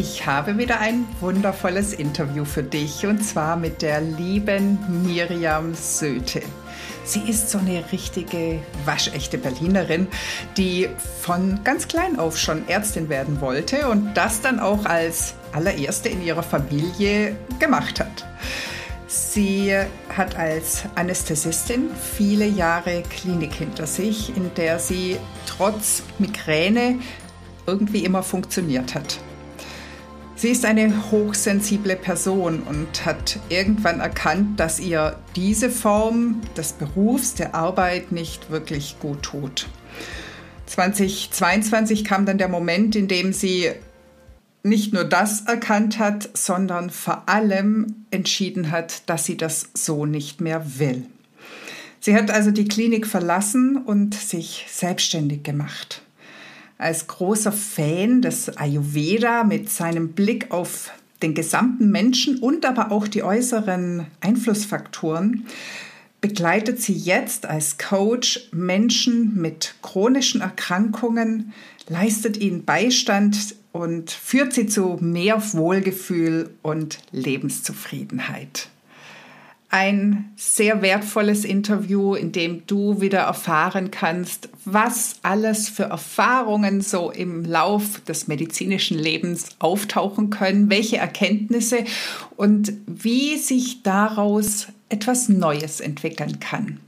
Ich 0.00 0.24
habe 0.24 0.56
wieder 0.56 0.80
ein 0.80 1.06
wundervolles 1.20 1.92
Interview 1.92 2.46
für 2.46 2.62
dich 2.62 3.04
und 3.04 3.22
zwar 3.22 3.56
mit 3.56 3.82
der 3.82 4.00
lieben 4.00 4.78
Miriam 5.04 5.74
Söte. 5.74 6.40
Sie 7.04 7.20
ist 7.28 7.50
so 7.50 7.58
eine 7.58 7.84
richtige 7.92 8.60
waschechte 8.86 9.36
Berlinerin, 9.36 10.08
die 10.56 10.88
von 11.20 11.60
ganz 11.64 11.86
klein 11.86 12.18
auf 12.18 12.38
schon 12.38 12.66
Ärztin 12.66 13.10
werden 13.10 13.42
wollte 13.42 13.90
und 13.90 14.14
das 14.14 14.40
dann 14.40 14.58
auch 14.58 14.86
als 14.86 15.34
allererste 15.52 16.08
in 16.08 16.24
ihrer 16.24 16.44
Familie 16.44 17.36
gemacht 17.58 18.00
hat. 18.00 18.26
Sie 19.06 19.76
hat 20.16 20.34
als 20.34 20.84
Anästhesistin 20.94 21.90
viele 22.16 22.46
Jahre 22.46 23.02
Klinik 23.02 23.52
hinter 23.52 23.86
sich, 23.86 24.34
in 24.34 24.50
der 24.54 24.78
sie 24.78 25.18
trotz 25.44 26.02
Migräne 26.18 27.00
irgendwie 27.66 28.06
immer 28.06 28.22
funktioniert 28.22 28.94
hat. 28.94 29.20
Sie 30.40 30.48
ist 30.48 30.64
eine 30.64 31.10
hochsensible 31.10 31.96
Person 31.96 32.62
und 32.62 33.04
hat 33.04 33.38
irgendwann 33.50 34.00
erkannt, 34.00 34.58
dass 34.58 34.80
ihr 34.80 35.18
diese 35.36 35.68
Form 35.68 36.40
des 36.56 36.72
Berufs, 36.72 37.34
der 37.34 37.54
Arbeit 37.54 38.10
nicht 38.10 38.50
wirklich 38.50 38.96
gut 39.00 39.22
tut. 39.22 39.68
2022 40.64 42.06
kam 42.06 42.24
dann 42.24 42.38
der 42.38 42.48
Moment, 42.48 42.96
in 42.96 43.06
dem 43.06 43.34
sie 43.34 43.70
nicht 44.62 44.94
nur 44.94 45.04
das 45.04 45.42
erkannt 45.42 45.98
hat, 45.98 46.30
sondern 46.32 46.88
vor 46.88 47.28
allem 47.28 48.06
entschieden 48.10 48.70
hat, 48.70 49.10
dass 49.10 49.26
sie 49.26 49.36
das 49.36 49.68
so 49.74 50.06
nicht 50.06 50.40
mehr 50.40 50.78
will. 50.78 51.04
Sie 52.00 52.14
hat 52.14 52.30
also 52.30 52.50
die 52.50 52.66
Klinik 52.66 53.06
verlassen 53.06 53.76
und 53.76 54.14
sich 54.14 54.64
selbstständig 54.70 55.42
gemacht 55.42 56.00
als 56.80 57.06
großer 57.06 57.52
Fan 57.52 58.22
des 58.22 58.56
Ayurveda 58.56 59.44
mit 59.44 59.70
seinem 59.70 60.12
Blick 60.12 60.50
auf 60.50 60.90
den 61.22 61.34
gesamten 61.34 61.90
Menschen 61.90 62.38
und 62.38 62.64
aber 62.64 62.90
auch 62.90 63.06
die 63.06 63.22
äußeren 63.22 64.06
Einflussfaktoren 64.20 65.46
begleitet 66.20 66.80
sie 66.80 66.94
jetzt 66.94 67.46
als 67.46 67.78
Coach 67.78 68.48
Menschen 68.52 69.40
mit 69.40 69.74
chronischen 69.82 70.40
Erkrankungen, 70.40 71.52
leistet 71.88 72.36
ihnen 72.36 72.64
Beistand 72.64 73.54
und 73.72 74.10
führt 74.10 74.52
sie 74.52 74.66
zu 74.66 74.98
mehr 75.00 75.42
Wohlgefühl 75.52 76.50
und 76.62 76.98
Lebenszufriedenheit 77.12 78.68
ein 79.70 80.32
sehr 80.36 80.82
wertvolles 80.82 81.44
Interview, 81.44 82.14
in 82.14 82.32
dem 82.32 82.66
du 82.66 83.00
wieder 83.00 83.20
erfahren 83.20 83.92
kannst, 83.92 84.48
was 84.64 85.14
alles 85.22 85.68
für 85.68 85.84
Erfahrungen 85.84 86.80
so 86.80 87.12
im 87.12 87.44
Lauf 87.44 88.00
des 88.00 88.26
medizinischen 88.26 88.98
Lebens 88.98 89.50
auftauchen 89.60 90.30
können, 90.30 90.70
welche 90.70 90.96
Erkenntnisse 90.96 91.84
und 92.36 92.72
wie 92.86 93.38
sich 93.38 93.84
daraus 93.84 94.66
etwas 94.88 95.28
Neues 95.28 95.78
entwickeln 95.78 96.40
kann. 96.40 96.80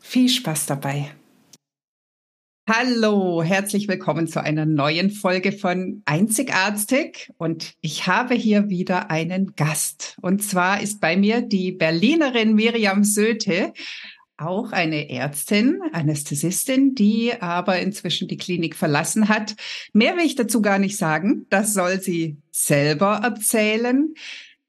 Viel 0.00 0.30
Spaß 0.30 0.64
dabei. 0.64 1.10
Hallo, 2.66 3.42
herzlich 3.42 3.88
willkommen 3.88 4.26
zu 4.26 4.42
einer 4.42 4.64
neuen 4.64 5.10
Folge 5.10 5.52
von 5.52 6.00
Einzigartig. 6.06 7.30
Und 7.36 7.74
ich 7.82 8.06
habe 8.06 8.34
hier 8.34 8.70
wieder 8.70 9.10
einen 9.10 9.54
Gast. 9.54 10.16
Und 10.22 10.42
zwar 10.42 10.80
ist 10.80 10.98
bei 10.98 11.14
mir 11.14 11.42
die 11.42 11.72
Berlinerin 11.72 12.54
Miriam 12.54 13.04
Söte, 13.04 13.74
auch 14.38 14.72
eine 14.72 15.10
Ärztin, 15.10 15.78
Anästhesistin, 15.92 16.94
die 16.94 17.34
aber 17.38 17.80
inzwischen 17.80 18.28
die 18.28 18.38
Klinik 18.38 18.76
verlassen 18.76 19.28
hat. 19.28 19.56
Mehr 19.92 20.16
will 20.16 20.24
ich 20.24 20.34
dazu 20.34 20.62
gar 20.62 20.78
nicht 20.78 20.96
sagen. 20.96 21.44
Das 21.50 21.74
soll 21.74 22.00
sie 22.00 22.38
selber 22.50 23.20
erzählen. 23.22 24.14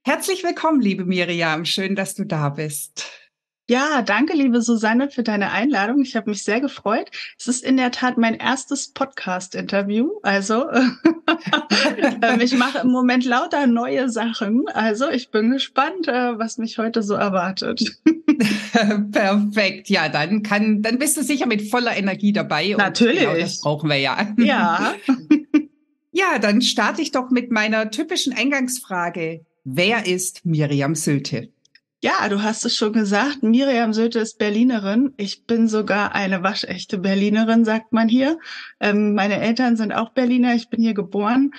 Herzlich 0.04 0.44
willkommen, 0.44 0.82
liebe 0.82 1.06
Miriam. 1.06 1.64
Schön, 1.64 1.96
dass 1.96 2.14
du 2.14 2.26
da 2.26 2.50
bist. 2.50 3.25
Ja, 3.68 4.04
danke, 4.04 4.34
liebe 4.38 4.62
Susanne, 4.62 5.10
für 5.10 5.24
deine 5.24 5.52
Einladung. 5.52 6.00
Ich 6.04 6.16
habe 6.16 6.30
mich 6.30 6.44
sehr 6.44 6.62
gefreut. 6.62 7.10
Es 7.40 7.48
ist 7.48 7.64
in 7.64 7.78
der 7.78 7.90
Tat 7.90 8.16
mein 8.16 8.36
erstes 8.36 8.90
Podcast-Interview. 8.90 10.12
Also, 10.22 10.70
ähm, 12.22 12.42
ich 12.42 12.56
mache 12.56 12.80
im 12.84 12.90
Moment 12.90 13.26
lauter 13.26 13.66
neue 13.66 14.08
Sachen. 14.10 14.66
Also, 14.68 15.10
ich 15.10 15.32
bin 15.32 15.50
gespannt, 15.50 16.08
äh, 16.08 16.38
was 16.38 16.60
mich 16.60 16.78
heute 16.78 17.02
so 17.02 17.16
erwartet. 17.16 18.00
Perfekt. 19.12 19.90
Ja, 19.90 20.10
dann 20.10 20.44
kann, 20.44 20.84
dann 20.84 21.00
bist 21.00 21.18
du 21.18 21.24
sicher 21.24 21.48
mit 21.48 21.68
voller 21.68 21.98
Energie 21.98 22.34
dabei. 22.34 22.76
Natürlich. 22.78 23.22
Genau 23.22 23.36
das 23.36 23.62
brauchen 23.62 23.90
wir 23.90 23.98
ja. 23.98 24.28
Ja. 24.38 24.94
ja, 26.12 26.38
dann 26.40 26.62
starte 26.62 27.02
ich 27.02 27.12
doch 27.12 27.32
mit 27.32 27.52
meiner 27.52 27.90
typischen 27.90 28.32
Eingangsfrage. 28.32 29.44
Wer 29.64 30.06
ist 30.06 30.46
Miriam 30.46 30.94
Söte? 30.94 31.50
Ja, 32.06 32.30
du 32.30 32.44
hast 32.44 32.64
es 32.66 32.78
schon 32.78 32.94
gesagt. 32.94 33.42
Miriam 33.42 33.92
Söte 33.92 34.20
ist 34.20 34.38
Berlinerin. 34.38 35.16
Ich 35.18 35.46
bin 35.48 35.68
sogar 35.68 36.14
eine 36.14 36.44
waschechte 36.44 37.00
Berlinerin, 37.00 37.66
sagt 37.66 37.94
man 37.94 38.08
hier. 38.08 38.38
Ähm, 38.80 39.16
meine 39.16 39.42
Eltern 39.42 39.76
sind 39.76 39.92
auch 39.92 40.12
Berliner. 40.12 40.54
Ich 40.54 40.70
bin 40.70 40.84
hier 40.84 40.94
geboren. 40.94 41.56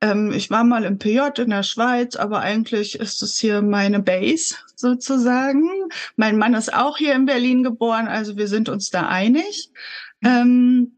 Ähm, 0.00 0.32
ich 0.32 0.50
war 0.50 0.64
mal 0.64 0.82
im 0.82 0.98
PJ 0.98 1.40
in 1.40 1.50
der 1.50 1.62
Schweiz, 1.62 2.16
aber 2.16 2.40
eigentlich 2.40 2.98
ist 2.98 3.22
es 3.22 3.38
hier 3.38 3.62
meine 3.62 4.00
Base 4.00 4.56
sozusagen. 4.74 5.70
Mein 6.16 6.38
Mann 6.38 6.54
ist 6.54 6.74
auch 6.74 6.98
hier 6.98 7.14
in 7.14 7.26
Berlin 7.26 7.62
geboren, 7.62 8.08
also 8.08 8.36
wir 8.36 8.48
sind 8.48 8.68
uns 8.68 8.90
da 8.90 9.06
einig. 9.06 9.70
Ähm, 10.24 10.93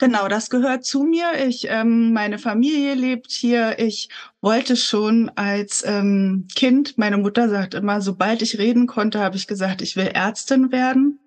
Genau, 0.00 0.28
das 0.28 0.48
gehört 0.48 0.86
zu 0.86 1.02
mir. 1.02 1.46
Ich, 1.46 1.66
ähm, 1.68 2.14
meine 2.14 2.38
Familie 2.38 2.94
lebt 2.94 3.30
hier. 3.30 3.78
Ich 3.78 4.08
wollte 4.40 4.74
schon 4.74 5.30
als 5.36 5.84
ähm, 5.86 6.48
Kind, 6.54 6.96
meine 6.96 7.18
Mutter 7.18 7.50
sagt 7.50 7.74
immer, 7.74 8.00
sobald 8.00 8.40
ich 8.40 8.56
reden 8.56 8.86
konnte, 8.86 9.20
habe 9.20 9.36
ich 9.36 9.46
gesagt, 9.46 9.82
ich 9.82 9.96
will 9.96 10.06
Ärztin 10.06 10.72
werden. 10.72 11.18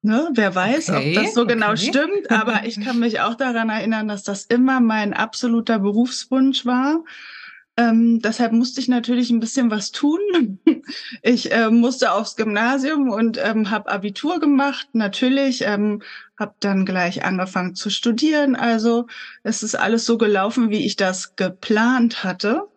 Ne, 0.00 0.30
wer 0.32 0.54
weiß, 0.54 0.88
okay, 0.88 1.18
ob 1.18 1.24
das 1.24 1.34
so 1.34 1.46
genau 1.46 1.72
okay. 1.72 1.90
genau 1.90 2.06
stimmt, 2.06 2.30
aber 2.30 2.64
ich 2.64 2.80
kann 2.80 2.98
mich 2.98 3.20
auch 3.20 3.34
daran 3.34 3.68
erinnern, 3.68 4.08
dass 4.08 4.22
das 4.22 4.44
immer 4.44 4.80
mein 4.80 5.12
absoluter 5.12 5.78
Berufswunsch 5.78 6.64
war. 6.64 7.04
Ähm, 7.78 8.20
deshalb 8.22 8.52
musste 8.52 8.80
ich 8.80 8.88
natürlich 8.88 9.30
ein 9.30 9.40
bisschen 9.40 9.70
was 9.70 9.92
tun. 9.92 10.20
Ich 11.22 11.50
äh, 11.50 11.68
musste 11.68 12.12
aufs 12.12 12.36
Gymnasium 12.36 13.10
und 13.10 13.38
ähm, 13.42 13.70
habe 13.70 13.90
Abitur 13.90 14.38
gemacht. 14.38 14.88
Natürlich 14.92 15.62
ähm, 15.62 16.00
habe 16.38 16.54
dann 16.60 16.86
gleich 16.86 17.24
angefangen 17.24 17.74
zu 17.74 17.90
studieren. 17.90 18.54
Also 18.54 19.06
es 19.42 19.64
ist 19.64 19.74
alles 19.74 20.04
so 20.06 20.16
gelaufen, 20.16 20.70
wie 20.70 20.86
ich 20.86 20.94
das 20.94 21.34
geplant 21.34 22.22
hatte. 22.22 22.68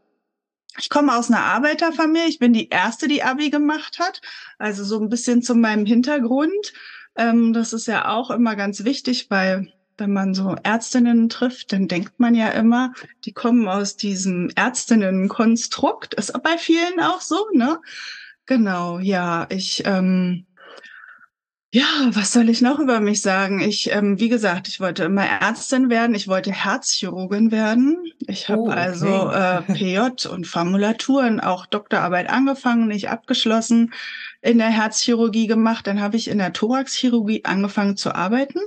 Ich 0.80 0.90
komme 0.90 1.16
aus 1.16 1.30
einer 1.30 1.44
Arbeiterfamilie. 1.44 2.28
Ich 2.28 2.40
bin 2.40 2.54
die 2.54 2.70
erste, 2.70 3.08
die 3.08 3.22
Abi 3.22 3.52
gemacht 3.52 4.00
hat. 4.00 4.22
Also 4.58 4.84
so 4.84 5.00
ein 5.00 5.10
bisschen 5.10 5.44
zu 5.44 5.54
meinem 5.54 5.86
Hintergrund. 5.86 6.74
Ähm, 7.16 7.54
das 7.54 7.74
ist 7.74 7.88
ja 7.88 8.08
auch 8.10 8.32
immer 8.32 8.56
ganz 8.56 8.84
wichtig, 8.86 9.30
weil 9.30 9.72
wenn 10.00 10.14
man 10.14 10.34
so 10.34 10.56
Ärztinnen 10.64 11.30
trifft, 11.30 11.74
dann 11.74 11.88
denkt 11.88 12.20
man 12.20 12.36
ja 12.36 12.50
immer, 12.50 12.94
die 13.26 13.34
kommen 13.34 13.68
aus 13.68 13.96
diesem 13.96 14.50
Ärztinnenkonstrukt. 14.56 16.14
Ist 16.16 16.34
bei 16.44 16.58
vielen 16.58 17.00
auch 17.00 17.22
so, 17.22 17.48
ne? 17.54 17.80
Genau, 18.46 19.00
ja, 19.00 19.46
ich, 19.50 19.84
ähm, 19.86 20.46
ja, 21.72 21.86
was 22.14 22.32
soll 22.32 22.50
ich 22.50 22.62
noch 22.62 22.80
über 22.80 23.00
mich 23.00 23.22
sagen? 23.22 23.60
Ich, 23.60 23.92
ähm, 23.92 24.20
wie 24.20 24.30
gesagt, 24.30 24.68
ich 24.68 24.80
wollte 24.80 25.04
immer 25.04 25.24
Ärztin 25.24 25.92
werden, 25.92 26.16
ich 26.16 26.28
wollte 26.28 26.52
Herzchirurgin 26.52 27.52
werden. 27.52 28.12
Ich 28.28 28.50
habe 28.50 28.62
oh, 28.62 28.68
okay. 28.70 28.80
also 28.80 29.30
äh, 29.30 29.62
PJ 29.62 30.28
und 30.28 30.48
Formulaturen, 30.48 31.40
auch 31.40 31.68
Doktorarbeit 31.68 32.28
angefangen, 32.28 32.88
nicht 32.88 33.10
abgeschlossen, 33.10 33.94
in 34.42 34.58
der 34.58 34.70
Herzchirurgie 34.70 35.46
gemacht. 35.46 35.86
Dann 35.86 36.02
habe 36.02 36.18
ich 36.18 36.28
in 36.28 36.40
der 36.40 36.54
Thoraxchirurgie 36.54 37.46
angefangen 37.46 37.98
zu 37.98 38.16
arbeiten 38.16 38.62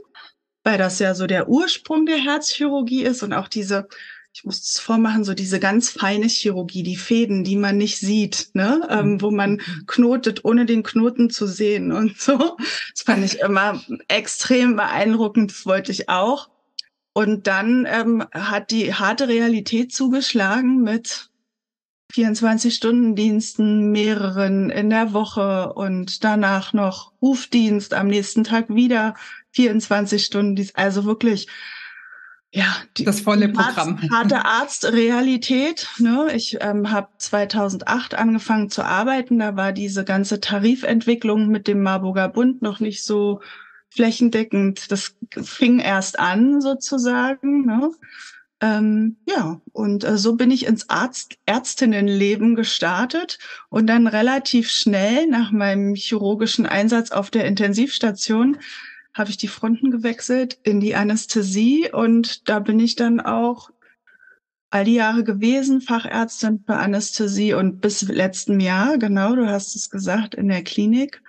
weil 0.65 0.79
das 0.79 0.99
ja 0.99 1.15
so 1.15 1.27
der 1.27 1.49
Ursprung 1.49 2.07
der 2.07 2.19
Herzchirurgie 2.19 3.03
ist 3.03 3.23
und 3.23 3.33
auch 3.33 3.49
diese, 3.49 3.89
ich 4.33 4.45
muss 4.45 4.61
es 4.63 4.81
vormachen, 4.81 5.25
so 5.25 5.35
diese 5.35 5.61
ganz 5.61 5.91
feine 5.91 6.27
Chirurgie, 6.27 6.83
die 6.83 6.97
Fäden, 6.97 7.45
die 7.45 7.57
man 7.57 7.77
nicht 7.77 7.99
sieht, 7.99 8.51
ne, 8.55 8.87
ähm, 8.91 9.21
wo 9.21 9.31
man 9.31 9.53
mhm. 9.53 9.87
knotet, 9.87 10.45
ohne 10.45 10.67
den 10.67 10.83
Knoten 10.83 11.31
zu 11.31 11.47
sehen 11.47 11.93
und 11.93 12.19
so. 12.21 12.57
Das 12.95 13.03
fand 13.05 13.25
ich 13.25 13.41
immer 13.41 13.81
extrem 14.09 14.77
beeindruckend, 14.77 15.51
das 15.51 15.67
wollte 15.67 15.93
ich 15.93 16.09
auch. 16.09 16.49
Und 17.15 17.47
dann 17.47 17.87
ähm, 17.91 18.25
hat 18.33 18.71
die 18.71 18.95
harte 18.95 19.29
Realität 19.29 19.93
zugeschlagen 19.93 20.83
mit 20.83 21.29
24-Stunden-Diensten, 22.15 23.91
mehreren 23.91 24.71
in 24.71 24.91
der 24.91 25.13
Woche 25.13 25.73
und 25.73 26.25
danach 26.25 26.73
noch 26.73 27.13
Rufdienst, 27.21 27.95
am 27.95 28.07
nächsten 28.07 28.45
Tag 28.45 28.69
wieder 28.69 29.15
24 29.53 30.25
Stunden. 30.25 30.57
Dienst. 30.57 30.77
Also 30.77 31.05
wirklich, 31.05 31.49
ja, 32.51 32.77
die, 32.97 33.05
das 33.05 33.23
volle 33.23 33.49
Programm. 33.49 33.99
Arzt, 34.01 34.11
harte 34.13 34.45
Arztrealität. 34.45 35.89
Ne? 35.99 36.29
Ich 36.35 36.59
ähm, 36.61 36.91
habe 36.91 37.09
2008 37.19 38.15
angefangen 38.15 38.69
zu 38.69 38.85
arbeiten. 38.85 39.39
Da 39.39 39.57
war 39.57 39.73
diese 39.73 40.05
ganze 40.05 40.41
Tarifentwicklung 40.41 41.49
mit 41.49 41.67
dem 41.67 41.83
Marburger 41.83 42.29
Bund 42.29 42.61
noch 42.61 42.81
nicht 42.81 43.05
so 43.05 43.41
flächendeckend. 43.89 44.91
Das 44.91 45.17
fing 45.43 45.79
erst 45.79 46.19
an 46.19 46.61
sozusagen. 46.61 47.65
Ne? 47.65 47.91
Ähm, 48.63 49.17
ja, 49.27 49.61
und 49.73 50.05
äh, 50.05 50.17
so 50.17 50.37
bin 50.37 50.53
ich 50.53 50.67
ins 50.67 50.89
Arzt 50.89 51.37
Ärztinnenleben 51.47 52.55
gestartet 52.55 53.39
und 53.71 53.89
dann 53.89 54.07
relativ 54.07 54.71
schnell 54.71 55.27
nach 55.27 55.51
meinem 55.51 55.95
chirurgischen 55.97 56.67
Einsatz 56.67 57.11
auf 57.11 57.31
der 57.31 57.45
Intensivstation 57.47 58.59
habe 59.15 59.31
ich 59.31 59.37
die 59.37 59.49
Fronten 59.49 59.91
gewechselt 59.91 60.59
in 60.63 60.81
die 60.81 60.95
Anästhesie 60.95 61.91
und 61.93 62.49
da 62.49 62.61
bin 62.61 62.81
ich 62.81 62.97
dann 62.97 63.21
auch 63.21 63.71
all 64.71 64.85
die 64.85 64.95
Jahre 64.95 65.23
gewesen, 65.23 65.83
Fachärztin 65.83 66.63
für 66.65 66.77
Anästhesie 66.77 67.53
und 67.53 67.81
bis 67.81 68.03
letztem 68.03 68.59
Jahr, 68.59 68.97
genau, 68.97 69.37
du 69.37 69.47
hast 69.47 69.77
es 69.77 69.91
gesagt, 69.91 70.35
in 70.35 70.49
der 70.49 70.65
Klinik 70.65 71.23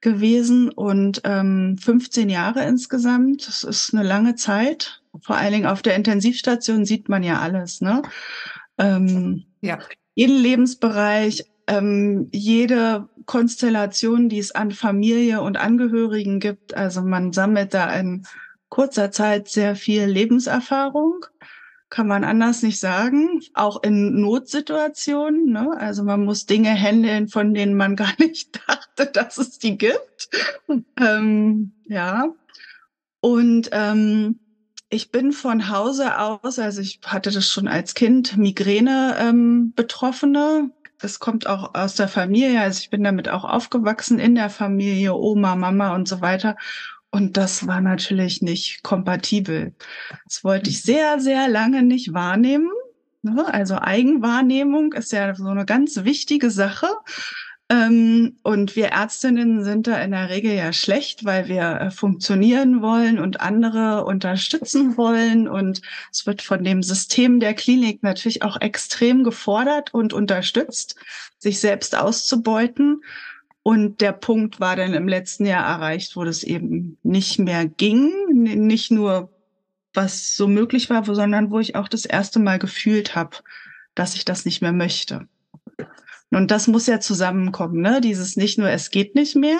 gewesen 0.00 0.68
und 0.68 1.20
ähm, 1.24 1.76
15 1.80 2.28
Jahre 2.28 2.64
insgesamt. 2.64 3.46
Das 3.46 3.62
ist 3.62 3.94
eine 3.94 4.06
lange 4.06 4.34
Zeit. 4.34 5.02
Vor 5.20 5.36
allen 5.36 5.52
Dingen 5.52 5.66
auf 5.66 5.82
der 5.82 5.96
Intensivstation 5.96 6.84
sieht 6.84 7.08
man 7.08 7.22
ja 7.22 7.40
alles, 7.40 7.80
ne? 7.80 8.02
Ähm, 8.78 9.44
ja. 9.60 9.78
Jeden 10.14 10.40
Lebensbereich, 10.40 11.44
ähm, 11.68 12.28
jede 12.32 13.08
Konstellation, 13.28 14.28
die 14.28 14.38
es 14.38 14.52
an 14.52 14.72
Familie 14.72 15.42
und 15.42 15.56
Angehörigen 15.56 16.40
gibt. 16.40 16.74
Also 16.74 17.02
man 17.02 17.32
sammelt 17.32 17.74
da 17.74 17.94
in 17.94 18.26
kurzer 18.68 19.12
Zeit 19.12 19.48
sehr 19.48 19.76
viel 19.76 20.06
Lebenserfahrung 20.06 21.24
kann 21.90 22.06
man 22.06 22.24
anders 22.24 22.62
nicht 22.62 22.80
sagen. 22.80 23.40
Auch 23.54 23.82
in 23.82 24.20
Notsituationen. 24.20 25.52
Ne? 25.52 25.74
Also 25.78 26.04
man 26.04 26.24
muss 26.24 26.46
Dinge 26.46 26.70
handeln, 26.70 27.28
von 27.28 27.54
denen 27.54 27.76
man 27.76 27.96
gar 27.96 28.12
nicht 28.18 28.60
dachte, 28.66 29.06
dass 29.06 29.38
es 29.38 29.58
die 29.58 29.78
gibt. 29.78 30.28
ähm, 31.00 31.72
ja. 31.86 32.28
Und 33.20 33.70
ähm, 33.72 34.38
ich 34.90 35.10
bin 35.10 35.32
von 35.32 35.68
Hause 35.68 36.18
aus, 36.18 36.58
also 36.58 36.80
ich 36.80 37.00
hatte 37.04 37.30
das 37.30 37.46
schon 37.46 37.68
als 37.68 37.94
Kind, 37.94 38.36
Migräne 38.36 39.16
ähm, 39.18 39.72
Das 41.00 41.20
kommt 41.20 41.46
auch 41.46 41.74
aus 41.74 41.94
der 41.94 42.08
Familie. 42.08 42.60
Also 42.60 42.80
ich 42.80 42.90
bin 42.90 43.04
damit 43.04 43.28
auch 43.28 43.44
aufgewachsen 43.44 44.18
in 44.18 44.34
der 44.34 44.50
Familie, 44.50 45.14
Oma, 45.14 45.54
Mama 45.56 45.94
und 45.94 46.08
so 46.08 46.20
weiter. 46.20 46.56
Und 47.10 47.36
das 47.36 47.66
war 47.66 47.80
natürlich 47.80 48.42
nicht 48.42 48.82
kompatibel. 48.82 49.74
Das 50.26 50.44
wollte 50.44 50.70
ich 50.70 50.82
sehr, 50.82 51.20
sehr 51.20 51.48
lange 51.48 51.82
nicht 51.82 52.12
wahrnehmen. 52.12 52.70
Ne? 53.22 53.46
Also 53.52 53.78
Eigenwahrnehmung 53.78 54.92
ist 54.92 55.12
ja 55.12 55.34
so 55.34 55.48
eine 55.48 55.64
ganz 55.64 56.04
wichtige 56.04 56.50
Sache. 56.50 56.88
Ähm, 57.70 58.38
und 58.42 58.76
wir 58.76 58.86
Ärztinnen 58.86 59.62
sind 59.62 59.86
da 59.86 60.00
in 60.00 60.12
der 60.12 60.30
Regel 60.30 60.54
ja 60.54 60.72
schlecht, 60.72 61.26
weil 61.26 61.48
wir 61.48 61.80
äh, 61.80 61.90
funktionieren 61.90 62.80
wollen 62.80 63.18
und 63.18 63.40
andere 63.40 64.04
unterstützen 64.06 64.96
wollen. 64.96 65.48
Und 65.48 65.82
es 66.10 66.26
wird 66.26 66.40
von 66.40 66.64
dem 66.64 66.82
System 66.82 67.40
der 67.40 67.52
Klinik 67.52 68.02
natürlich 68.02 68.42
auch 68.42 68.58
extrem 68.60 69.22
gefordert 69.22 69.92
und 69.92 70.14
unterstützt, 70.14 70.96
sich 71.36 71.60
selbst 71.60 71.94
auszubeuten. 71.94 73.02
Und 73.62 74.00
der 74.00 74.12
Punkt 74.12 74.60
war 74.60 74.74
dann 74.76 74.94
im 74.94 75.06
letzten 75.06 75.44
Jahr 75.44 75.66
erreicht, 75.66 76.16
wo 76.16 76.24
das 76.24 76.42
eben 76.44 76.96
nicht 77.02 77.38
mehr 77.38 77.66
ging. 77.66 78.10
Nicht 78.32 78.90
nur, 78.90 79.30
was 79.92 80.36
so 80.36 80.48
möglich 80.48 80.88
war, 80.88 81.04
sondern 81.04 81.50
wo 81.50 81.58
ich 81.58 81.76
auch 81.76 81.88
das 81.88 82.06
erste 82.06 82.38
Mal 82.38 82.58
gefühlt 82.58 83.14
habe, 83.14 83.36
dass 83.94 84.14
ich 84.14 84.24
das 84.24 84.46
nicht 84.46 84.62
mehr 84.62 84.72
möchte. 84.72 85.28
Und 86.30 86.50
das 86.50 86.66
muss 86.68 86.86
ja 86.86 87.00
zusammenkommen, 87.00 87.80
ne? 87.80 88.00
Dieses 88.00 88.36
nicht 88.36 88.58
nur, 88.58 88.68
es 88.68 88.90
geht 88.90 89.14
nicht 89.14 89.34
mehr, 89.34 89.58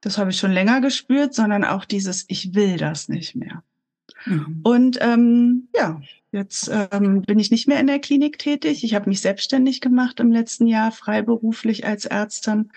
das 0.00 0.16
habe 0.16 0.30
ich 0.30 0.38
schon 0.38 0.52
länger 0.52 0.80
gespürt, 0.80 1.34
sondern 1.34 1.64
auch 1.64 1.84
dieses, 1.84 2.24
ich 2.28 2.54
will 2.54 2.76
das 2.76 3.08
nicht 3.08 3.34
mehr. 3.34 3.62
Mhm. 4.24 4.60
Und 4.62 4.98
ähm, 5.00 5.68
ja, 5.74 6.00
jetzt 6.32 6.70
ähm, 6.92 7.22
bin 7.22 7.38
ich 7.38 7.50
nicht 7.50 7.68
mehr 7.68 7.80
in 7.80 7.86
der 7.86 7.98
Klinik 7.98 8.38
tätig. 8.38 8.84
Ich 8.84 8.94
habe 8.94 9.08
mich 9.08 9.20
selbstständig 9.20 9.80
gemacht 9.80 10.20
im 10.20 10.32
letzten 10.32 10.66
Jahr, 10.66 10.92
freiberuflich 10.92 11.86
als 11.86 12.06
Ärztin 12.06 12.70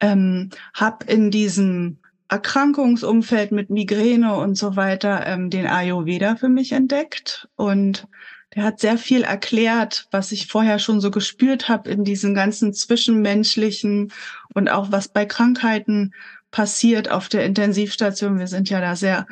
ähm, 0.00 0.50
habe 0.74 1.04
in 1.06 1.30
diesem 1.30 1.98
Erkrankungsumfeld 2.28 3.52
mit 3.52 3.70
Migräne 3.70 4.36
und 4.36 4.56
so 4.56 4.76
weiter 4.76 5.26
ähm, 5.26 5.50
den 5.50 5.66
Ayurveda 5.66 6.36
für 6.36 6.48
mich 6.48 6.72
entdeckt 6.72 7.48
und 7.56 8.06
der 8.54 8.64
hat 8.64 8.80
sehr 8.80 8.98
viel 8.98 9.22
erklärt, 9.22 10.08
was 10.10 10.32
ich 10.32 10.48
vorher 10.48 10.78
schon 10.78 11.00
so 11.00 11.10
gespürt 11.10 11.68
habe 11.68 11.90
in 11.90 12.04
diesen 12.04 12.34
ganzen 12.34 12.72
zwischenmenschlichen 12.72 14.12
und 14.54 14.68
auch 14.68 14.90
was 14.90 15.08
bei 15.08 15.24
Krankheiten 15.24 16.12
passiert 16.50 17.10
auf 17.10 17.28
der 17.28 17.44
Intensivstation. 17.44 18.38
Wir 18.38 18.48
sind 18.48 18.68
ja 18.68 18.80
da 18.80 18.96
sehr, 18.96 19.26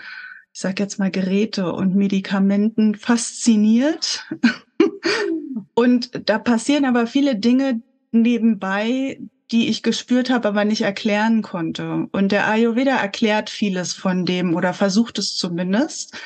ich 0.52 0.60
sag 0.60 0.78
jetzt 0.78 0.98
mal 0.98 1.10
Geräte 1.10 1.72
und 1.72 1.96
Medikamenten 1.96 2.94
fasziniert. 2.94 4.24
und 5.74 6.28
da 6.28 6.38
passieren 6.38 6.84
aber 6.84 7.08
viele 7.08 7.34
Dinge 7.36 7.82
nebenbei, 8.12 9.20
die 9.50 9.68
ich 9.68 9.82
gespürt 9.82 10.30
habe, 10.30 10.48
aber 10.48 10.64
nicht 10.64 10.82
erklären 10.82 11.42
konnte. 11.42 12.06
Und 12.12 12.30
der 12.30 12.46
Ayurveda 12.48 12.96
erklärt 12.96 13.50
vieles 13.50 13.94
von 13.94 14.24
dem 14.26 14.54
oder 14.54 14.74
versucht 14.74 15.18
es 15.18 15.34
zumindest 15.34 16.16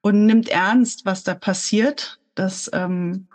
und 0.00 0.26
nimmt 0.26 0.48
ernst, 0.48 1.04
was 1.04 1.22
da 1.22 1.34
passiert. 1.34 2.18
Das 2.34 2.70
ähm, 2.72 3.28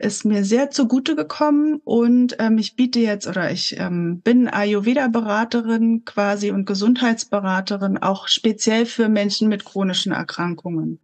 ist 0.00 0.24
mir 0.24 0.44
sehr 0.44 0.70
zugute 0.70 1.14
gekommen 1.14 1.80
und 1.84 2.36
ähm, 2.38 2.56
ich 2.56 2.74
biete 2.74 3.00
jetzt 3.00 3.26
oder 3.26 3.50
ich 3.50 3.78
ähm, 3.78 4.20
bin 4.20 4.48
Ayurveda-Beraterin 4.48 6.06
quasi 6.06 6.50
und 6.50 6.64
Gesundheitsberaterin 6.64 7.98
auch 7.98 8.26
speziell 8.26 8.86
für 8.86 9.10
Menschen 9.10 9.48
mit 9.48 9.66
chronischen 9.66 10.12
Erkrankungen, 10.12 11.00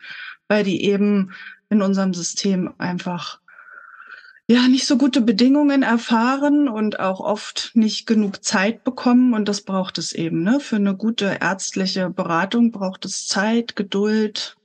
weil 0.48 0.64
die 0.64 0.82
eben 0.82 1.32
in 1.68 1.82
unserem 1.82 2.14
System 2.14 2.72
einfach 2.78 3.40
ja 4.48 4.66
nicht 4.68 4.86
so 4.86 4.96
gute 4.96 5.20
Bedingungen 5.20 5.82
erfahren 5.82 6.66
und 6.68 6.98
auch 6.98 7.20
oft 7.20 7.72
nicht 7.74 8.06
genug 8.06 8.44
Zeit 8.44 8.82
bekommen 8.82 9.34
und 9.34 9.46
das 9.46 9.60
braucht 9.60 9.98
es 9.98 10.12
eben. 10.12 10.42
Ne? 10.42 10.58
Für 10.58 10.76
eine 10.76 10.96
gute 10.96 11.38
ärztliche 11.42 12.08
Beratung 12.08 12.70
braucht 12.70 13.04
es 13.04 13.26
Zeit, 13.26 13.76
Geduld, 13.76 14.56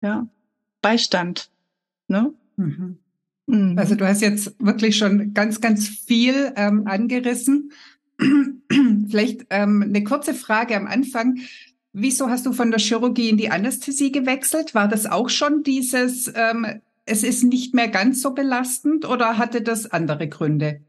ja, 0.00 0.26
Beistand. 0.80 1.50
Ne? 2.08 2.32
Mhm. 2.56 2.98
Mhm. 3.46 3.78
Also 3.78 3.94
du 3.94 4.06
hast 4.06 4.20
jetzt 4.20 4.54
wirklich 4.58 4.96
schon 4.96 5.32
ganz, 5.34 5.60
ganz 5.60 5.88
viel 5.88 6.52
ähm, 6.56 6.86
angerissen. 6.86 7.72
Vielleicht 9.08 9.46
ähm, 9.50 9.82
eine 9.82 10.04
kurze 10.04 10.34
Frage 10.34 10.76
am 10.76 10.86
Anfang. 10.86 11.38
Wieso 11.92 12.28
hast 12.28 12.44
du 12.46 12.52
von 12.52 12.70
der 12.70 12.80
Chirurgie 12.80 13.30
in 13.30 13.36
die 13.36 13.50
Anästhesie 13.50 14.12
gewechselt? 14.12 14.74
War 14.74 14.88
das 14.88 15.06
auch 15.06 15.28
schon 15.30 15.62
dieses 15.62 16.30
ähm, 16.34 16.66
es 17.08 17.24
ist 17.24 17.42
nicht 17.42 17.74
mehr 17.74 17.88
ganz 17.88 18.20
so 18.20 18.34
belastend 18.34 19.08
oder 19.08 19.38
hatte 19.38 19.62
das 19.62 19.90
andere 19.90 20.28
Gründe? 20.28 20.80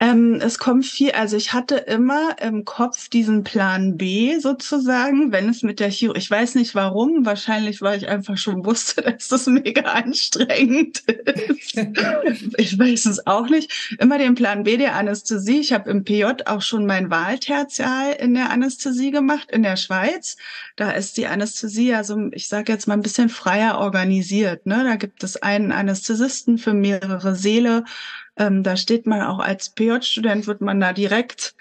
Ähm, 0.00 0.34
es 0.40 0.60
kommt 0.60 0.86
viel, 0.86 1.10
also 1.10 1.36
ich 1.36 1.52
hatte 1.52 1.74
immer 1.74 2.36
im 2.40 2.64
Kopf 2.64 3.08
diesen 3.08 3.42
Plan 3.42 3.96
B 3.96 4.38
sozusagen, 4.38 5.32
wenn 5.32 5.48
es 5.48 5.64
mit 5.64 5.80
der 5.80 5.90
Chiro, 5.90 6.14
ich 6.14 6.30
weiß 6.30 6.54
nicht 6.54 6.76
warum, 6.76 7.26
wahrscheinlich, 7.26 7.82
weil 7.82 7.98
ich 7.98 8.08
einfach 8.08 8.38
schon 8.38 8.64
wusste, 8.64 9.02
dass 9.02 9.26
das 9.26 9.46
mega 9.46 9.82
anstrengend 9.82 11.00
ist. 11.00 11.76
ich 12.58 12.78
weiß 12.78 13.06
es 13.06 13.26
auch 13.26 13.48
nicht. 13.48 13.96
Immer 13.98 14.18
den 14.18 14.36
Plan 14.36 14.62
B 14.62 14.76
der 14.76 14.94
Anästhesie. 14.94 15.58
Ich 15.58 15.72
habe 15.72 15.90
im 15.90 16.04
PJ 16.04 16.24
auch 16.46 16.62
schon 16.62 16.86
mein 16.86 17.10
Wahltertial 17.10 18.12
in 18.12 18.34
der 18.34 18.50
Anästhesie 18.50 19.10
gemacht, 19.10 19.50
in 19.50 19.64
der 19.64 19.76
Schweiz. 19.76 20.36
Da 20.76 20.92
ist 20.92 21.16
die 21.16 21.26
Anästhesie 21.26 21.94
also, 21.94 22.28
ich 22.32 22.46
sage 22.46 22.72
jetzt 22.72 22.86
mal 22.86 22.94
ein 22.94 23.02
bisschen 23.02 23.30
freier 23.30 23.78
organisiert. 23.78 24.64
Ne? 24.64 24.84
Da 24.84 24.94
gibt 24.94 25.24
es 25.24 25.42
einen 25.42 25.72
Anästhesisten 25.72 26.58
für 26.58 26.72
mehrere 26.72 27.34
Säle 27.34 27.84
ähm, 28.38 28.62
da 28.62 28.76
steht 28.76 29.06
man 29.06 29.22
auch 29.22 29.40
als 29.40 29.70
PJ-Student, 29.70 30.46
wird 30.46 30.60
man 30.60 30.80
da 30.80 30.92
direkt 30.92 31.54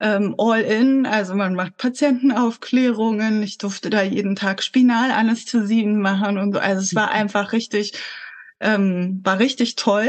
ähm, 0.00 0.34
all 0.38 0.62
in. 0.62 1.06
Also 1.06 1.34
man 1.34 1.54
macht 1.54 1.76
Patientenaufklärungen. 1.76 3.42
Ich 3.42 3.58
durfte 3.58 3.90
da 3.90 4.02
jeden 4.02 4.34
Tag 4.34 4.62
Spinalanästhesien 4.62 6.00
machen 6.00 6.38
und 6.38 6.52
so. 6.54 6.58
Also 6.58 6.80
es 6.80 6.94
war 6.94 7.10
einfach 7.10 7.52
richtig, 7.52 7.92
ähm, 8.60 9.20
war 9.22 9.38
richtig 9.38 9.76
toll. 9.76 10.08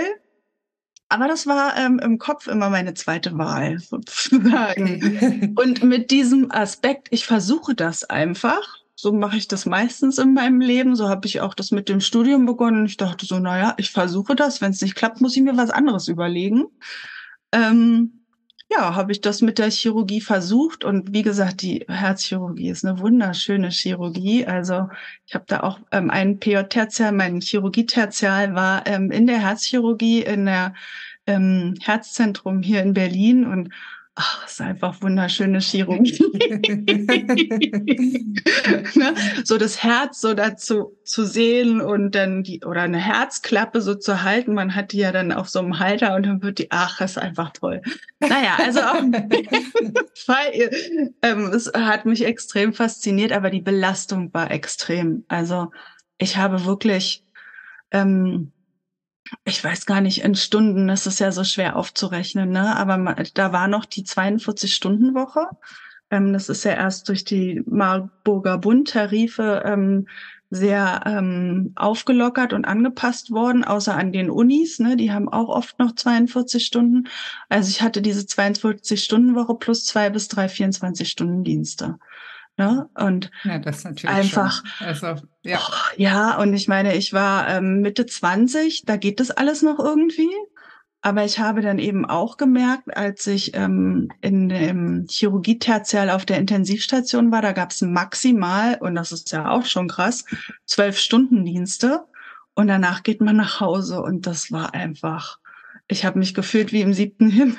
Aber 1.09 1.27
das 1.27 1.45
war 1.45 1.77
ähm, 1.77 1.99
im 1.99 2.17
Kopf 2.17 2.47
immer 2.47 2.71
meine 2.71 2.95
zweite 2.95 3.37
Wahl 3.37 3.77
sozusagen. 3.79 5.53
und 5.57 5.83
mit 5.83 6.09
diesem 6.09 6.51
Aspekt, 6.51 7.09
ich 7.11 7.25
versuche 7.25 7.75
das 7.75 8.03
einfach 8.03 8.82
So 9.03 9.11
mache 9.11 9.35
ich 9.35 9.49
das 9.49 9.65
meistens 9.65 10.17
in 10.17 10.33
meinem 10.33 10.61
Leben. 10.61 10.95
So 10.95 11.09
habe 11.09 11.27
ich 11.27 11.41
auch 11.41 11.55
das 11.55 11.71
mit 11.71 11.89
dem 11.89 11.99
Studium 11.99 12.45
begonnen. 12.45 12.85
Ich 12.85 12.95
dachte 12.95 13.25
so, 13.25 13.37
naja, 13.37 13.73
ich 13.75 13.91
versuche 13.91 14.33
das. 14.33 14.61
Wenn 14.61 14.71
es 14.71 14.81
nicht 14.81 14.95
klappt, 14.95 15.19
muss 15.19 15.35
ich 15.35 15.43
mir 15.43 15.57
was 15.57 15.71
anderes 15.71 16.07
überlegen. 16.07 16.67
Ähm, 17.51 18.23
ja, 18.71 18.95
habe 18.95 19.11
ich 19.11 19.19
das 19.19 19.41
mit 19.41 19.59
der 19.59 19.69
Chirurgie 19.69 20.21
versucht 20.21 20.85
und 20.85 21.13
wie 21.13 21.21
gesagt, 21.21 21.63
die 21.63 21.83
Herzchirurgie 21.89 22.69
ist 22.69 22.85
eine 22.85 22.97
wunderschöne 22.97 23.71
Chirurgie. 23.71 24.45
Also 24.45 24.87
ich 25.25 25.35
habe 25.35 25.43
da 25.49 25.63
auch 25.63 25.79
ähm, 25.91 26.09
ein 26.09 26.39
PJ-Tertial, 26.39 27.11
mein 27.11 27.41
Chirurgie-Tertial 27.41 28.55
war 28.55 28.87
ähm, 28.87 29.11
in 29.11 29.27
der 29.27 29.39
Herzchirurgie 29.39 30.21
in 30.21 30.45
der 30.45 30.75
ähm, 31.27 31.73
Herzzentrum 31.81 32.61
hier 32.61 32.81
in 32.81 32.93
Berlin 32.93 33.45
und 33.45 33.67
Ach, 34.15 34.45
ist 34.45 34.61
einfach 34.61 35.01
wunderschöne 35.01 35.59
Chirurgie. 35.59 36.21
ne? 38.95 39.15
So 39.43 39.57
das 39.57 39.83
Herz 39.83 40.21
so 40.21 40.35
dazu 40.35 40.95
zu 41.03 41.25
sehen 41.25 41.81
und 41.81 42.13
dann 42.13 42.43
die, 42.43 42.63
oder 42.63 42.83
eine 42.83 42.99
Herzklappe 42.99 43.81
so 43.81 43.95
zu 43.95 44.21
halten. 44.21 44.53
Man 44.53 44.75
hat 44.75 44.91
die 44.91 44.99
ja 44.99 45.11
dann 45.11 45.31
auf 45.31 45.49
so 45.49 45.57
einem 45.59 45.79
Halter 45.79 46.15
und 46.15 46.27
dann 46.27 46.43
wird 46.43 46.59
die, 46.59 46.69
ach, 46.69 47.01
ist 47.01 47.17
einfach 47.17 47.53
toll. 47.53 47.81
Naja, 48.19 48.57
also 48.59 48.81
auch, 48.81 49.01
Fall, 50.25 50.69
ähm, 51.23 51.45
es 51.47 51.71
hat 51.73 52.05
mich 52.05 52.23
extrem 52.23 52.73
fasziniert, 52.73 53.31
aber 53.31 53.49
die 53.49 53.61
Belastung 53.61 54.31
war 54.31 54.51
extrem. 54.51 55.25
Also 55.27 55.71
ich 56.19 56.37
habe 56.37 56.65
wirklich, 56.65 57.23
ähm, 57.89 58.52
ich 59.45 59.63
weiß 59.63 59.85
gar 59.85 60.01
nicht, 60.01 60.23
in 60.23 60.35
Stunden, 60.35 60.87
das 60.87 61.07
ist 61.07 61.19
ja 61.19 61.31
so 61.31 61.43
schwer 61.43 61.75
aufzurechnen, 61.75 62.49
ne? 62.49 62.75
Aber 62.75 63.15
da 63.33 63.53
war 63.53 63.67
noch 63.67 63.85
die 63.85 64.03
42-Stunden-Woche. 64.03 65.47
Ähm, 66.11 66.33
das 66.33 66.49
ist 66.49 66.63
ja 66.65 66.73
erst 66.73 67.09
durch 67.09 67.23
die 67.25 67.63
Marburger 67.65 68.57
Bund-Tarife 68.57 69.63
ähm, 69.65 70.07
sehr 70.49 71.01
ähm, 71.05 71.71
aufgelockert 71.75 72.53
und 72.53 72.65
angepasst 72.65 73.31
worden, 73.31 73.63
außer 73.63 73.95
an 73.95 74.11
den 74.11 74.29
Unis, 74.29 74.79
ne? 74.79 74.95
Die 74.95 75.11
haben 75.11 75.27
auch 75.29 75.49
oft 75.49 75.79
noch 75.79 75.95
42 75.95 76.63
Stunden. 76.65 77.07
Also 77.49 77.69
ich 77.69 77.81
hatte 77.81 78.01
diese 78.01 78.21
42-Stunden-Woche 78.21 79.55
plus 79.55 79.85
zwei 79.85 80.09
bis 80.09 80.27
drei 80.27 80.45
24-Stunden-Dienste. 80.45 81.97
Ne? 82.57 82.87
Und 82.95 83.31
ja, 83.43 83.57
das 83.57 83.83
natürlich 83.83 84.15
einfach, 84.15 84.63
also, 84.79 85.15
ja. 85.41 85.59
Oh, 85.59 85.73
ja, 85.97 86.37
und 86.37 86.53
ich 86.53 86.67
meine, 86.67 86.95
ich 86.95 87.11
war 87.11 87.49
ähm, 87.49 87.81
Mitte 87.81 88.05
20, 88.05 88.83
da 88.85 88.95
geht 88.97 89.19
das 89.19 89.31
alles 89.31 89.63
noch 89.63 89.79
irgendwie. 89.79 90.29
Aber 91.05 91.25
ich 91.25 91.37
habe 91.37 91.61
dann 91.61 91.79
eben 91.79 92.05
auch 92.05 92.37
gemerkt, 92.37 92.95
als 92.95 93.27
ich 93.27 93.53
ähm, 93.55 94.09
in 94.21 94.47
dem 94.47 95.05
Chirurgie-Tertial 95.09 96.09
auf 96.09 96.25
der 96.25 96.37
Intensivstation 96.37 97.29
war, 97.29 97.41
da 97.41 97.51
gab 97.51 97.71
es 97.71 97.81
maximal, 97.81 98.77
und 98.79 98.95
das 98.95 99.11
ist 99.11 99.33
ja 99.33 99.49
auch 99.49 99.65
schon 99.65 99.89
krass, 99.89 100.23
zwölf 100.65 100.97
Stunden 100.97 101.43
Dienste. 101.43 102.05
Und 102.55 102.67
danach 102.67 103.03
geht 103.03 103.19
man 103.19 103.35
nach 103.35 103.59
Hause 103.59 104.01
und 104.01 104.27
das 104.27 104.49
war 104.53 104.73
einfach, 104.73 105.39
ich 105.89 106.05
habe 106.05 106.19
mich 106.19 106.33
gefühlt 106.33 106.71
wie 106.71 106.81
im 106.81 106.93
siebten 106.93 107.29
Himmel. 107.31 107.57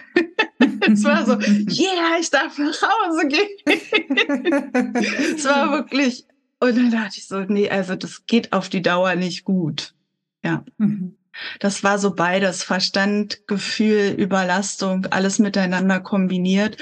es 0.92 1.04
war 1.04 1.24
so, 1.26 1.32
yeah, 1.32 2.18
ich 2.20 2.30
darf 2.30 2.58
nach 2.58 2.82
Hause 2.82 3.28
gehen. 3.28 3.48
es 5.36 5.44
war 5.44 5.72
wirklich, 5.72 6.26
und 6.60 6.76
dann 6.76 6.90
dachte 6.90 7.18
ich 7.18 7.26
so, 7.26 7.40
nee, 7.40 7.68
also 7.68 7.96
das 7.96 8.26
geht 8.26 8.52
auf 8.52 8.68
die 8.68 8.82
Dauer 8.82 9.14
nicht 9.16 9.44
gut. 9.44 9.94
Ja. 10.42 10.64
Mhm. 10.78 11.16
Das 11.58 11.82
war 11.82 11.98
so 11.98 12.14
beides, 12.14 12.62
Verstand, 12.62 13.46
Gefühl, 13.48 14.14
Überlastung, 14.16 15.06
alles 15.06 15.38
miteinander 15.38 16.00
kombiniert. 16.00 16.76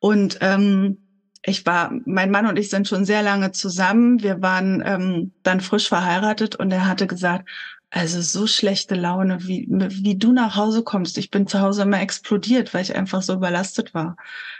Und 0.00 0.38
ähm, 0.40 0.98
ich 1.46 1.64
war, 1.66 1.92
mein 2.06 2.30
Mann 2.30 2.46
und 2.46 2.58
ich 2.58 2.70
sind 2.70 2.88
schon 2.88 3.04
sehr 3.04 3.22
lange 3.22 3.52
zusammen. 3.52 4.22
Wir 4.22 4.42
waren 4.42 4.82
ähm, 4.84 5.32
dann 5.42 5.60
frisch 5.60 5.88
verheiratet 5.88 6.56
und 6.56 6.70
er 6.72 6.86
hatte 6.86 7.06
gesagt, 7.06 7.48
also 7.90 8.20
so 8.20 8.46
schlechte 8.46 8.96
Laune, 8.96 9.46
wie, 9.46 9.68
wie 9.68 10.16
du 10.16 10.32
nach 10.32 10.56
Hause 10.56 10.82
kommst. 10.82 11.16
Ich 11.16 11.30
bin 11.30 11.46
zu 11.46 11.60
Hause 11.60 11.82
immer 11.82 12.00
explodiert, 12.00 12.74
weil 12.74 12.82
ich 12.82 12.96
einfach 12.96 13.22
so 13.22 13.34
überlastet 13.34 13.94
war. 13.94 14.16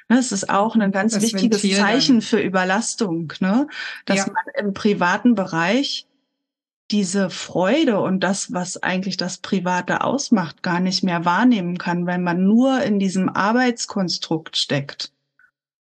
Das 0.09 0.31
ist 0.31 0.51
auch 0.51 0.77
ein 0.77 0.93
ganz 0.93 1.15
das 1.15 1.23
wichtiges 1.23 1.63
Ventil 1.63 1.79
Zeichen 1.79 2.15
dann. 2.17 2.23
für 2.23 2.41
Überlastung, 2.41 3.33
ne? 3.41 3.67
dass 4.05 4.19
ja. 4.19 4.27
man 4.27 4.67
im 4.67 4.73
privaten 4.73 5.35
Bereich 5.35 6.07
diese 6.91 7.31
Freude 7.31 8.01
und 8.01 8.21
das, 8.21 8.53
was 8.53 8.83
eigentlich 8.83 9.17
das 9.17 9.39
Private 9.39 10.03
ausmacht, 10.03 10.63
gar 10.63 10.81
nicht 10.81 11.03
mehr 11.03 11.25
wahrnehmen 11.25 11.79
kann, 11.79 12.07
weil 12.07 12.19
man 12.19 12.45
nur 12.45 12.83
in 12.83 12.99
diesem 12.99 13.29
Arbeitskonstrukt 13.29 14.57
steckt. 14.57 15.11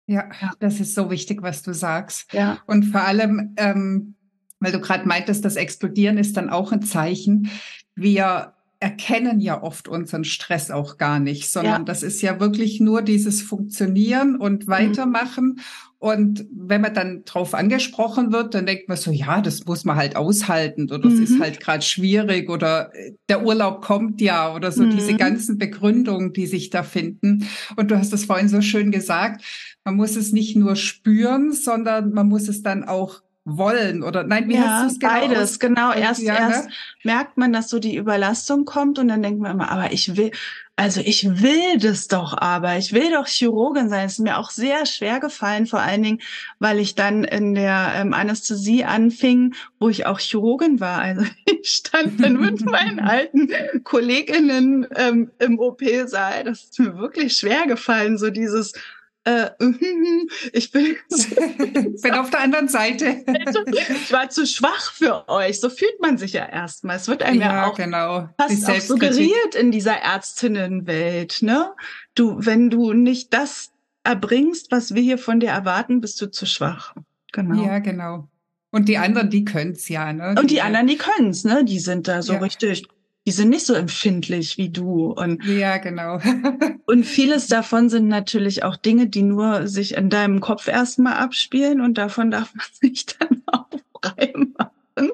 Ja, 0.07 0.29
ja. 0.41 0.53
das 0.61 0.81
ist 0.81 0.95
so 0.95 1.11
wichtig, 1.11 1.43
was 1.43 1.63
du 1.63 1.73
sagst. 1.73 2.33
Ja. 2.33 2.59
Und 2.67 2.85
vor 2.85 3.03
allem, 3.03 3.55
ähm, 3.57 4.15
weil 4.63 4.73
du 4.73 4.81
gerade 4.81 5.07
meintest, 5.07 5.45
das 5.45 5.57
Explodieren 5.57 6.19
ist 6.19 6.37
dann 6.37 6.51
auch 6.51 6.73
ein 6.73 6.83
Zeichen. 6.83 7.51
Wir 7.95 8.55
erkennen 8.83 9.39
ja 9.39 9.63
oft 9.63 9.87
unseren 9.87 10.25
Stress 10.25 10.73
auch 10.73 10.99
gar 10.99 11.21
nicht, 11.21 11.53
sondern 11.53 11.83
ja. 11.83 11.85
das 11.85 12.03
ist 12.03 12.21
ja 12.21 12.41
wirklich 12.41 12.81
nur 12.81 13.03
dieses 13.03 13.41
Funktionieren 13.41 14.37
und 14.37 14.67
mhm. 14.67 14.71
Weitermachen. 14.71 15.45
Mhm. 15.45 15.61
Und 16.01 16.47
wenn 16.53 16.81
man 16.81 16.93
dann 16.93 17.25
drauf 17.25 17.55
angesprochen 17.55 18.33
wird, 18.33 18.55
dann 18.55 18.67
denkt 18.67 18.89
man 18.89 18.97
so, 18.97 19.13
ja, 19.13 19.41
das 19.41 19.67
muss 19.67 19.85
man 19.85 19.95
halt 19.95 20.17
aushalten 20.17 20.87
oder 20.87 20.99
das 20.99 21.13
mhm. 21.13 21.23
ist 21.23 21.41
halt 21.41 21.61
gerade 21.61 21.83
schwierig 21.83 22.51
oder 22.51 22.93
äh, 22.93 23.13
der 23.29 23.47
Urlaub 23.47 23.83
kommt 23.83 24.21
ja 24.21 24.53
oder 24.53 24.73
so 24.73 24.83
mhm. 24.83 24.91
diese 24.91 25.15
ganzen 25.15 25.59
Begründungen, 25.59 26.33
die 26.33 26.47
sich 26.47 26.71
da 26.71 26.83
finden. 26.83 27.47
Und 27.77 27.93
du 27.93 27.99
hast 27.99 28.13
es 28.13 28.25
vorhin 28.25 28.49
so 28.49 28.63
schön 28.63 28.91
gesagt, 28.91 29.45
man 29.85 29.95
muss 29.95 30.17
es 30.17 30.33
nicht 30.33 30.57
nur 30.57 30.75
spüren, 30.75 31.53
sondern 31.53 32.13
man 32.13 32.27
muss 32.27 32.49
es 32.49 32.65
dann 32.65 32.83
auch 32.83 33.23
wollen 33.45 34.03
oder 34.03 34.23
nein, 34.23 34.49
wie 34.49 34.55
ja, 34.55 34.63
hast 34.63 34.83
du 34.83 34.87
es 34.89 34.99
genau? 35.01 35.13
Beides, 35.13 35.59
genau. 35.59 35.93
Erst, 35.93 36.23
ja, 36.23 36.35
ne? 36.35 36.55
erst 36.55 36.69
merkt 37.03 37.37
man, 37.37 37.53
dass 37.53 37.69
so 37.69 37.79
die 37.79 37.97
Überlastung 37.97 38.65
kommt 38.65 38.99
und 38.99 39.09
dann 39.09 39.23
denkt 39.23 39.41
man 39.41 39.53
immer, 39.53 39.71
aber 39.71 39.93
ich 39.93 40.17
will, 40.17 40.31
also 40.77 41.01
ich 41.01 41.43
will 41.43 41.79
das 41.79 42.07
doch 42.07 42.37
aber, 42.39 42.79
ich 42.79 42.93
will 42.93 43.11
doch 43.11 43.27
Chirurgin 43.27 43.89
sein. 43.89 44.07
Es 44.07 44.15
ist 44.15 44.19
mir 44.21 44.39
auch 44.39 44.51
sehr 44.51 44.87
schwer 44.87 45.19
gefallen, 45.19 45.67
vor 45.67 45.81
allen 45.81 46.03
Dingen, 46.03 46.21
weil 46.61 46.79
ich 46.79 46.95
dann 46.95 47.25
in 47.25 47.55
der 47.55 47.93
ähm, 47.97 48.15
Anästhesie 48.15 48.85
anfing, 48.85 49.55
wo 49.81 49.89
ich 49.89 50.07
auch 50.07 50.21
Chirurgin 50.21 50.79
war. 50.79 50.99
Also 50.99 51.25
ich 51.45 51.69
stand 51.69 52.23
dann 52.23 52.41
mit 52.41 52.65
meinen 52.65 53.01
alten 53.01 53.49
Kolleginnen 53.83 54.87
ähm, 54.95 55.33
im 55.41 55.59
OP-Saal. 55.59 56.45
Das 56.45 56.65
ist 56.65 56.79
mir 56.79 56.97
wirklich 56.97 57.37
schwer 57.37 57.67
gefallen, 57.67 58.19
so 58.19 58.31
dieses 58.31 58.73
äh, 59.25 59.51
ich 60.53 60.73
bin, 60.73 60.97
bin 62.03 62.15
auf 62.15 62.31
der 62.31 62.41
anderen 62.41 62.69
Seite. 62.69 63.25
ich 63.71 64.13
war 64.13 64.31
zu 64.31 64.47
schwach 64.47 64.93
für 64.93 65.29
euch. 65.29 65.61
So 65.61 65.71
fühlt 65.71 66.01
man 66.01 66.19
sich 66.19 66.33
ja 66.33 66.47
erstmal. 66.47 66.97
Es 66.97 67.09
wird 67.09 67.23
einem 67.23 67.41
ja, 67.41 67.53
ja 67.53 67.67
auch 67.67 67.77
genau. 67.77 68.29
fast 68.39 68.69
auch 68.69 68.81
suggeriert 68.81 69.55
in 69.55 69.71
dieser 69.71 70.03
Ärztinnenwelt. 70.03 71.43
Ne? 71.43 71.73
Du, 72.15 72.37
wenn 72.39 72.71
du 72.71 72.93
nicht 72.93 73.33
das 73.33 73.71
erbringst, 74.05 74.73
was 74.73 74.95
wir 74.95 75.03
hier 75.03 75.19
von 75.19 75.41
dir 75.41 75.51
erwarten, 75.51 76.01
bist 76.01 76.21
du 76.21 76.31
zu 76.31 76.47
schwach. 76.47 76.95
Genau. 77.33 77.65
Ja, 77.65 77.79
genau. 77.79 78.29
Und 78.71 78.89
die 78.89 78.99
anderen, 78.99 79.31
die 79.31 79.45
können's 79.45 79.89
ja, 79.89 80.13
ne? 80.13 80.35
Und 80.39 80.51
die 80.51 80.63
anderen, 80.63 80.87
die 80.87 80.97
können's, 80.97 81.45
ne? 81.45 81.63
Die 81.65 81.79
sind 81.79 82.09
da 82.09 82.23
so 82.23 82.33
ja. 82.33 82.39
richtig 82.39 82.89
die 83.27 83.31
sind 83.31 83.51
nicht 83.51 83.67
so 83.67 83.75
empfindlich 83.75 84.59
wie 84.59 84.71
du. 84.71 85.13
Und, 85.13 85.45
ja, 85.45 85.79
genau. 85.79 86.21
und 86.87 87.05
vieles 87.05 87.47
davon 87.47 87.89
sind 87.89 88.09
natürlich 88.09 88.65
auch 88.65 88.77
Dinge, 88.77 89.07
die 89.09 89.23
nur 89.23 89.69
sich 89.69 89.95
in 89.97 90.11
deinem 90.11 90.41
Kopf 90.41 90.67
erstmal 90.67 91.15
abspielen 91.15 91.81
und 91.81 91.99
davon 91.99 92.31
darf 92.31 92.55
man 92.55 92.67
sich 92.81 93.07
dann 93.07 93.43
auch 93.47 93.67
frei 94.01 94.33
machen. 94.35 95.11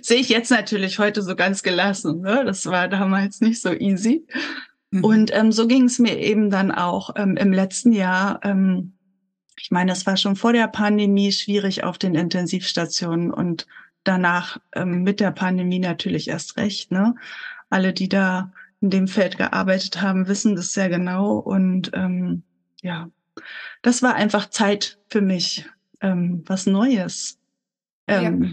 Sehe 0.00 0.18
ich 0.18 0.28
jetzt 0.30 0.50
natürlich 0.50 0.98
heute 0.98 1.22
so 1.22 1.36
ganz 1.36 1.62
gelassen. 1.62 2.22
Ne? 2.22 2.42
Das 2.44 2.66
war 2.66 2.88
damals 2.88 3.40
nicht 3.40 3.60
so 3.60 3.72
easy. 3.72 4.26
Mhm. 4.90 5.04
Und 5.04 5.30
ähm, 5.34 5.52
so 5.52 5.66
ging 5.66 5.84
es 5.84 5.98
mir 5.98 6.18
eben 6.18 6.50
dann 6.50 6.72
auch 6.72 7.10
ähm, 7.16 7.36
im 7.36 7.52
letzten 7.52 7.92
Jahr. 7.92 8.40
Ähm, 8.42 8.94
ich 9.60 9.70
meine, 9.70 9.92
es 9.92 10.06
war 10.06 10.16
schon 10.16 10.36
vor 10.36 10.52
der 10.52 10.68
Pandemie 10.68 11.32
schwierig 11.32 11.84
auf 11.84 11.98
den 11.98 12.14
Intensivstationen 12.14 13.30
und 13.30 13.66
danach 14.08 14.58
ähm, 14.74 15.02
mit 15.02 15.20
der 15.20 15.30
Pandemie 15.30 15.78
natürlich 15.78 16.28
erst 16.28 16.56
recht. 16.56 16.90
Ne? 16.90 17.14
Alle, 17.70 17.92
die 17.92 18.08
da 18.08 18.50
in 18.80 18.90
dem 18.90 19.08
Feld 19.08 19.36
gearbeitet 19.36 20.00
haben, 20.00 20.28
wissen 20.28 20.56
das 20.56 20.72
sehr 20.72 20.88
genau. 20.88 21.38
Und 21.38 21.90
ähm, 21.94 22.42
ja, 22.82 23.10
das 23.82 24.02
war 24.02 24.14
einfach 24.14 24.50
Zeit 24.50 24.98
für 25.08 25.20
mich, 25.20 25.66
ähm, 26.00 26.42
was 26.46 26.66
Neues 26.66 27.38
ähm, 28.06 28.42
ja. 28.42 28.50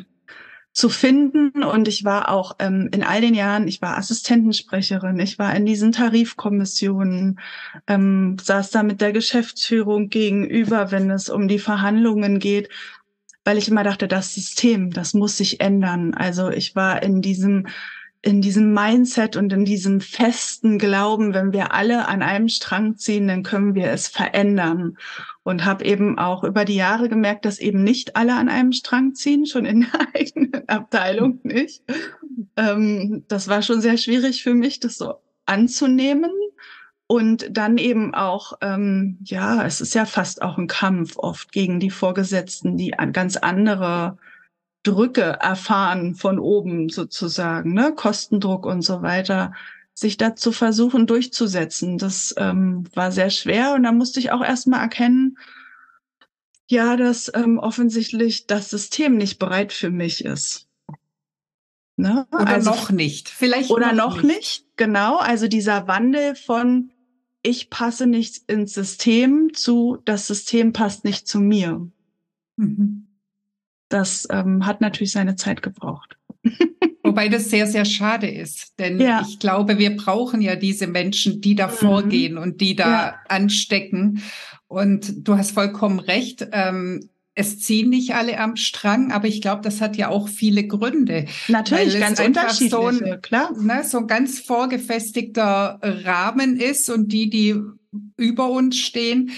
zu 0.74 0.90
finden. 0.90 1.64
Und 1.64 1.88
ich 1.88 2.04
war 2.04 2.30
auch 2.30 2.56
ähm, 2.60 2.90
in 2.92 3.04
all 3.04 3.22
den 3.22 3.36
Jahren, 3.36 3.68
ich 3.68 3.82
war 3.82 3.98
Assistentensprecherin, 3.98 5.20
ich 5.20 5.40
war 5.40 5.56
in 5.56 5.66
diesen 5.66 5.92
Tarifkommissionen, 5.92 7.40
ähm, 7.88 8.38
saß 8.42 8.72
da 8.72 8.84
mit 8.84 9.00
der 9.00 9.14
Geschäftsführung 9.14 10.10
gegenüber, 10.10 10.92
wenn 10.92 11.10
es 11.12 11.30
um 11.30 11.48
die 11.48 11.60
Verhandlungen 11.60 12.40
geht 12.40 12.70
weil 13.46 13.58
ich 13.58 13.70
immer 13.70 13.84
dachte, 13.84 14.08
das 14.08 14.34
System, 14.34 14.92
das 14.92 15.14
muss 15.14 15.38
sich 15.38 15.62
ändern. 15.62 16.14
Also 16.14 16.50
ich 16.50 16.76
war 16.76 17.02
in 17.02 17.22
diesem 17.22 17.68
in 18.26 18.42
diesem 18.42 18.74
Mindset 18.74 19.36
und 19.36 19.54
in 19.54 19.66
diesem 19.66 20.02
festen 20.02 20.80
Glauben, 20.80 21.36
wenn 21.36 21.54
wir 21.54 21.74
alle 21.74 22.08
an 22.08 22.24
einem 22.24 22.50
Strang 22.50 22.98
ziehen, 22.98 23.28
dann 23.28 23.44
können 23.44 23.76
wir 23.76 23.92
es 23.92 24.08
verändern. 24.08 24.98
Und 25.44 25.64
habe 25.64 25.86
eben 25.86 26.18
auch 26.18 26.44
über 26.44 26.66
die 26.66 26.76
Jahre 26.76 27.08
gemerkt, 27.08 27.46
dass 27.46 27.60
eben 27.60 27.84
nicht 27.84 28.16
alle 28.16 28.34
an 28.34 28.50
einem 28.50 28.72
Strang 28.72 29.14
ziehen, 29.14 29.46
schon 29.46 29.66
in 29.66 29.82
der 29.82 30.08
eigenen 30.16 30.68
Abteilung 30.68 31.40
nicht. 31.44 31.84
Ähm, 32.58 33.26
das 33.28 33.48
war 33.48 33.62
schon 33.62 33.80
sehr 33.80 33.98
schwierig 33.98 34.42
für 34.42 34.56
mich, 34.56 34.80
das 34.80 34.98
so 34.98 35.20
anzunehmen. 35.46 36.32
Und 37.08 37.48
dann 37.52 37.78
eben 37.78 38.16
auch, 38.16 38.54
ähm, 38.62 39.20
ja, 39.24 39.64
es 39.64 39.80
ist 39.80 39.94
ja 39.94 40.06
fast 40.06 40.42
auch 40.42 40.58
ein 40.58 40.68
Kampf 40.68 41.18
oft 41.18 41.52
gegen 41.52 41.80
die 41.80 41.92
Vorgesetzten, 41.92 42.78
die 42.78 42.92
ganz 43.14 43.38
andere 43.38 44.18
Drücke 44.82 45.22
erfahren 45.22 46.16
von 46.16 46.40
oben 46.40 46.90
sozusagen, 46.90 47.74
ne, 47.74 47.94
Kostendruck 47.94 48.66
und 48.66 48.82
so 48.82 49.02
weiter, 49.04 49.54
sich 49.94 50.18
dazu 50.18 50.52
versuchen 50.52 51.06
durchzusetzen. 51.06 51.98
Das 51.98 52.34
ähm, 52.38 52.86
war 52.94 53.12
sehr 53.12 53.30
schwer 53.30 53.76
und 53.76 53.84
da 53.84 53.92
musste 53.92 54.20
ich 54.20 54.32
auch 54.32 54.44
erstmal 54.44 54.82
erkennen, 54.82 55.38
ja, 56.68 56.98
dass 56.98 57.32
ähm, 57.36 57.60
offensichtlich 57.60 58.48
das 58.48 58.70
System 58.72 59.18
nicht 59.18 59.38
bereit 59.38 59.74
für 59.74 59.92
mich 59.92 60.26
ist. 60.26 60.68
Ne? 61.98 62.28
Oder 62.32 62.48
also, 62.48 62.70
noch 62.72 62.92
nicht. 62.92 63.30
Vielleicht 63.30 63.70
oder 63.70 63.94
noch, 63.94 64.18
noch 64.18 64.24
nicht. 64.24 64.36
nicht. 64.36 64.66
Genau. 64.76 65.18
Also 65.18 65.48
dieser 65.48 65.88
Wandel 65.88 66.36
von 66.36 66.92
ich 67.46 67.70
passe 67.70 68.08
nicht 68.08 68.50
ins 68.50 68.74
System 68.74 69.54
zu, 69.54 70.00
das 70.06 70.28
System 70.28 70.74
passt 70.74 71.06
nicht 71.06 71.28
zu 71.28 71.40
mir. 71.40 71.88
Mhm 72.58 73.06
das 73.90 74.28
ähm, 74.32 74.66
hat 74.66 74.82
natürlich 74.82 75.12
seine 75.12 75.36
Zeit 75.36 75.62
gebraucht. 75.62 76.18
Wobei 77.04 77.30
das 77.30 77.50
sehr, 77.50 77.68
sehr 77.68 77.86
schade 77.86 78.28
ist. 78.28 78.80
Denn 78.80 79.00
ja. 79.00 79.24
ich 79.28 79.40
glaube, 79.40 79.78
wir 79.78 79.96
brauchen 79.96 80.42
ja 80.42 80.56
diese 80.56 80.88
Menschen, 80.88 81.40
die 81.40 81.56
da 81.56 81.68
mhm. 81.68 81.72
vorgehen 81.72 82.38
und 82.38 82.62
die 82.62 82.76
da 82.76 82.90
ja. 82.90 83.16
anstecken. 83.30 84.22
Und 84.68 85.28
du 85.28 85.38
hast 85.38 85.52
vollkommen 85.52 86.00
recht. 86.00 86.48
Ähm, 86.52 87.10
es 87.36 87.60
ziehen 87.60 87.90
nicht 87.90 88.16
alle 88.16 88.40
am 88.40 88.56
Strang, 88.56 89.12
aber 89.12 89.28
ich 89.28 89.42
glaube, 89.42 89.62
das 89.62 89.82
hat 89.82 89.98
ja 89.98 90.08
auch 90.08 90.30
viele 90.30 90.66
Gründe. 90.66 91.26
Natürlich, 91.50 92.00
ganz 92.00 92.20
unterschiedliche, 92.20 92.70
so 92.70 92.88
ein, 92.88 93.22
klar. 93.22 93.52
Ne, 93.62 93.84
so 93.84 94.00
ein 94.00 94.08
ganz 94.08 94.40
vorgefestigter 94.40 95.80
Rahmen 95.82 96.58
ist 96.58 96.90
und 96.90 97.12
die, 97.12 97.30
die 97.30 97.56
über 98.16 98.50
uns 98.50 98.78
stehen, 98.78 99.32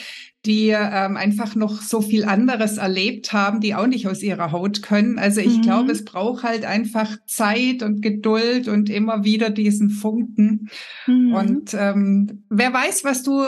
die 0.46 0.70
ähm, 0.70 1.18
einfach 1.18 1.56
noch 1.56 1.82
so 1.82 2.02
viel 2.02 2.24
anderes 2.24 2.78
erlebt 2.78 3.34
haben, 3.34 3.60
die 3.60 3.76
auch 3.76 3.88
nicht 3.88 4.08
aus 4.08 4.22
ihrer 4.22 4.52
Haut 4.52 4.82
können. 4.82 5.20
Also 5.20 5.42
ich 5.42 5.58
mhm. 5.58 5.62
glaube, 5.64 5.92
es 5.92 6.06
braucht 6.06 6.44
halt 6.44 6.66
einfach 6.66 7.18
Zeit 7.26 7.84
und 7.84 8.02
Geduld 8.02 8.68
und 8.68 8.90
immer 8.90 9.24
wieder 9.24 9.50
diesen 9.50 9.90
Funken. 9.90 10.70
Mhm. 11.08 11.34
Und 11.34 11.74
ähm, 11.74 12.44
wer 12.50 12.72
weiß, 12.72 13.04
was 13.04 13.24
du 13.24 13.44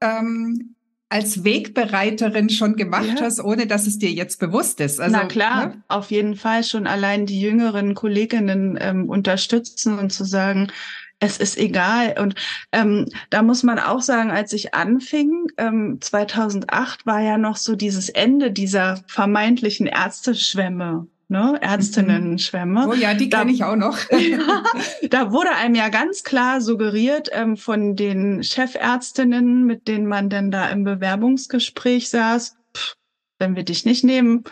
ähm, 0.00 0.73
als 1.14 1.44
Wegbereiterin 1.44 2.50
schon 2.50 2.74
gemacht 2.74 3.20
ja. 3.20 3.20
hast, 3.20 3.38
ohne 3.40 3.68
dass 3.68 3.86
es 3.86 3.98
dir 3.98 4.10
jetzt 4.10 4.40
bewusst 4.40 4.80
ist. 4.80 5.00
Also, 5.00 5.16
Na 5.16 5.26
klar, 5.26 5.66
ne? 5.68 5.82
auf 5.86 6.10
jeden 6.10 6.34
Fall 6.34 6.64
schon 6.64 6.88
allein 6.88 7.24
die 7.24 7.40
jüngeren 7.40 7.94
Kolleginnen 7.94 8.76
ähm, 8.80 9.08
unterstützen 9.08 9.96
und 9.96 10.12
zu 10.12 10.24
sagen, 10.24 10.72
es 11.20 11.36
ist 11.38 11.56
egal. 11.56 12.16
Und 12.18 12.34
ähm, 12.72 13.06
da 13.30 13.42
muss 13.42 13.62
man 13.62 13.78
auch 13.78 14.02
sagen, 14.02 14.32
als 14.32 14.52
ich 14.52 14.74
anfing, 14.74 15.46
ähm, 15.56 15.98
2008 16.00 17.06
war 17.06 17.20
ja 17.20 17.38
noch 17.38 17.58
so 17.58 17.76
dieses 17.76 18.08
Ende 18.08 18.50
dieser 18.50 18.98
vermeintlichen 19.06 19.86
Ärzteschwämme. 19.86 21.06
Ne, 21.28 21.58
Ärztinnen-Schwämme. 21.60 22.86
Oh 22.88 22.92
ja, 22.92 23.14
die 23.14 23.30
kenne 23.30 23.50
ich 23.50 23.64
auch 23.64 23.76
noch. 23.76 23.98
da 25.10 25.32
wurde 25.32 25.50
einem 25.52 25.74
ja 25.74 25.88
ganz 25.88 26.22
klar 26.22 26.60
suggeriert 26.60 27.30
ähm, 27.32 27.56
von 27.56 27.96
den 27.96 28.42
Chefärztinnen, 28.42 29.64
mit 29.64 29.88
denen 29.88 30.06
man 30.06 30.28
denn 30.28 30.50
da 30.50 30.68
im 30.68 30.84
Bewerbungsgespräch 30.84 32.10
saß, 32.10 32.56
pff, 32.76 32.96
wenn 33.38 33.56
wir 33.56 33.64
dich 33.64 33.86
nicht 33.86 34.04
nehmen, 34.04 34.44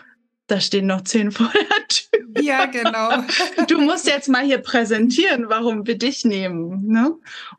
da 0.47 0.59
stehen 0.59 0.87
noch 0.87 1.01
zehn 1.01 1.31
vor 1.31 1.51
der 1.53 1.87
Tür. 1.87 2.41
Ja, 2.41 2.65
genau. 2.65 3.23
Du 3.67 3.79
musst 3.79 4.07
jetzt 4.07 4.27
mal 4.27 4.43
hier 4.43 4.57
präsentieren, 4.57 5.45
warum 5.47 5.87
wir 5.87 5.97
dich 5.97 6.25
nehmen. 6.25 6.87
Ne? 6.87 7.11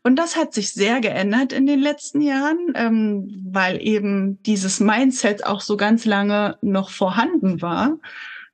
Und 0.03 0.17
das 0.17 0.35
hat 0.35 0.53
sich 0.53 0.73
sehr 0.73 1.01
geändert 1.01 1.51
in 1.51 1.65
den 1.65 1.79
letzten 1.79 2.21
Jahren, 2.21 2.73
ähm, 2.75 3.43
weil 3.49 3.81
eben 3.81 4.41
dieses 4.43 4.79
Mindset 4.79 5.45
auch 5.45 5.61
so 5.61 5.77
ganz 5.77 6.05
lange 6.05 6.57
noch 6.61 6.89
vorhanden 6.89 7.61
war. 7.61 7.97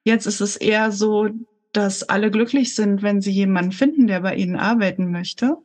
Jetzt 0.03 0.25
ist 0.25 0.41
es 0.41 0.55
eher 0.55 0.91
so, 0.91 1.29
dass 1.73 2.03
alle 2.03 2.31
glücklich 2.31 2.75
sind, 2.75 3.01
wenn 3.01 3.21
sie 3.21 3.31
jemanden 3.31 3.71
finden, 3.71 4.07
der 4.07 4.21
bei 4.21 4.35
ihnen 4.35 4.55
arbeiten 4.55 5.11
möchte. 5.11 5.57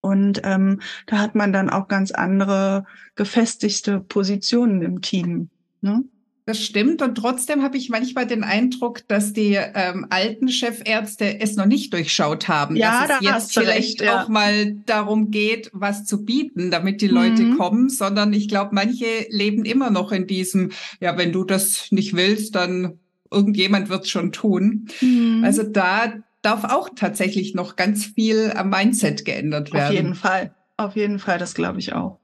Und 0.00 0.40
ähm, 0.44 0.80
da 1.06 1.18
hat 1.18 1.34
man 1.34 1.52
dann 1.52 1.68
auch 1.68 1.88
ganz 1.88 2.10
andere 2.10 2.84
gefestigte 3.16 4.00
Positionen 4.00 4.82
im 4.82 5.02
Team. 5.02 5.50
Ne? 5.82 6.04
Das 6.46 6.64
stimmt. 6.64 7.02
Und 7.02 7.16
trotzdem 7.16 7.62
habe 7.62 7.76
ich 7.76 7.90
manchmal 7.90 8.26
den 8.26 8.42
Eindruck, 8.42 9.06
dass 9.08 9.32
die 9.32 9.54
ähm, 9.54 10.06
alten 10.10 10.48
Chefärzte 10.48 11.38
es 11.40 11.54
noch 11.54 11.66
nicht 11.66 11.92
durchschaut 11.92 12.48
haben. 12.48 12.76
Ja, 12.76 13.06
dass 13.06 13.20
es 13.20 13.26
da 13.26 13.34
jetzt 13.34 13.52
vielleicht 13.52 14.00
recht, 14.00 14.02
ja. 14.02 14.22
auch 14.24 14.28
mal 14.28 14.74
darum 14.86 15.30
geht, 15.30 15.70
was 15.72 16.06
zu 16.06 16.24
bieten, 16.24 16.70
damit 16.70 17.02
die 17.02 17.08
Leute 17.08 17.42
mhm. 17.42 17.58
kommen, 17.58 17.88
sondern 17.88 18.32
ich 18.32 18.48
glaube, 18.48 18.74
manche 18.74 19.26
leben 19.28 19.64
immer 19.64 19.90
noch 19.90 20.12
in 20.12 20.26
diesem, 20.26 20.70
ja, 20.98 21.16
wenn 21.18 21.32
du 21.32 21.44
das 21.44 21.88
nicht 21.92 22.16
willst, 22.16 22.54
dann 22.54 22.98
irgendjemand 23.30 23.88
wird 23.88 24.04
es 24.04 24.10
schon 24.10 24.32
tun. 24.32 24.88
Mhm. 25.00 25.42
Also 25.44 25.62
da 25.62 26.12
darf 26.42 26.64
auch 26.64 26.90
tatsächlich 26.94 27.54
noch 27.54 27.76
ganz 27.76 28.06
viel 28.06 28.52
am 28.54 28.70
Mindset 28.70 29.24
geändert 29.24 29.72
werden. 29.72 29.86
Auf 29.86 29.92
jeden 29.92 30.14
Fall. 30.14 30.54
Auf 30.76 30.96
jeden 30.96 31.18
Fall, 31.18 31.38
das 31.38 31.54
glaube 31.54 31.78
ich 31.78 31.92
auch. 31.92 32.18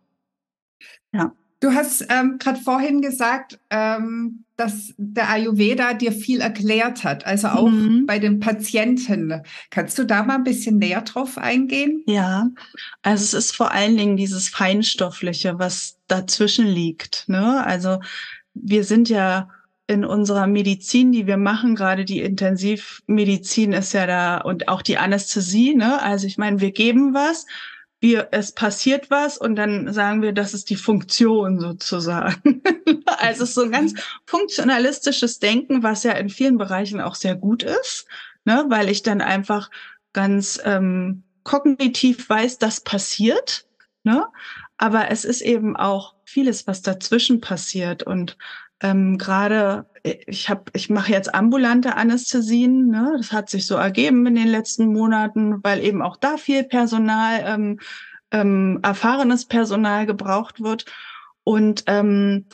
Ja. 1.13 1.33
Du 1.61 1.73
hast 1.73 2.07
ähm, 2.11 2.37
gerade 2.39 2.61
vorhin 2.61 3.01
gesagt, 3.01 3.59
ähm, 3.71 4.45
dass 4.57 4.93
der 4.99 5.31
Ayurveda 5.31 5.95
dir 5.95 6.13
viel 6.13 6.41
erklärt 6.41 7.03
hat, 7.03 7.27
also 7.27 7.49
auch 7.49 7.69
mhm. 7.69 8.05
bei 8.07 8.19
den 8.19 8.41
Patienten. 8.41 9.43
Kannst 9.71 9.99
du 9.99 10.05
da 10.05 10.23
mal 10.23 10.37
ein 10.37 10.45
bisschen 10.45 10.79
näher 10.79 11.01
drauf 11.01 11.39
eingehen? 11.39 12.03
Ja, 12.07 12.51
also 13.03 13.23
es 13.23 13.35
ist 13.35 13.57
vor 13.57 13.73
allen 13.73 13.97
Dingen 13.97 14.17
dieses 14.17 14.49
Feinstoffliche, 14.49 15.59
was 15.59 15.99
dazwischen 16.09 16.67
liegt. 16.67 17.25
Ne? 17.27 17.65
Also 17.65 18.01
wir 18.53 18.85
sind 18.85 19.09
ja 19.09 19.49
in 19.87 20.05
unserer 20.05 20.47
Medizin, 20.47 21.13
die 21.13 21.27
wir 21.27 21.37
machen, 21.37 21.77
gerade 21.77 22.05
die 22.05 22.21
Intensivmedizin 22.21 23.73
ist 23.73 23.93
ja 23.93 24.07
da 24.07 24.39
und 24.39 24.69
auch 24.69 24.83
die 24.83 24.99
Anästhesie. 24.99 25.75
Ne? 25.75 26.03
Also 26.03 26.27
ich 26.27 26.39
meine, 26.39 26.61
wir 26.61 26.73
geben 26.73 27.15
was 27.15 27.47
wir, 28.01 28.29
es 28.33 28.53
passiert 28.53 29.11
was 29.11 29.39
und 29.39 29.57
dann 29.57 29.93
sagen 29.93 30.23
wir, 30.23 30.33
das 30.33 30.55
ist 30.55 30.71
die 30.71 30.77
Funktion 30.77 31.59
sozusagen. 31.59 32.63
also 33.07 33.43
es 33.43 33.51
ist 33.51 33.55
so 33.55 33.63
ein 33.63 33.73
ganz 33.73 33.95
funktionalistisches 34.27 35.39
Denken, 35.39 35.83
was 35.83 36.03
ja 36.03 36.13
in 36.13 36.29
vielen 36.29 36.59
Bereichen 36.59 37.01
auch 37.01 37.15
sehr 37.15 37.35
gut 37.35 37.63
ist, 37.63 38.07
ne, 38.45 38.67
weil 38.69 38.91
ich 38.91 39.03
dann 39.03 39.21
einfach 39.21 39.71
ganz 40.13 40.61
ähm, 40.65 41.25
kognitiv 41.43 42.29
weiß, 42.29 42.59
das 42.59 42.81
passiert, 42.81 43.67
ne? 44.03 44.27
Aber 44.79 45.11
es 45.11 45.25
ist 45.25 45.41
eben 45.41 45.75
auch 45.75 46.15
vieles, 46.25 46.67
was 46.67 46.83
dazwischen 46.83 47.41
passiert 47.41 48.03
und 48.03 48.37
ähm, 48.83 49.19
gerade 49.19 49.87
ich 50.03 50.49
habe 50.49 50.65
ich 50.75 50.91
mache 50.91 51.13
jetzt 51.13 51.35
ambulante 51.35 51.97
Anästhesien 51.97 52.89
ne? 52.89 53.15
das 53.17 53.33
hat 53.33 53.51
sich 53.51 53.67
so 53.67 53.77
ergeben 53.77 54.27
in 54.27 54.35
den 54.35 54.49
letzten 54.49 54.93
Monaten 54.93 55.63
weil 55.63 55.83
eben 55.83 56.03
auch 56.03 56.17
da 56.17 56.37
viel 56.37 56.65
Personal 56.65 57.43
ähm, 57.45 57.81
ähm, 58.31 58.81
erfahrenes 58.83 59.47
Personal 59.47 60.07
gebraucht 60.07 60.61
wird 60.61 60.85
und 61.45 61.85
ähm, 61.87 62.47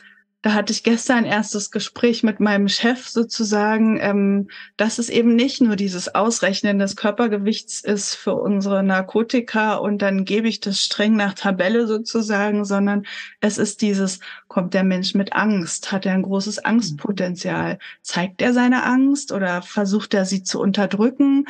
da 0.43 0.55
hatte 0.55 0.73
ich 0.73 0.83
gestern 0.83 1.19
ein 1.19 1.25
erstes 1.25 1.71
Gespräch 1.71 2.25
mit 2.25 2.41
meinem 2.41 2.67
Chef 2.69 3.09
sozusagen, 3.09 3.99
ähm, 4.01 4.49
dass 4.77 4.99
es 4.99 5.09
eben 5.09 5.37
nicht 5.37 5.61
nur 5.61 5.77
dieses 5.77 6.15
Ausrechnen 6.17 6.81
des 6.81 6.97
Körpergewichts 6.97 7.81
ist 7.81 8.17
für 8.17 8.35
unsere 8.35 8.83
Narkotika 8.83 9.77
und 9.77 10.03
dann 10.03 10.25
gebe 10.25 10.49
ich 10.49 10.59
das 10.59 10.81
streng 10.81 11.15
nach 11.15 11.35
Tabelle 11.35 11.87
sozusagen, 11.87 12.65
sondern 12.65 13.07
es 13.41 13.57
ist 13.57 13.83
dieses, 13.83 14.19
kommt 14.49 14.75
der 14.75 14.83
Mensch 14.83 15.15
mit 15.15 15.33
Angst, 15.33 15.93
hat 15.93 16.07
er 16.07 16.15
ein 16.15 16.23
großes 16.23 16.65
Angstpotenzial, 16.65 17.79
zeigt 18.03 18.43
er 18.43 18.53
seine 18.53 18.83
Angst 18.83 19.31
oder 19.31 19.63
versucht 19.63 20.13
er 20.13 20.25
sie 20.25 20.43
zu 20.43 20.61
unterdrücken? 20.61 21.45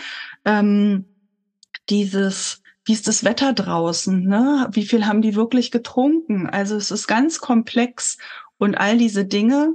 Ähm, 0.45 1.07
dieses 1.89 2.63
wie 2.85 2.95
ist 2.95 3.07
das 3.07 3.23
Wetter 3.23 3.53
draußen, 3.53 4.25
ne? 4.25 4.69
Wie 4.73 4.85
viel 4.85 5.07
haben 5.07 5.23
die 5.23 5.37
wirklich 5.37 5.71
getrunken? 5.71 6.49
Also 6.49 6.75
es 6.75 6.91
ist 6.91 7.07
ganz 7.07 7.39
komplex 7.39 8.19
und 8.59 8.77
all 8.77 8.99
diese 8.99 9.25
Dinge, 9.25 9.75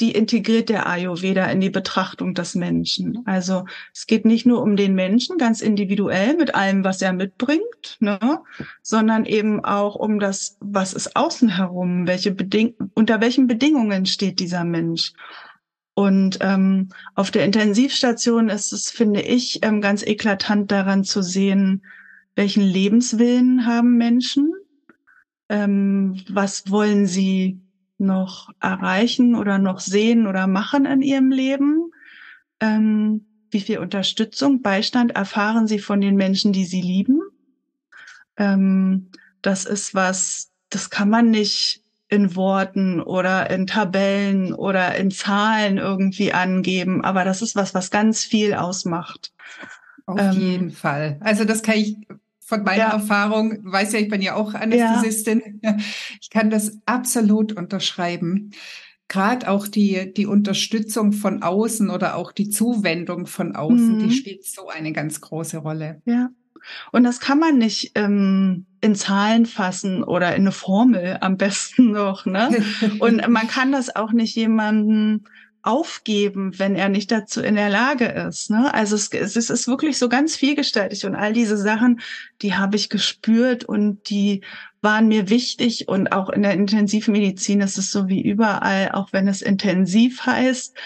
die 0.00 0.12
integriert 0.12 0.68
der 0.68 0.86
Ayurveda 0.86 1.46
in 1.46 1.60
die 1.60 1.70
Betrachtung 1.70 2.34
des 2.34 2.54
Menschen. 2.54 3.22
Also 3.24 3.64
es 3.94 4.06
geht 4.06 4.26
nicht 4.26 4.44
nur 4.44 4.62
um 4.62 4.76
den 4.76 4.94
Menschen 4.94 5.38
ganz 5.38 5.62
individuell 5.62 6.36
mit 6.36 6.54
allem, 6.54 6.84
was 6.84 7.00
er 7.00 7.14
mitbringt, 7.14 7.96
ne, 8.00 8.18
sondern 8.82 9.24
eben 9.24 9.64
auch 9.64 9.94
um 9.94 10.18
das, 10.18 10.58
was 10.60 10.92
ist 10.92 11.16
außen 11.16 11.48
herum, 11.48 12.06
welche 12.06 12.30
Beding 12.32 12.74
unter 12.94 13.20
welchen 13.20 13.46
Bedingungen 13.46 14.04
steht 14.04 14.38
dieser 14.38 14.64
Mensch. 14.64 15.14
Und 15.94 16.38
ähm, 16.42 16.90
auf 17.14 17.30
der 17.30 17.46
Intensivstation 17.46 18.50
ist 18.50 18.72
es, 18.72 18.90
finde 18.90 19.22
ich, 19.22 19.60
ähm, 19.62 19.80
ganz 19.80 20.02
eklatant 20.02 20.70
daran 20.70 21.04
zu 21.04 21.22
sehen, 21.22 21.82
welchen 22.34 22.62
Lebenswillen 22.62 23.64
haben 23.64 23.96
Menschen, 23.96 24.52
ähm, 25.48 26.22
was 26.28 26.70
wollen 26.70 27.06
sie 27.06 27.62
noch 27.98 28.50
erreichen 28.60 29.34
oder 29.34 29.58
noch 29.58 29.80
sehen 29.80 30.26
oder 30.26 30.46
machen 30.46 30.86
in 30.86 31.02
ihrem 31.02 31.30
Leben, 31.30 31.90
ähm, 32.60 33.26
wie 33.50 33.60
viel 33.60 33.78
Unterstützung, 33.78 34.62
Beistand 34.62 35.12
erfahren 35.12 35.66
sie 35.66 35.78
von 35.78 36.00
den 36.00 36.16
Menschen, 36.16 36.52
die 36.52 36.64
sie 36.64 36.82
lieben. 36.82 37.20
Ähm, 38.36 39.10
das 39.42 39.64
ist 39.64 39.94
was, 39.94 40.50
das 40.68 40.90
kann 40.90 41.08
man 41.08 41.30
nicht 41.30 41.82
in 42.08 42.36
Worten 42.36 43.00
oder 43.00 43.50
in 43.50 43.66
Tabellen 43.66 44.52
oder 44.52 44.94
in 44.96 45.10
Zahlen 45.10 45.78
irgendwie 45.78 46.32
angeben, 46.32 47.04
aber 47.04 47.24
das 47.24 47.42
ist 47.42 47.56
was, 47.56 47.74
was 47.74 47.90
ganz 47.90 48.24
viel 48.24 48.54
ausmacht. 48.54 49.32
Auf 50.06 50.20
ähm, 50.20 50.32
jeden 50.32 50.70
Fall. 50.70 51.18
Also 51.20 51.44
das 51.44 51.62
kann 51.62 51.76
ich 51.76 51.96
von 52.46 52.62
meiner 52.62 52.78
ja. 52.78 52.92
Erfahrung, 52.92 53.58
weiß 53.64 53.92
ja, 53.92 53.98
ich 53.98 54.08
bin 54.08 54.22
ja 54.22 54.36
auch 54.36 54.54
Anästhesistin, 54.54 55.60
ja. 55.62 55.76
ich 56.20 56.30
kann 56.30 56.48
das 56.48 56.78
absolut 56.86 57.52
unterschreiben. 57.52 58.52
Gerade 59.08 59.50
auch 59.50 59.66
die, 59.66 60.12
die 60.14 60.26
Unterstützung 60.26 61.12
von 61.12 61.42
außen 61.42 61.90
oder 61.90 62.16
auch 62.16 62.30
die 62.30 62.48
Zuwendung 62.48 63.26
von 63.26 63.56
außen, 63.56 63.96
mhm. 63.96 64.08
die 64.08 64.14
spielt 64.14 64.44
so 64.44 64.68
eine 64.68 64.92
ganz 64.92 65.20
große 65.20 65.58
Rolle. 65.58 66.02
Ja. 66.04 66.30
Und 66.92 67.02
das 67.02 67.20
kann 67.20 67.38
man 67.38 67.58
nicht 67.58 67.92
ähm, 67.96 68.66
in 68.80 68.94
Zahlen 68.94 69.46
fassen 69.46 70.04
oder 70.04 70.34
in 70.34 70.42
eine 70.42 70.52
Formel 70.52 71.18
am 71.20 71.36
besten 71.36 71.90
noch. 71.92 72.26
Ne? 72.26 72.64
Und 73.00 73.28
man 73.28 73.48
kann 73.48 73.72
das 73.72 73.94
auch 73.94 74.12
nicht 74.12 74.36
jemandem 74.36 75.24
aufgeben, 75.66 76.58
wenn 76.58 76.76
er 76.76 76.88
nicht 76.88 77.10
dazu 77.10 77.42
in 77.42 77.56
der 77.56 77.68
Lage 77.68 78.06
ist. 78.06 78.50
Ne? 78.50 78.72
Also 78.72 78.94
es, 78.94 79.12
es 79.12 79.50
ist 79.50 79.66
wirklich 79.66 79.98
so 79.98 80.08
ganz 80.08 80.36
vielgestaltig 80.36 81.04
und 81.04 81.16
all 81.16 81.32
diese 81.32 81.56
Sachen, 81.56 82.00
die 82.40 82.54
habe 82.54 82.76
ich 82.76 82.88
gespürt 82.88 83.64
und 83.64 84.08
die 84.08 84.42
waren 84.80 85.08
mir 85.08 85.28
wichtig 85.28 85.88
und 85.88 86.12
auch 86.12 86.30
in 86.30 86.42
der 86.42 86.52
Intensivmedizin 86.52 87.60
ist 87.60 87.78
es 87.78 87.90
so 87.90 88.08
wie 88.08 88.22
überall, 88.22 88.92
auch 88.92 89.12
wenn 89.12 89.26
es 89.26 89.42
intensiv 89.42 90.24
heißt, 90.24 90.76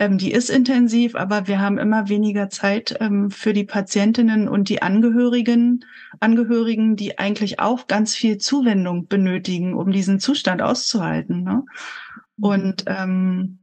ähm, 0.00 0.16
die 0.16 0.32
ist 0.32 0.48
intensiv, 0.48 1.14
aber 1.14 1.46
wir 1.46 1.60
haben 1.60 1.76
immer 1.76 2.08
weniger 2.08 2.48
Zeit 2.48 2.96
ähm, 3.00 3.30
für 3.30 3.52
die 3.52 3.64
Patientinnen 3.64 4.48
und 4.48 4.70
die 4.70 4.80
Angehörigen, 4.80 5.84
Angehörigen, 6.18 6.96
die 6.96 7.18
eigentlich 7.18 7.60
auch 7.60 7.86
ganz 7.86 8.16
viel 8.16 8.38
Zuwendung 8.38 9.06
benötigen, 9.06 9.74
um 9.74 9.92
diesen 9.92 10.18
Zustand 10.18 10.62
auszuhalten. 10.62 11.42
Ne? 11.42 11.64
Mhm. 12.38 12.44
Und 12.44 12.84
ähm, 12.86 13.59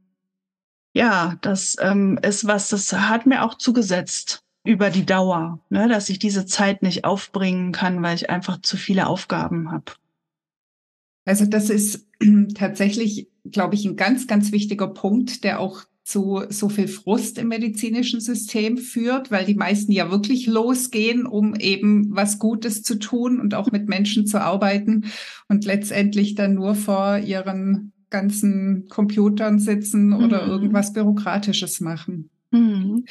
ja, 0.92 1.36
das 1.42 1.76
ähm, 1.80 2.18
ist 2.22 2.46
was, 2.46 2.68
das 2.68 2.92
hat 2.92 3.26
mir 3.26 3.44
auch 3.44 3.54
zugesetzt 3.54 4.42
über 4.64 4.90
die 4.90 5.06
Dauer, 5.06 5.60
ne, 5.70 5.88
dass 5.88 6.08
ich 6.08 6.18
diese 6.18 6.46
Zeit 6.46 6.82
nicht 6.82 7.04
aufbringen 7.04 7.72
kann, 7.72 8.02
weil 8.02 8.16
ich 8.16 8.30
einfach 8.30 8.60
zu 8.60 8.76
viele 8.76 9.06
Aufgaben 9.06 9.70
habe. 9.70 9.92
Also 11.24 11.46
das 11.46 11.70
ist 11.70 12.06
tatsächlich, 12.54 13.28
glaube 13.44 13.74
ich, 13.74 13.84
ein 13.84 13.96
ganz, 13.96 14.26
ganz 14.26 14.52
wichtiger 14.52 14.88
Punkt, 14.88 15.44
der 15.44 15.60
auch 15.60 15.84
zu 16.08 16.42
so 16.48 16.70
viel 16.70 16.88
Frust 16.88 17.36
im 17.36 17.48
medizinischen 17.48 18.20
System 18.20 18.78
führt, 18.78 19.30
weil 19.30 19.44
die 19.44 19.54
meisten 19.54 19.92
ja 19.92 20.10
wirklich 20.10 20.46
losgehen, 20.46 21.26
um 21.26 21.54
eben 21.54 22.16
was 22.16 22.38
Gutes 22.38 22.82
zu 22.82 22.98
tun 22.98 23.38
und 23.38 23.54
auch 23.54 23.70
mit 23.70 23.90
Menschen 23.90 24.26
zu 24.26 24.40
arbeiten 24.40 25.04
und 25.48 25.66
letztendlich 25.66 26.34
dann 26.34 26.54
nur 26.54 26.74
vor 26.74 27.18
ihren 27.18 27.92
ganzen 28.10 28.88
Computern 28.88 29.58
sitzen 29.58 30.12
oder 30.12 30.44
mhm. 30.44 30.50
irgendwas 30.50 30.92
Bürokratisches 30.92 31.80
machen. 31.80 32.30
Mhm. 32.50 33.04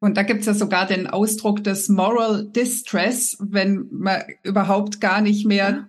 Und 0.00 0.16
da 0.16 0.22
gibt's 0.22 0.46
ja 0.46 0.54
sogar 0.54 0.86
den 0.86 1.06
Ausdruck 1.06 1.64
des 1.64 1.88
Moral 1.88 2.46
Distress, 2.54 3.38
wenn 3.40 3.86
man 3.90 4.22
überhaupt 4.42 5.00
gar 5.00 5.20
nicht 5.22 5.46
mehr 5.46 5.88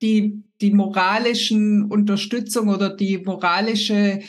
die, 0.00 0.42
die 0.60 0.72
moralischen 0.72 1.84
Unterstützung 1.84 2.68
oder 2.68 2.88
die 2.88 3.18
moralische 3.18 4.20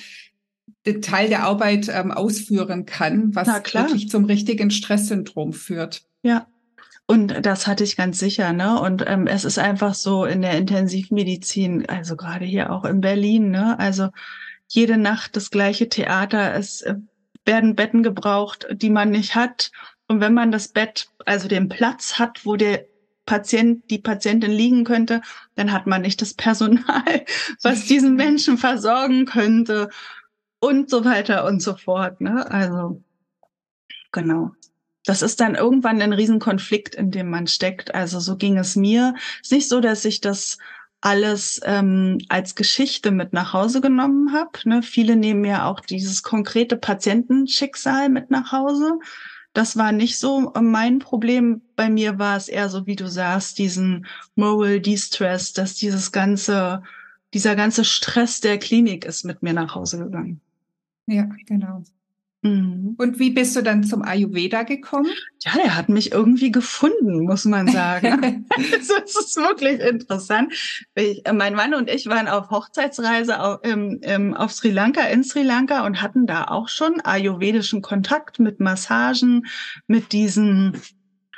Teil 1.02 1.30
der 1.30 1.44
Arbeit 1.44 1.90
ähm, 1.94 2.12
ausführen 2.12 2.86
kann, 2.86 3.36
was 3.36 3.48
wirklich 3.48 4.10
zum 4.10 4.26
richtigen 4.26 4.72
Stresssyndrom 4.72 5.54
führt. 5.54 6.04
Ja. 6.24 6.48
Und 7.12 7.46
das 7.46 7.68
hatte 7.68 7.84
ich 7.84 7.98
ganz 7.98 8.20
sicher, 8.20 8.54
ne? 8.54 8.80
Und 8.80 9.04
ähm, 9.06 9.28
es 9.28 9.44
ist 9.44 9.60
einfach 9.60 9.96
so 9.96 10.24
in 10.24 10.42
der 10.42 10.58
Intensivmedizin, 10.58 11.90
also 11.90 12.16
gerade 12.16 12.46
hier 12.46 12.72
auch 12.72 12.86
in 12.86 13.02
Berlin, 13.02 13.52
ne? 13.52 13.78
Also 13.78 14.12
jede 14.70 14.96
Nacht 14.96 15.36
das 15.36 15.52
gleiche 15.52 15.90
Theater, 15.90 16.54
es 16.56 16.84
äh, 16.84 16.96
werden 17.44 17.76
Betten 17.76 18.02
gebraucht, 18.02 18.66
die 18.72 18.90
man 18.90 19.10
nicht 19.10 19.36
hat. 19.36 19.74
Und 20.08 20.22
wenn 20.22 20.34
man 20.34 20.54
das 20.54 20.70
Bett, 20.70 21.10
also 21.26 21.50
den 21.50 21.68
Platz 21.68 22.18
hat, 22.18 22.46
wo 22.46 22.56
der 22.56 22.86
Patient, 23.26 23.92
die 23.92 24.00
Patientin 24.00 24.52
liegen 24.52 24.86
könnte, 24.86 25.22
dann 25.56 25.74
hat 25.74 25.88
man 25.88 26.04
nicht 26.04 26.22
das 26.22 26.34
Personal, 26.34 27.26
was 27.62 27.88
diesen 27.88 28.16
Menschen 28.16 28.58
versorgen 28.58 29.26
könnte 29.26 29.90
und 30.62 30.90
so 30.90 31.04
weiter 31.04 31.44
und 31.44 31.62
so 31.62 31.76
fort. 31.76 32.22
Ne? 32.22 32.50
Also 32.50 33.04
genau. 34.14 34.54
Das 35.06 35.22
ist 35.22 35.40
dann 35.40 35.56
irgendwann 35.56 36.02
ein 36.02 36.14
Riesenkonflikt, 36.14 36.96
in 36.96 37.12
dem 37.12 37.30
man 37.30 37.48
steckt. 37.48 37.96
Also 37.96 38.20
so 38.20 38.38
ging 38.38 38.58
es 38.58 38.76
mir. 38.76 39.16
Es 39.42 39.48
ist 39.48 39.52
nicht 39.52 39.70
so, 39.70 39.80
dass 39.80 40.06
ich 40.06 40.22
das 40.22 40.58
alles 41.02 41.60
ähm, 41.64 42.20
als 42.30 42.54
Geschichte 42.54 43.10
mit 43.10 43.34
nach 43.34 43.54
Hause 43.54 43.82
genommen 43.82 44.34
habe. 44.34 44.52
Ne? 44.66 44.84
Viele 44.84 45.16
nehmen 45.16 45.44
ja 45.44 45.66
auch 45.66 45.80
dieses 45.80 46.22
konkrete 46.22 46.78
Patientenschicksal 46.78 48.10
mit 48.10 48.30
nach 48.30 48.52
Hause. 48.52 49.00
Das 49.54 49.76
war 49.76 49.92
nicht 49.92 50.18
so 50.20 50.54
mein 50.62 51.00
Problem. 51.00 51.62
Bei 51.76 51.90
mir 51.90 52.20
war 52.20 52.38
es 52.38 52.48
eher 52.48 52.70
so, 52.70 52.86
wie 52.86 52.96
du 52.96 53.10
sagst, 53.10 53.58
diesen 53.58 54.06
Moral 54.36 54.80
Distress, 54.80 55.52
dass 55.54 55.74
dieses 55.74 56.12
ganze, 56.12 56.84
dieser 57.34 57.56
ganze 57.56 57.84
Stress 57.84 58.40
der 58.40 58.60
Klinik 58.60 59.04
ist 59.04 59.26
mit 59.26 59.42
mir 59.42 59.54
nach 59.54 59.74
Hause 59.76 59.98
gegangen. 59.98 60.40
Ja, 61.08 61.28
genau. 61.48 61.84
Mhm. 62.44 62.96
Und 62.98 63.20
wie 63.20 63.30
bist 63.30 63.56
du 63.56 63.62
dann 63.62 63.84
zum 63.84 64.02
Ayurveda 64.02 64.64
gekommen? 64.64 65.12
Ja, 65.42 65.52
der 65.56 65.76
hat 65.76 65.90
mich 65.90 66.12
irgendwie 66.12 66.52
gefunden, 66.52 67.24
muss 67.24 67.46
man 67.46 67.68
sagen. 67.68 68.48
also, 68.56 68.94
es 69.04 69.16
ist 69.16 69.38
wirklich 69.38 69.80
interessant. 69.80 70.54
Ich, 70.96 71.26
äh, 71.26 71.34
mein 71.34 71.54
Mann 71.54 71.76
und 71.76 71.90
ich 71.90 72.08
waren 72.08 72.28
auf 72.28 72.50
Hochzeitsreise 72.50 73.40
auf, 73.40 73.60
ähm, 73.64 74.00
ähm, 74.02 74.34
auf 74.34 74.52
Sri 74.52 74.72
Lanka, 74.72 75.02
in 75.02 75.24
Sri 75.24 75.44
Lanka 75.44 75.86
und 75.86 76.02
hatten 76.02 76.26
da 76.26 76.46
auch 76.46 76.68
schon 76.68 77.00
ayurvedischen 77.02 77.82
Kontakt 77.82 78.40
mit 78.40 78.60
Massagen, 78.60 79.46
mit 79.88 80.12
diesen 80.12 80.82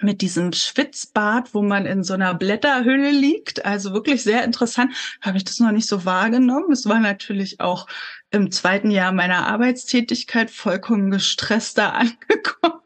mit 0.02 0.22
diesem 0.22 0.54
Schwitzbad, 0.54 1.54
wo 1.54 1.62
man 1.62 1.86
in 1.86 2.04
so 2.04 2.14
einer 2.14 2.34
Blätterhülle 2.34 3.12
liegt. 3.12 3.66
Also 3.66 3.94
wirklich 3.94 4.24
sehr 4.24 4.44
interessant. 4.44 4.94
Habe 5.22 5.38
ich 5.38 5.44
das 5.44 5.60
noch 5.60 5.72
nicht 5.72 5.88
so 5.88 6.06
wahrgenommen. 6.06 6.72
Es 6.72 6.88
war 6.88 7.00
natürlich 7.00 7.60
auch 7.60 7.88
im 8.32 8.52
zweiten 8.52 8.92
Jahr 8.92 9.12
meiner 9.12 9.48
Arbeitstätigkeit 9.48 10.50
vollkommen 10.52 11.12
gestresst 11.12 11.78
da 11.78 11.90
angekommen. 11.92 12.82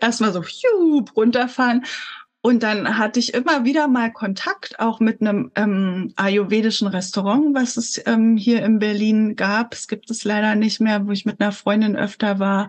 Erstmal 0.00 0.32
so 0.32 0.42
pfiuh, 0.42 1.04
runterfahren. 1.14 1.84
Und 2.40 2.62
dann 2.62 2.96
hatte 2.96 3.18
ich 3.18 3.34
immer 3.34 3.64
wieder 3.64 3.88
mal 3.88 4.12
Kontakt 4.12 4.78
auch 4.78 5.00
mit 5.00 5.20
einem 5.20 5.50
ähm, 5.56 6.12
ayurvedischen 6.14 6.86
Restaurant, 6.86 7.56
was 7.56 7.76
es 7.76 8.00
ähm, 8.06 8.36
hier 8.36 8.64
in 8.64 8.78
Berlin 8.78 9.34
gab. 9.34 9.74
Es 9.74 9.88
gibt 9.88 10.10
es 10.10 10.22
leider 10.22 10.54
nicht 10.54 10.80
mehr, 10.80 11.08
wo 11.08 11.10
ich 11.10 11.26
mit 11.26 11.40
einer 11.40 11.50
Freundin 11.50 11.96
öfter 11.96 12.38
war. 12.38 12.68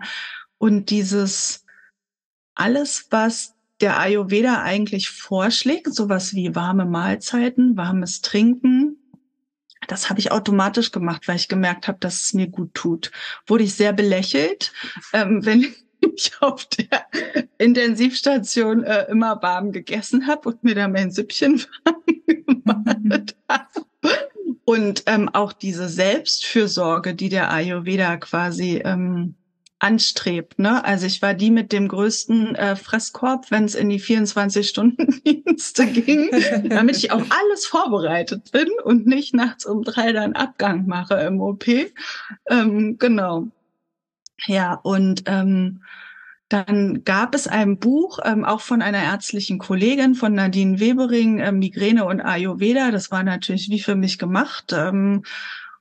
Und 0.58 0.90
dieses 0.90 1.64
alles, 2.58 3.06
was 3.10 3.54
der 3.80 3.98
Ayurveda 3.98 4.62
eigentlich 4.62 5.10
vorschlägt, 5.10 5.94
sowas 5.94 6.34
wie 6.34 6.54
warme 6.54 6.84
Mahlzeiten, 6.84 7.76
warmes 7.76 8.20
Trinken, 8.20 8.96
das 9.86 10.10
habe 10.10 10.20
ich 10.20 10.32
automatisch 10.32 10.90
gemacht, 10.90 11.28
weil 11.28 11.36
ich 11.36 11.48
gemerkt 11.48 11.88
habe, 11.88 11.98
dass 12.00 12.20
es 12.20 12.34
mir 12.34 12.48
gut 12.48 12.74
tut. 12.74 13.10
Wurde 13.46 13.64
ich 13.64 13.74
sehr 13.74 13.92
belächelt, 13.92 14.72
ähm, 15.12 15.40
wenn 15.44 15.74
ich 16.00 16.32
auf 16.40 16.66
der 16.66 17.06
Intensivstation 17.58 18.84
äh, 18.84 19.06
immer 19.08 19.40
warm 19.42 19.72
gegessen 19.72 20.26
habe 20.26 20.50
und 20.50 20.64
mir 20.64 20.74
da 20.74 20.88
mein 20.88 21.10
Süppchen 21.10 21.62
warm 22.64 22.84
gemacht 22.84 23.36
habe. 23.48 23.86
Und 24.64 25.04
ähm, 25.06 25.30
auch 25.30 25.54
diese 25.54 25.88
Selbstfürsorge, 25.88 27.14
die 27.14 27.30
der 27.30 27.50
Ayurveda 27.50 28.18
quasi 28.18 28.82
ähm, 28.84 29.34
anstrebt. 29.80 30.58
Ne? 30.58 30.84
Also 30.84 31.06
ich 31.06 31.22
war 31.22 31.34
die 31.34 31.50
mit 31.50 31.72
dem 31.72 31.88
größten 31.88 32.54
äh, 32.56 32.76
Fresskorb, 32.76 33.50
wenn 33.50 33.64
es 33.64 33.74
in 33.74 33.88
die 33.88 34.00
24-Stunden-Dienste 34.00 35.86
ging, 35.92 36.30
damit 36.68 36.96
ich 36.96 37.12
auch 37.12 37.22
alles 37.30 37.66
vorbereitet 37.66 38.50
bin 38.50 38.68
und 38.82 39.06
nicht 39.06 39.34
nachts 39.34 39.66
um 39.66 39.84
drei 39.84 40.12
dann 40.12 40.32
Abgang 40.32 40.86
mache 40.86 41.14
im 41.14 41.40
OP. 41.40 41.66
Ähm, 42.48 42.96
genau. 42.98 43.48
Ja, 44.46 44.74
und 44.74 45.22
ähm, 45.26 45.82
dann 46.48 47.04
gab 47.04 47.34
es 47.34 47.46
ein 47.46 47.78
Buch, 47.78 48.20
ähm, 48.24 48.44
auch 48.44 48.62
von 48.62 48.82
einer 48.82 49.02
ärztlichen 49.02 49.58
Kollegin, 49.58 50.14
von 50.14 50.32
Nadine 50.34 50.80
Webering, 50.80 51.40
äh, 51.40 51.52
Migräne 51.52 52.04
und 52.04 52.20
Ayurveda. 52.20 52.90
Das 52.90 53.10
war 53.10 53.22
natürlich 53.22 53.68
wie 53.68 53.80
für 53.80 53.94
mich 53.94 54.18
gemacht. 54.18 54.72
Ähm, 54.72 55.24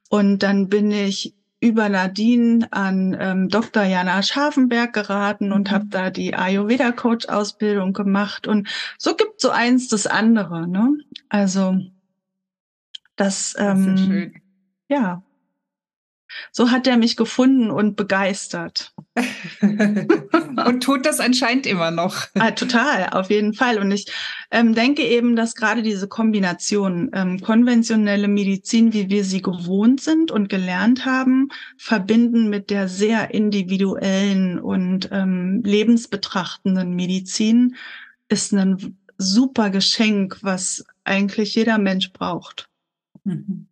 und 0.09 0.43
dann 0.43 0.67
bin 0.67 0.91
ich 0.91 1.33
über 1.59 1.89
Nadine 1.89 2.67
an 2.71 3.17
ähm, 3.19 3.49
Dr. 3.49 3.83
Jana 3.83 4.21
Scharfenberg 4.21 4.93
geraten 4.93 5.51
und 5.51 5.69
mhm. 5.69 5.73
habe 5.73 5.85
da 5.89 6.09
die 6.09 6.35
Ayurveda 6.35 6.91
Coach 6.91 7.27
Ausbildung 7.27 7.93
gemacht 7.93 8.47
und 8.47 8.67
so 8.97 9.15
gibt 9.15 9.41
so 9.41 9.49
eins 9.49 9.87
das 9.87 10.05
andere, 10.05 10.67
ne? 10.67 10.97
Also 11.29 11.77
das, 13.15 13.55
ähm, 13.57 13.95
das 13.95 14.41
ja, 14.89 15.23
so 16.51 16.71
hat 16.71 16.87
er 16.87 16.97
mich 16.97 17.15
gefunden 17.15 17.71
und 17.71 17.95
begeistert. 17.95 18.93
und 19.61 20.83
tut 20.83 21.05
das 21.05 21.19
anscheinend 21.19 21.65
immer 21.65 21.91
noch. 21.91 22.27
Ah, 22.35 22.51
total, 22.51 23.09
auf 23.11 23.29
jeden 23.29 23.53
Fall. 23.53 23.79
Und 23.79 23.91
ich 23.91 24.11
ähm, 24.51 24.75
denke 24.75 25.03
eben, 25.03 25.35
dass 25.35 25.55
gerade 25.55 25.81
diese 25.81 26.07
Kombination 26.07 27.09
ähm, 27.13 27.39
konventionelle 27.41 28.27
Medizin, 28.27 28.93
wie 28.93 29.09
wir 29.09 29.23
sie 29.23 29.41
gewohnt 29.41 30.01
sind 30.01 30.31
und 30.31 30.49
gelernt 30.49 31.05
haben, 31.05 31.49
verbinden 31.77 32.49
mit 32.49 32.69
der 32.69 32.87
sehr 32.87 33.33
individuellen 33.33 34.59
und 34.59 35.09
ähm, 35.11 35.61
lebensbetrachtenden 35.63 36.95
Medizin, 36.95 37.75
ist 38.29 38.53
ein 38.53 38.97
super 39.17 39.69
Geschenk, 39.69 40.37
was 40.41 40.85
eigentlich 41.03 41.55
jeder 41.55 41.77
Mensch 41.77 42.11
braucht. 42.13 42.69
Mhm. 43.23 43.67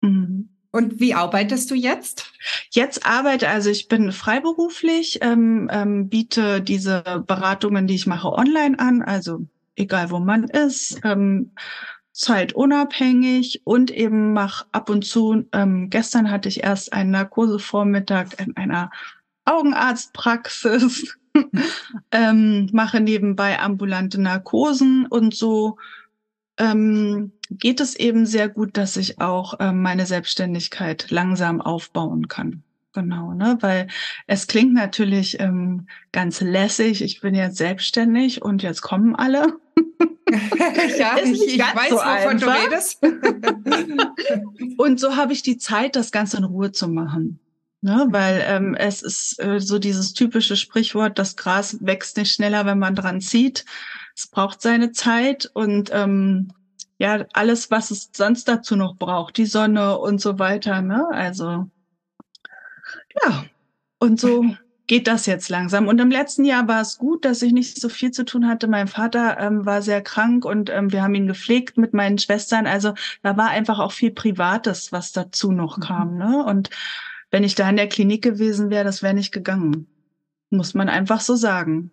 Mhm. 0.00 0.48
Und 0.72 1.00
wie 1.00 1.14
arbeitest 1.14 1.70
du 1.70 1.74
jetzt? 1.74 2.32
Jetzt 2.70 3.04
arbeite, 3.04 3.48
also 3.48 3.70
ich 3.70 3.88
bin 3.88 4.12
freiberuflich, 4.12 5.18
ähm, 5.20 5.68
ähm, 5.72 6.08
biete 6.08 6.60
diese 6.60 7.24
Beratungen, 7.26 7.86
die 7.86 7.96
ich 7.96 8.06
mache, 8.06 8.32
online 8.32 8.78
an, 8.78 9.02
also 9.02 9.46
egal 9.74 10.10
wo 10.10 10.20
man 10.20 10.44
ist, 10.44 11.00
ähm, 11.04 11.50
zeitunabhängig 12.12 13.62
und 13.64 13.90
eben 13.90 14.32
mache 14.32 14.66
ab 14.72 14.90
und 14.90 15.04
zu, 15.04 15.44
ähm, 15.52 15.90
gestern 15.90 16.30
hatte 16.30 16.48
ich 16.48 16.62
erst 16.62 16.92
einen 16.92 17.10
Narkosevormittag 17.10 18.38
in 18.38 18.56
einer 18.56 18.90
Augenarztpraxis, 19.44 21.16
ähm, 22.12 22.68
mache 22.72 23.00
nebenbei 23.00 23.58
ambulante 23.58 24.20
Narkosen 24.20 25.06
und 25.06 25.34
so 25.34 25.78
ähm, 26.60 27.32
geht 27.50 27.80
es 27.80 27.96
eben 27.96 28.26
sehr 28.26 28.48
gut, 28.48 28.76
dass 28.76 28.96
ich 28.96 29.20
auch 29.20 29.54
ähm, 29.58 29.82
meine 29.82 30.06
Selbstständigkeit 30.06 31.10
langsam 31.10 31.60
aufbauen 31.60 32.28
kann. 32.28 32.62
Genau, 32.92 33.32
ne? 33.32 33.56
Weil 33.60 33.86
es 34.26 34.46
klingt 34.46 34.74
natürlich 34.74 35.40
ähm, 35.40 35.86
ganz 36.12 36.40
lässig, 36.40 37.02
ich 37.02 37.20
bin 37.20 37.34
jetzt 37.34 37.56
selbstständig 37.56 38.42
und 38.42 38.62
jetzt 38.62 38.82
kommen 38.82 39.14
alle. 39.14 39.54
ja, 40.98 41.16
ich, 41.22 41.54
ich 41.54 41.58
weiß, 41.58 41.90
so 41.90 41.96
wovon 41.96 42.08
einfach. 42.08 42.40
du 42.40 42.64
redest. 42.64 43.02
und 44.78 45.00
so 45.00 45.16
habe 45.16 45.32
ich 45.32 45.42
die 45.42 45.56
Zeit, 45.56 45.96
das 45.96 46.12
Ganze 46.12 46.38
in 46.38 46.44
Ruhe 46.44 46.72
zu 46.72 46.88
machen. 46.88 47.40
Ne, 47.82 48.08
weil 48.10 48.44
ähm, 48.46 48.74
es 48.74 49.00
ist 49.00 49.42
äh, 49.42 49.58
so 49.58 49.78
dieses 49.78 50.12
typische 50.12 50.56
Sprichwort, 50.56 51.18
das 51.18 51.36
Gras 51.36 51.78
wächst 51.80 52.18
nicht 52.18 52.30
schneller, 52.30 52.66
wenn 52.66 52.78
man 52.78 52.94
dran 52.94 53.22
zieht 53.22 53.64
es 54.20 54.26
braucht 54.26 54.60
seine 54.60 54.92
Zeit 54.92 55.50
und 55.54 55.90
ähm, 55.94 56.52
ja, 56.98 57.24
alles, 57.32 57.70
was 57.70 57.90
es 57.90 58.10
sonst 58.12 58.48
dazu 58.48 58.76
noch 58.76 58.96
braucht, 58.96 59.38
die 59.38 59.46
Sonne 59.46 59.96
und 59.96 60.20
so 60.20 60.38
weiter, 60.38 60.82
ne? 60.82 61.08
Also 61.10 61.70
ja, 63.24 63.44
und 63.98 64.20
so 64.20 64.44
geht 64.86 65.06
das 65.06 65.24
jetzt 65.24 65.48
langsam. 65.48 65.88
Und 65.88 65.98
im 66.02 66.10
letzten 66.10 66.44
Jahr 66.44 66.68
war 66.68 66.82
es 66.82 66.98
gut, 66.98 67.24
dass 67.24 67.40
ich 67.40 67.52
nicht 67.52 67.80
so 67.80 67.88
viel 67.88 68.10
zu 68.10 68.26
tun 68.26 68.46
hatte. 68.46 68.68
Mein 68.68 68.88
Vater 68.88 69.38
ähm, 69.40 69.64
war 69.64 69.80
sehr 69.80 70.02
krank 70.02 70.44
und 70.44 70.68
ähm, 70.68 70.92
wir 70.92 71.02
haben 71.02 71.14
ihn 71.14 71.26
gepflegt 71.26 71.78
mit 71.78 71.94
meinen 71.94 72.18
Schwestern. 72.18 72.66
Also 72.66 72.92
da 73.22 73.38
war 73.38 73.48
einfach 73.48 73.78
auch 73.78 73.92
viel 73.92 74.10
Privates, 74.10 74.92
was 74.92 75.12
dazu 75.12 75.50
noch 75.50 75.78
mhm. 75.78 75.82
kam. 75.82 76.18
Ne? 76.18 76.44
Und 76.44 76.68
wenn 77.30 77.44
ich 77.44 77.54
da 77.54 77.70
in 77.70 77.76
der 77.76 77.88
Klinik 77.88 78.22
gewesen 78.22 78.68
wäre, 78.68 78.84
das 78.84 79.02
wäre 79.02 79.14
nicht 79.14 79.32
gegangen. 79.32 79.86
Muss 80.50 80.74
man 80.74 80.90
einfach 80.90 81.22
so 81.22 81.36
sagen. 81.36 81.90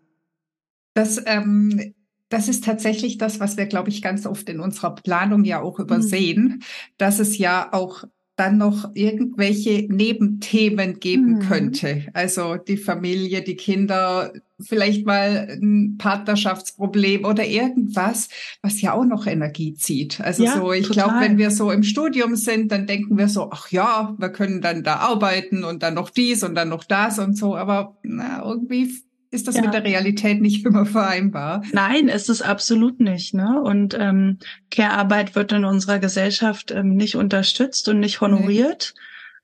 Das 0.93 1.21
ähm, 1.25 1.93
das 2.29 2.47
ist 2.47 2.63
tatsächlich 2.63 3.17
das, 3.17 3.39
was 3.39 3.57
wir, 3.57 3.65
glaube 3.65 3.89
ich, 3.89 4.01
ganz 4.01 4.25
oft 4.25 4.49
in 4.49 4.59
unserer 4.59 4.95
Planung 4.95 5.43
ja 5.43 5.61
auch 5.61 5.79
übersehen, 5.79 6.43
mhm. 6.43 6.59
dass 6.97 7.19
es 7.19 7.37
ja 7.37 7.71
auch 7.71 8.03
dann 8.37 8.59
noch 8.59 8.91
irgendwelche 8.93 9.87
Nebenthemen 9.91 10.99
geben 10.99 11.35
mhm. 11.35 11.39
könnte. 11.39 12.05
Also 12.13 12.55
die 12.55 12.77
Familie, 12.77 13.41
die 13.41 13.55
Kinder, 13.55 14.31
vielleicht 14.59 15.07
mal 15.07 15.57
ein 15.59 15.97
Partnerschaftsproblem 15.97 17.25
oder 17.25 17.45
irgendwas, 17.45 18.29
was 18.61 18.79
ja 18.79 18.93
auch 18.93 19.05
noch 19.05 19.25
Energie 19.25 19.73
zieht. 19.73 20.21
Also 20.21 20.43
ja, 20.43 20.55
so, 20.55 20.71
ich 20.71 20.87
glaube, 20.87 21.15
wenn 21.19 21.39
wir 21.39 21.49
so 21.49 21.71
im 21.71 21.81
Studium 21.81 22.35
sind, 22.35 22.71
dann 22.71 22.85
denken 22.85 23.17
wir 23.17 23.27
so, 23.27 23.49
ach 23.51 23.71
ja, 23.71 24.15
wir 24.19 24.29
können 24.29 24.61
dann 24.61 24.83
da 24.83 24.97
arbeiten 24.97 25.63
und 25.63 25.81
dann 25.81 25.95
noch 25.95 26.11
dies 26.11 26.43
und 26.43 26.53
dann 26.53 26.69
noch 26.69 26.83
das 26.83 27.17
und 27.17 27.35
so, 27.35 27.55
aber 27.55 27.97
na, 28.03 28.45
irgendwie 28.45 28.93
ist 29.31 29.47
das 29.47 29.55
ja. 29.55 29.61
mit 29.61 29.73
der 29.73 29.83
Realität 29.83 30.41
nicht 30.41 30.65
immer 30.65 30.85
vereinbar. 30.85 31.63
Nein, 31.71 32.07
ist 32.07 32.29
es 32.29 32.41
absolut 32.41 32.99
nicht. 32.99 33.33
Ne? 33.33 33.61
Und 33.61 33.95
ähm, 33.99 34.39
Care-Arbeit 34.71 35.35
wird 35.35 35.51
in 35.51 35.65
unserer 35.65 35.99
Gesellschaft 35.99 36.71
ähm, 36.71 36.95
nicht 36.95 37.15
unterstützt 37.15 37.89
und 37.89 37.99
nicht 37.99 38.21
honoriert. 38.21 38.93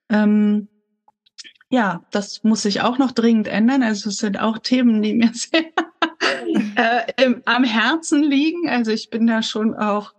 Nee. 0.10 0.18
Ähm, 0.18 0.68
ja, 1.70 2.06
das 2.12 2.44
muss 2.44 2.62
sich 2.62 2.82
auch 2.82 3.00
noch 3.00 3.12
dringend 3.12 3.48
ändern. 3.48 3.82
Also 3.82 4.10
es 4.10 4.18
sind 4.18 4.40
auch 4.40 4.60
Themen, 4.60 5.02
die 5.02 5.16
mir 5.16 5.32
sehr 5.34 5.64
äh, 6.76 7.24
im, 7.24 7.42
am 7.46 7.64
Herzen 7.64 8.24
liegen. 8.24 8.70
Also 8.70 8.92
ich 8.92 9.10
bin 9.10 9.28
da 9.28 9.42
schon 9.42 9.74
auch 9.74 10.14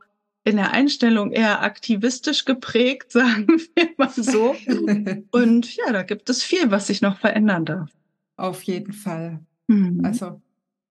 in 0.45 0.57
der 0.57 0.73
Einstellung 0.73 1.33
eher 1.33 1.63
aktivistisch 1.63 2.45
geprägt, 2.45 3.13
sagen 3.13 3.47
wir 3.49 3.89
mal 3.97 4.11
so. 4.11 4.55
Und 5.31 5.77
ja, 5.77 5.93
da 5.93 6.03
gibt 6.03 6.29
es 6.29 6.43
viel, 6.43 6.71
was 6.71 6.89
sich 6.89 7.01
noch 7.01 7.19
verändern 7.19 7.65
darf. 7.65 7.91
Auf 8.37 8.63
jeden 8.65 8.93
Fall. 8.93 9.41
Mhm. 9.69 10.01
Also 10.05 10.41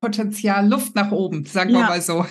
Potenzial 0.01 0.67
Luft 0.67 0.95
nach 0.95 1.11
oben, 1.11 1.45
sagen 1.45 1.71
ja. 1.71 1.79
wir 1.79 1.83
mal 1.85 2.01
so. 2.01 2.25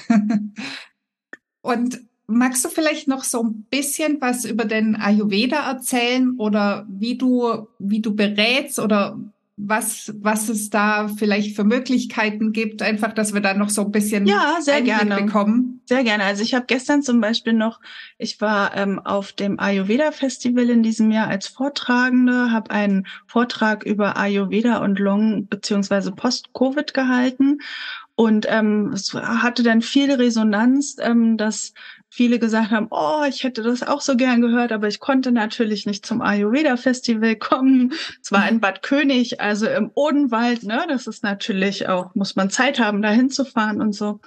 Und 1.62 2.00
magst 2.26 2.64
du 2.64 2.68
vielleicht 2.68 3.08
noch 3.08 3.24
so 3.24 3.42
ein 3.42 3.66
bisschen 3.70 4.20
was 4.20 4.44
über 4.44 4.64
den 4.64 4.96
Ayurveda 4.96 5.70
erzählen 5.70 6.36
oder 6.38 6.86
wie 6.88 7.16
du, 7.16 7.68
wie 7.78 8.00
du 8.00 8.14
berätst 8.14 8.78
oder 8.78 9.18
was, 9.56 10.12
was 10.20 10.48
es 10.48 10.70
da 10.70 11.08
vielleicht 11.08 11.54
für 11.54 11.64
Möglichkeiten 11.64 12.52
gibt, 12.52 12.82
einfach, 12.82 13.12
dass 13.12 13.34
wir 13.34 13.40
da 13.40 13.54
noch 13.54 13.70
so 13.70 13.82
ein 13.82 13.92
bisschen 13.92 14.26
ja, 14.26 14.56
sehr 14.60 14.76
Einblick 14.76 14.96
gerne. 14.96 15.22
bekommen. 15.22 15.81
Sehr 15.92 16.04
gerne. 16.04 16.24
Also 16.24 16.42
ich 16.42 16.54
habe 16.54 16.64
gestern 16.64 17.02
zum 17.02 17.20
Beispiel 17.20 17.52
noch, 17.52 17.78
ich 18.16 18.40
war 18.40 18.74
ähm, 18.74 18.98
auf 18.98 19.34
dem 19.34 19.60
Ayurveda 19.60 20.10
Festival 20.10 20.70
in 20.70 20.82
diesem 20.82 21.10
Jahr 21.10 21.28
als 21.28 21.48
Vortragende, 21.48 22.50
habe 22.50 22.70
einen 22.70 23.06
Vortrag 23.26 23.84
über 23.84 24.16
Ayurveda 24.16 24.78
und 24.78 24.98
Long 24.98 25.48
beziehungsweise 25.48 26.10
Post-Covid 26.12 26.94
gehalten 26.94 27.58
und 28.14 28.46
ähm, 28.48 28.92
es 28.92 29.14
hatte 29.14 29.62
dann 29.62 29.82
viel 29.82 30.12
Resonanz, 30.12 30.96
ähm, 31.00 31.36
dass 31.36 31.72
viele 32.08 32.38
gesagt 32.38 32.70
haben, 32.70 32.88
oh, 32.90 33.24
ich 33.26 33.42
hätte 33.42 33.62
das 33.62 33.82
auch 33.82 34.02
so 34.02 34.16
gern 34.16 34.42
gehört, 34.42 34.70
aber 34.70 34.86
ich 34.86 35.00
konnte 35.00 35.32
natürlich 35.32 35.86
nicht 35.86 36.04
zum 36.04 36.20
Ayurveda 36.20 36.76
Festival 36.76 37.36
kommen. 37.38 37.92
Es 38.22 38.30
war 38.30 38.48
in 38.48 38.60
Bad 38.60 38.82
König, 38.82 39.40
also 39.40 39.66
im 39.66 39.90
Odenwald, 39.94 40.62
ne? 40.62 40.84
Das 40.88 41.06
ist 41.06 41.22
natürlich 41.22 41.88
auch, 41.88 42.14
muss 42.14 42.36
man 42.36 42.50
Zeit 42.50 42.78
haben, 42.78 43.00
da 43.00 43.10
hinzufahren 43.10 43.80
und 43.80 43.94
so. 43.94 44.20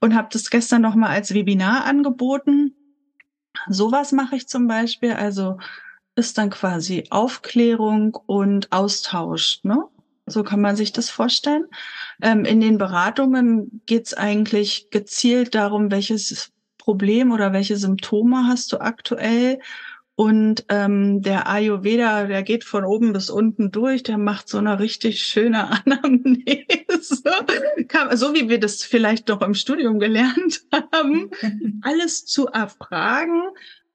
Und 0.00 0.14
habe 0.14 0.28
das 0.30 0.50
gestern 0.50 0.82
nochmal 0.82 1.10
als 1.10 1.34
Webinar 1.34 1.84
angeboten. 1.84 2.74
Sowas 3.68 4.12
mache 4.12 4.36
ich 4.36 4.48
zum 4.48 4.66
Beispiel, 4.66 5.12
also 5.12 5.58
ist 6.14 6.38
dann 6.38 6.50
quasi 6.50 7.04
Aufklärung 7.10 8.14
und 8.26 8.72
Austausch, 8.72 9.60
ne? 9.62 9.84
So 10.28 10.42
kann 10.42 10.60
man 10.60 10.74
sich 10.74 10.92
das 10.92 11.08
vorstellen. 11.08 11.66
Ähm, 12.20 12.44
in 12.44 12.60
den 12.60 12.78
Beratungen 12.78 13.82
geht 13.86 14.06
es 14.06 14.14
eigentlich 14.14 14.90
gezielt 14.90 15.54
darum, 15.54 15.92
welches 15.92 16.50
Problem 16.78 17.30
oder 17.30 17.52
welche 17.52 17.76
Symptome 17.76 18.46
hast 18.48 18.72
du 18.72 18.78
aktuell? 18.78 19.60
Und 20.16 20.64
ähm, 20.70 21.20
der 21.20 21.46
Ayurveda, 21.46 22.24
der 22.24 22.42
geht 22.42 22.64
von 22.64 22.86
oben 22.86 23.12
bis 23.12 23.28
unten 23.28 23.70
durch, 23.70 24.02
der 24.02 24.16
macht 24.16 24.48
so 24.48 24.56
eine 24.56 24.80
richtig 24.80 25.22
schöne 25.22 25.68
Anamnese, 25.84 27.22
so 28.14 28.34
wie 28.34 28.48
wir 28.48 28.58
das 28.58 28.82
vielleicht 28.82 29.28
doch 29.28 29.42
im 29.42 29.52
Studium 29.52 29.98
gelernt 29.98 30.62
haben, 30.72 31.30
alles 31.82 32.24
zu 32.24 32.46
erfragen, 32.46 33.42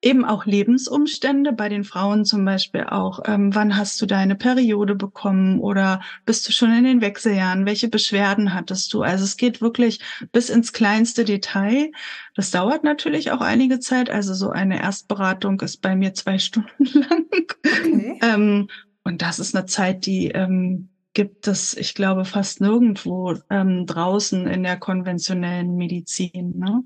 eben 0.02 0.26
auch 0.26 0.46
Lebensumstände, 0.46 1.54
bei 1.54 1.70
den 1.70 1.84
Frauen 1.84 2.26
zum 2.26 2.44
Beispiel 2.44 2.86
auch, 2.86 3.22
ähm, 3.26 3.54
wann 3.54 3.78
hast 3.78 4.02
du 4.02 4.06
deine 4.06 4.36
Periode 4.36 4.96
bekommen 4.96 5.60
oder 5.60 6.02
bist 6.26 6.48
du 6.48 6.52
schon 6.52 6.74
in 6.74 6.84
den 6.84 7.02
Wechseljahren, 7.02 7.66
welche 7.66 7.88
Beschwerden 7.88 8.54
hattest 8.54 8.94
du? 8.94 9.04
Also 9.04 9.24
es 9.24 9.38
geht 9.38 9.62
wirklich 9.62 10.00
bis 10.32 10.50
ins 10.50 10.74
kleinste 10.74 11.24
Detail. 11.24 11.92
Das 12.36 12.50
dauert 12.50 12.84
natürlich 12.84 13.32
auch 13.32 13.42
einige 13.42 13.80
Zeit, 13.80 14.10
also 14.10 14.34
so 14.34 14.50
eine 14.50 14.82
Erstberatung 14.82 15.60
ist 15.62 15.82
bei 15.82 15.96
mir 15.96 16.14
zwei 16.14 16.40
Stunden 16.40 16.86
lang. 16.94 17.26
Okay. 17.32 18.20
ähm, 18.24 18.68
und 19.04 19.22
das 19.22 19.40
ist 19.40 19.56
eine 19.56 19.66
Zeit, 19.66 20.06
die 20.06 20.28
ähm, 20.30 20.90
gibt 21.14 21.48
es, 21.48 21.76
ich 21.76 21.94
glaube, 21.94 22.26
fast 22.26 22.62
nirgendwo 22.62 23.36
ähm, 23.50 23.86
draußen 23.86 24.48
in 24.48 24.64
der 24.64 24.78
konventionellen 24.78 25.76
Medizin. 25.76 26.58
Ne? 26.58 26.84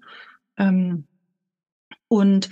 Ähm, 0.58 1.06
und 2.08 2.49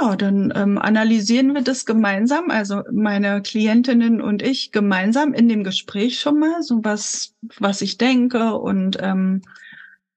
ja, 0.00 0.16
dann 0.16 0.52
ähm, 0.54 0.78
analysieren 0.78 1.54
wir 1.54 1.62
das 1.62 1.84
gemeinsam, 1.84 2.50
also 2.50 2.82
meine 2.90 3.42
Klientinnen 3.42 4.20
und 4.20 4.42
ich 4.42 4.72
gemeinsam 4.72 5.34
in 5.34 5.48
dem 5.48 5.64
Gespräch 5.64 6.20
schon 6.20 6.38
mal, 6.38 6.62
so 6.62 6.84
was, 6.84 7.34
was 7.58 7.82
ich 7.82 7.98
denke 7.98 8.54
und 8.54 8.98
ähm, 9.00 9.42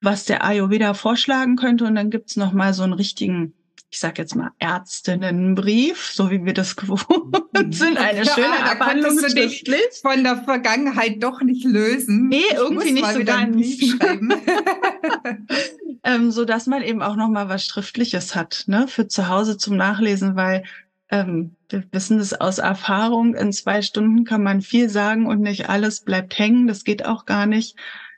was 0.02 0.26
der 0.26 0.44
Ayurveda 0.44 0.94
vorschlagen 0.94 1.56
könnte. 1.56 1.86
Und 1.86 1.96
dann 1.96 2.10
gibt's 2.10 2.36
noch 2.36 2.54
mal 2.54 2.74
so 2.74 2.84
einen 2.84 2.94
richtigen 2.94 3.54
ich 3.90 4.00
sage 4.00 4.22
jetzt 4.22 4.36
mal 4.36 4.52
Ärztinnenbrief, 4.60 6.12
so 6.12 6.30
wie 6.30 6.44
wir 6.44 6.54
das 6.54 6.76
gewohnt 6.76 7.46
mhm. 7.54 7.72
sind, 7.72 7.98
eine 7.98 8.26
schöne 8.26 8.48
ja, 8.48 8.72
Abhandlung 8.72 9.18
dich 9.18 9.64
von 10.02 10.24
der 10.24 10.44
Vergangenheit 10.44 11.24
doch 11.24 11.42
nicht 11.42 11.64
lösen. 11.66 12.28
Nee, 12.28 12.44
ich 12.50 12.56
irgendwie 12.56 12.92
nicht 12.92 13.12
so 13.12 13.24
ganz. 13.24 13.56
Brief 13.56 13.98
schreiben. 13.98 14.34
ähm, 16.04 16.32
so 16.32 16.46
dass 16.46 16.68
man 16.68 16.82
eben 16.82 17.02
auch 17.02 17.16
noch 17.16 17.30
mal 17.30 17.50
was 17.50 17.66
Schriftliches 17.66 18.36
hat, 18.36 18.66
ne, 18.68 18.88
für 18.88 19.08
zu 19.08 19.28
Hause 19.28 19.58
zum 19.58 19.78
Nachlesen, 19.78 20.36
weil 20.36 20.64
ähm, 21.10 21.56
wir 21.70 21.84
wissen 21.92 22.20
es 22.20 22.34
aus 22.34 22.58
Erfahrung, 22.58 23.36
in 23.36 23.54
zwei 23.54 23.82
Stunden 23.82 24.26
kann 24.26 24.44
man 24.44 24.62
viel 24.62 24.90
sagen 24.90 25.28
und 25.28 25.42
nicht 25.42 25.70
alles 25.70 26.02
bleibt 26.02 26.38
hängen. 26.38 26.68
Das 26.68 26.84
geht 26.84 27.06
auch 27.06 27.26
gar 27.26 27.46
nicht. 27.46 27.76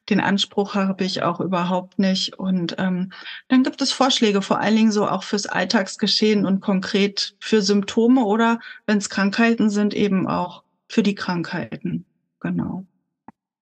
Den 0.09 0.19
Anspruch 0.19 0.75
habe 0.75 1.03
ich 1.03 1.23
auch 1.23 1.39
überhaupt 1.39 1.99
nicht. 1.99 2.39
Und 2.39 2.75
ähm, 2.77 3.11
dann 3.49 3.63
gibt 3.63 3.81
es 3.81 3.91
Vorschläge, 3.91 4.41
vor 4.41 4.59
allen 4.59 4.75
Dingen 4.75 4.91
so 4.91 5.07
auch 5.07 5.23
fürs 5.23 5.45
Alltagsgeschehen 5.45 6.45
und 6.45 6.61
konkret 6.61 7.35
für 7.39 7.61
Symptome 7.61 8.23
oder 8.23 8.59
wenn 8.85 8.97
es 8.97 9.09
Krankheiten 9.09 9.69
sind, 9.69 9.93
eben 9.93 10.27
auch 10.27 10.63
für 10.87 11.03
die 11.03 11.15
Krankheiten. 11.15 12.05
Genau. 12.39 12.85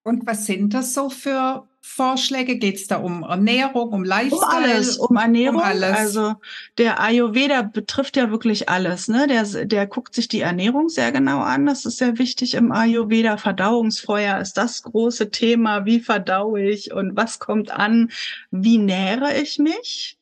Und 0.06 0.28
was 0.28 0.46
sind 0.46 0.76
das 0.76 0.94
so 0.94 1.10
für 1.10 1.68
Vorschläge? 1.82 2.60
Geht 2.60 2.76
es 2.76 2.86
da 2.86 2.98
um 2.98 3.24
Ernährung, 3.24 3.90
um 3.90 4.04
Lifestyle? 4.04 4.40
Um 4.40 4.64
alles, 4.64 4.98
um 4.98 5.16
Ernährung. 5.16 5.56
Um 5.56 5.64
alles. 5.64 5.98
Also 5.98 6.36
der 6.78 7.00
Ayurveda 7.00 7.64
betrifft 7.64 8.16
ja 8.16 8.30
wirklich 8.30 8.70
alles. 8.70 9.08
Ne? 9.08 9.26
Der, 9.26 9.66
der 9.66 9.88
guckt 9.88 10.14
sich 10.14 10.28
die 10.28 10.42
Ernährung 10.42 10.90
sehr 10.90 11.12
genau 11.12 11.40
an. 11.40 11.66
Das 11.66 11.86
ist 11.86 11.98
sehr 11.98 12.20
wichtig 12.20 12.54
im 12.54 12.72
Ayurveda. 12.72 13.38
Verdauungsfeuer 13.38 14.38
ist 14.38 14.54
das 14.58 14.84
große 14.84 15.32
Thema. 15.32 15.86
Wie 15.86 16.00
verdaue 16.00 16.62
ich 16.62 16.94
und 16.94 17.16
was 17.16 17.40
kommt 17.40 17.72
an? 17.72 18.12
Wie 18.52 18.78
nähere 18.78 19.36
ich 19.42 19.58
mich? 19.58 20.20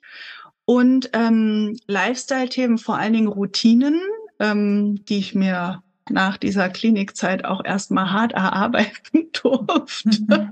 Und 0.64 1.10
ähm, 1.12 1.78
Lifestyle-Themen, 1.88 2.78
vor 2.78 2.98
allen 2.98 3.12
Dingen 3.12 3.28
Routinen, 3.28 4.00
ähm, 4.40 5.04
die 5.10 5.18
ich 5.18 5.36
mir 5.36 5.83
nach 6.10 6.38
dieser 6.38 6.70
Klinikzeit 6.70 7.46
auch 7.46 7.64
erstmal 7.64 8.12
hart 8.12 8.34
erarbeiten 8.34 9.30
durfte. 9.42 10.50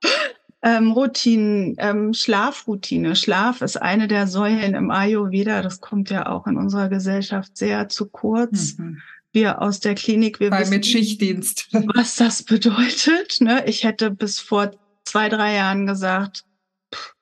ähm, 0.62 0.92
Routinen, 0.92 1.74
ähm, 1.78 2.14
Schlafroutine. 2.14 3.16
Schlaf 3.16 3.62
ist 3.62 3.80
eine 3.80 4.08
der 4.08 4.26
Säulen 4.26 4.74
im 4.74 4.90
Ayurveda. 4.90 5.62
Das 5.62 5.80
kommt 5.80 6.10
ja 6.10 6.26
auch 6.26 6.46
in 6.46 6.56
unserer 6.56 6.88
Gesellschaft 6.88 7.56
sehr 7.56 7.88
zu 7.88 8.06
kurz. 8.08 8.78
Mhm. 8.78 9.00
Wir 9.32 9.62
aus 9.62 9.80
der 9.80 9.94
Klinik, 9.94 10.40
wir 10.40 10.50
Weil 10.50 10.62
wissen, 10.62 10.74
mit 10.74 10.86
Schichtdienst. 10.86 11.68
was 11.94 12.16
das 12.16 12.42
bedeutet. 12.42 13.40
Ne? 13.40 13.64
Ich 13.66 13.84
hätte 13.84 14.10
bis 14.10 14.38
vor 14.38 14.72
zwei, 15.04 15.28
drei 15.28 15.54
Jahren 15.54 15.86
gesagt, 15.86 16.44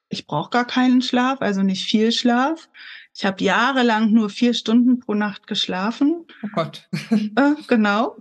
ich 0.08 0.26
brauche 0.26 0.50
gar 0.50 0.66
keinen 0.66 1.02
Schlaf, 1.02 1.40
also 1.40 1.62
nicht 1.62 1.84
viel 1.84 2.10
Schlaf. 2.12 2.68
Ich 3.14 3.24
habe 3.24 3.42
jahrelang 3.42 4.12
nur 4.12 4.30
vier 4.30 4.54
Stunden 4.54 5.00
pro 5.00 5.14
Nacht 5.14 5.46
geschlafen. 5.46 6.26
Oh 6.42 6.48
Gott. 6.54 6.88
Äh, 7.10 7.54
genau. 7.66 8.16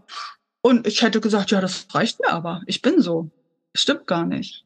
Und 0.62 0.88
ich 0.88 1.02
hätte 1.02 1.22
gesagt, 1.22 1.52
ja, 1.52 1.62
das 1.62 1.88
reicht 1.94 2.20
mir 2.20 2.32
aber. 2.32 2.62
Ich 2.66 2.82
bin 2.82 3.02
so. 3.02 3.30
Stimmt 3.74 4.08
gar 4.08 4.26
nicht. 4.26 4.66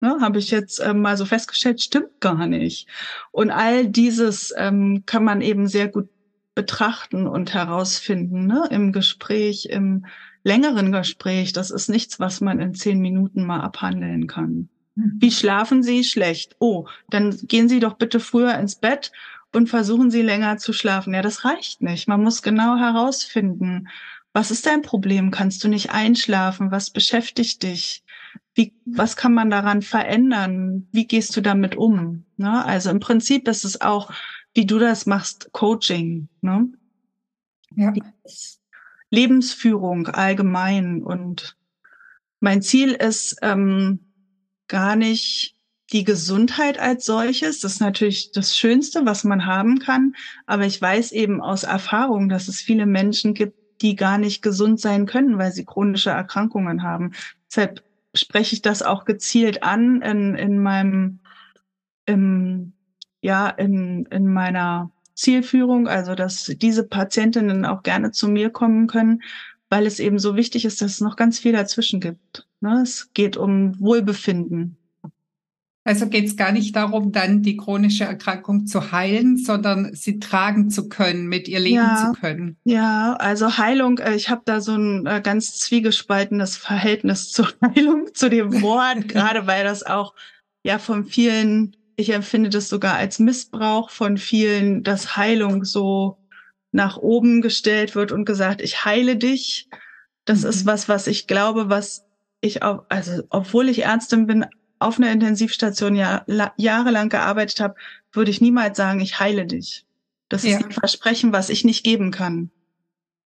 Ne, 0.00 0.18
Habe 0.20 0.38
ich 0.38 0.50
jetzt 0.50 0.78
ähm, 0.80 1.00
mal 1.00 1.16
so 1.16 1.24
festgestellt, 1.24 1.82
stimmt 1.82 2.20
gar 2.20 2.46
nicht. 2.46 2.86
Und 3.32 3.50
all 3.50 3.88
dieses 3.88 4.52
ähm, 4.56 5.04
kann 5.06 5.24
man 5.24 5.40
eben 5.40 5.68
sehr 5.68 5.88
gut 5.88 6.08
betrachten 6.54 7.26
und 7.26 7.54
herausfinden 7.54 8.46
ne? 8.46 8.68
im 8.70 8.92
Gespräch, 8.92 9.66
im 9.66 10.06
längeren 10.42 10.92
Gespräch. 10.92 11.52
Das 11.52 11.70
ist 11.70 11.88
nichts, 11.88 12.20
was 12.20 12.40
man 12.40 12.60
in 12.60 12.74
zehn 12.74 13.00
Minuten 13.00 13.44
mal 13.44 13.60
abhandeln 13.60 14.26
kann. 14.26 14.68
Hm. 14.96 15.16
Wie 15.18 15.30
schlafen 15.30 15.82
Sie? 15.82 16.04
Schlecht. 16.04 16.56
Oh, 16.58 16.86
dann 17.10 17.36
gehen 17.42 17.68
Sie 17.68 17.80
doch 17.80 17.94
bitte 17.94 18.20
früher 18.20 18.54
ins 18.58 18.76
Bett 18.76 19.12
und 19.56 19.68
versuchen 19.68 20.10
Sie 20.10 20.22
länger 20.22 20.58
zu 20.58 20.72
schlafen. 20.72 21.14
Ja, 21.14 21.22
das 21.22 21.44
reicht 21.44 21.80
nicht. 21.80 22.06
Man 22.08 22.22
muss 22.22 22.42
genau 22.42 22.76
herausfinden, 22.76 23.88
was 24.32 24.50
ist 24.50 24.66
dein 24.66 24.82
Problem? 24.82 25.30
Kannst 25.30 25.64
du 25.64 25.68
nicht 25.68 25.90
einschlafen? 25.90 26.70
Was 26.70 26.90
beschäftigt 26.90 27.62
dich? 27.62 28.04
Wie, 28.54 28.74
was 28.84 29.16
kann 29.16 29.32
man 29.32 29.48
daran 29.48 29.80
verändern? 29.80 30.88
Wie 30.92 31.06
gehst 31.06 31.34
du 31.36 31.40
damit 31.40 31.74
um? 31.74 32.26
Ne? 32.36 32.64
Also 32.64 32.90
im 32.90 33.00
Prinzip 33.00 33.48
ist 33.48 33.64
es 33.64 33.80
auch, 33.80 34.12
wie 34.52 34.66
du 34.66 34.78
das 34.78 35.06
machst, 35.06 35.48
Coaching. 35.52 36.28
Ne? 36.42 36.68
Ja. 37.76 37.94
Lebensführung 39.10 40.08
allgemein. 40.08 41.02
Und 41.02 41.56
mein 42.40 42.60
Ziel 42.60 42.92
ist 42.92 43.38
ähm, 43.40 44.00
gar 44.68 44.96
nicht 44.96 45.55
die 45.92 46.04
Gesundheit 46.04 46.78
als 46.78 47.04
solches, 47.04 47.60
das 47.60 47.74
ist 47.74 47.80
natürlich 47.80 48.32
das 48.32 48.56
Schönste, 48.56 49.06
was 49.06 49.24
man 49.24 49.46
haben 49.46 49.78
kann. 49.78 50.14
Aber 50.46 50.66
ich 50.66 50.80
weiß 50.80 51.12
eben 51.12 51.40
aus 51.40 51.62
Erfahrung, 51.62 52.28
dass 52.28 52.48
es 52.48 52.60
viele 52.60 52.86
Menschen 52.86 53.34
gibt, 53.34 53.56
die 53.82 53.94
gar 53.94 54.18
nicht 54.18 54.42
gesund 54.42 54.80
sein 54.80 55.06
können, 55.06 55.38
weil 55.38 55.52
sie 55.52 55.64
chronische 55.64 56.10
Erkrankungen 56.10 56.82
haben. 56.82 57.12
Deshalb 57.48 57.84
spreche 58.14 58.54
ich 58.54 58.62
das 58.62 58.82
auch 58.82 59.04
gezielt 59.04 59.62
an 59.62 60.02
in, 60.02 60.34
in 60.34 60.58
meinem, 60.58 61.20
im, 62.06 62.72
ja, 63.20 63.48
in, 63.48 64.06
in 64.06 64.32
meiner 64.32 64.90
Zielführung, 65.14 65.88
also 65.88 66.14
dass 66.14 66.44
diese 66.56 66.84
Patientinnen 66.84 67.64
auch 67.64 67.82
gerne 67.82 68.10
zu 68.10 68.28
mir 68.28 68.50
kommen 68.50 68.86
können, 68.86 69.22
weil 69.68 69.86
es 69.86 70.00
eben 70.00 70.18
so 70.18 70.36
wichtig 70.36 70.64
ist, 70.64 70.80
dass 70.82 70.92
es 70.92 71.00
noch 71.00 71.16
ganz 71.16 71.38
viel 71.38 71.52
dazwischen 71.52 72.00
gibt. 72.00 72.46
Ne? 72.60 72.80
Es 72.82 73.12
geht 73.14 73.36
um 73.36 73.78
Wohlbefinden. 73.80 74.76
Also 75.86 76.08
geht 76.08 76.26
es 76.26 76.36
gar 76.36 76.50
nicht 76.50 76.74
darum, 76.74 77.12
dann 77.12 77.42
die 77.42 77.56
chronische 77.56 78.02
Erkrankung 78.02 78.66
zu 78.66 78.90
heilen, 78.90 79.36
sondern 79.36 79.94
sie 79.94 80.18
tragen 80.18 80.68
zu 80.68 80.88
können, 80.88 81.28
mit 81.28 81.46
ihr 81.46 81.60
leben 81.60 81.76
ja, 81.76 82.12
zu 82.12 82.20
können. 82.20 82.56
Ja, 82.64 83.12
also 83.20 83.56
Heilung, 83.56 83.98
äh, 83.98 84.16
ich 84.16 84.28
habe 84.28 84.42
da 84.44 84.60
so 84.60 84.74
ein 84.74 85.06
äh, 85.06 85.20
ganz 85.22 85.58
zwiegespaltenes 85.58 86.56
Verhältnis 86.56 87.30
zur 87.32 87.52
Heilung, 87.62 88.08
zu 88.14 88.28
dem 88.28 88.62
Wort, 88.62 89.06
gerade 89.08 89.46
weil 89.46 89.62
das 89.62 89.84
auch 89.84 90.14
ja 90.64 90.80
von 90.80 91.04
vielen, 91.04 91.76
ich 91.94 92.12
empfinde 92.12 92.50
das 92.50 92.68
sogar 92.68 92.96
als 92.96 93.20
Missbrauch 93.20 93.90
von 93.90 94.18
vielen, 94.18 94.82
dass 94.82 95.16
Heilung 95.16 95.64
so 95.64 96.18
nach 96.72 96.96
oben 96.96 97.42
gestellt 97.42 97.94
wird 97.94 98.10
und 98.10 98.24
gesagt, 98.24 98.60
ich 98.60 98.84
heile 98.84 99.14
dich. 99.14 99.68
Das 100.24 100.42
mhm. 100.42 100.50
ist 100.50 100.66
was, 100.66 100.88
was 100.88 101.06
ich 101.06 101.28
glaube, 101.28 101.70
was 101.70 102.04
ich 102.40 102.64
auch, 102.64 102.86
also 102.88 103.22
obwohl 103.30 103.68
ich 103.68 103.84
Ärztin 103.84 104.26
bin, 104.26 104.46
auf 104.78 104.98
einer 104.98 105.12
Intensivstation 105.12 105.94
ja, 105.94 106.24
jahrelang 106.56 107.08
gearbeitet 107.08 107.60
habe, 107.60 107.74
würde 108.12 108.30
ich 108.30 108.40
niemals 108.40 108.76
sagen, 108.76 109.00
ich 109.00 109.20
heile 109.20 109.46
dich. 109.46 109.84
Das 110.28 110.42
ja. 110.42 110.58
ist 110.58 110.64
ein 110.64 110.72
Versprechen, 110.72 111.32
was 111.32 111.50
ich 111.50 111.64
nicht 111.64 111.84
geben 111.84 112.10
kann. 112.10 112.50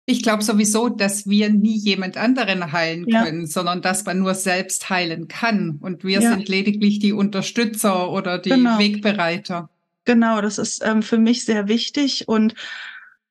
Ich 0.06 0.22
glaube 0.22 0.42
sowieso, 0.42 0.88
dass 0.88 1.28
wir 1.28 1.50
nie 1.50 1.76
jemand 1.76 2.16
anderen 2.16 2.72
heilen 2.72 3.06
ja. 3.08 3.24
können, 3.24 3.46
sondern 3.46 3.80
dass 3.80 4.04
man 4.04 4.18
nur 4.18 4.34
selbst 4.34 4.90
heilen 4.90 5.28
kann. 5.28 5.78
Und 5.80 6.02
wir 6.04 6.20
ja. 6.20 6.30
sind 6.30 6.48
lediglich 6.48 6.98
die 6.98 7.12
Unterstützer 7.12 8.10
oder 8.10 8.38
die 8.38 8.50
genau. 8.50 8.78
Wegbereiter. 8.78 9.70
Genau, 10.04 10.40
das 10.40 10.58
ist 10.58 10.84
ähm, 10.84 11.02
für 11.02 11.18
mich 11.18 11.44
sehr 11.44 11.68
wichtig. 11.68 12.26
Und 12.26 12.54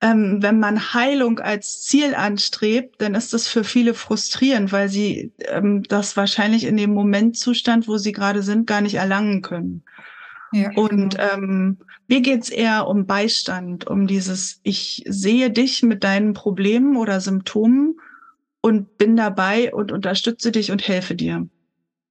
ähm, 0.01 0.41
wenn 0.41 0.59
man 0.59 0.93
Heilung 0.93 1.39
als 1.39 1.81
Ziel 1.81 2.15
anstrebt, 2.15 3.01
dann 3.01 3.15
ist 3.15 3.33
das 3.33 3.47
für 3.47 3.63
viele 3.63 3.93
frustrierend, 3.93 4.71
weil 4.71 4.87
sie 4.87 5.33
ähm, 5.39 5.83
das 5.83 6.15
wahrscheinlich 6.15 6.63
in 6.63 6.77
dem 6.77 6.93
Momentzustand, 6.93 7.87
wo 7.87 7.97
sie 7.97 8.13
gerade 8.13 8.41
sind, 8.41 8.65
gar 8.65 8.81
nicht 8.81 8.95
erlangen 8.95 9.41
können. 9.41 9.83
Ja, 10.51 10.71
und 10.75 11.15
genau. 11.17 11.33
ähm, 11.33 11.77
mir 12.07 12.21
geht's 12.21 12.49
eher 12.49 12.87
um 12.87 13.05
Beistand, 13.05 13.87
um 13.87 14.07
dieses, 14.07 14.61
ich 14.63 15.03
sehe 15.05 15.51
dich 15.51 15.83
mit 15.83 16.03
deinen 16.03 16.33
Problemen 16.33 16.95
oder 16.95 17.19
Symptomen 17.21 17.99
und 18.61 18.97
bin 18.97 19.15
dabei 19.15 19.73
und 19.73 19.91
unterstütze 19.91 20.51
dich 20.51 20.71
und 20.71 20.87
helfe 20.87 21.15
dir. 21.15 21.47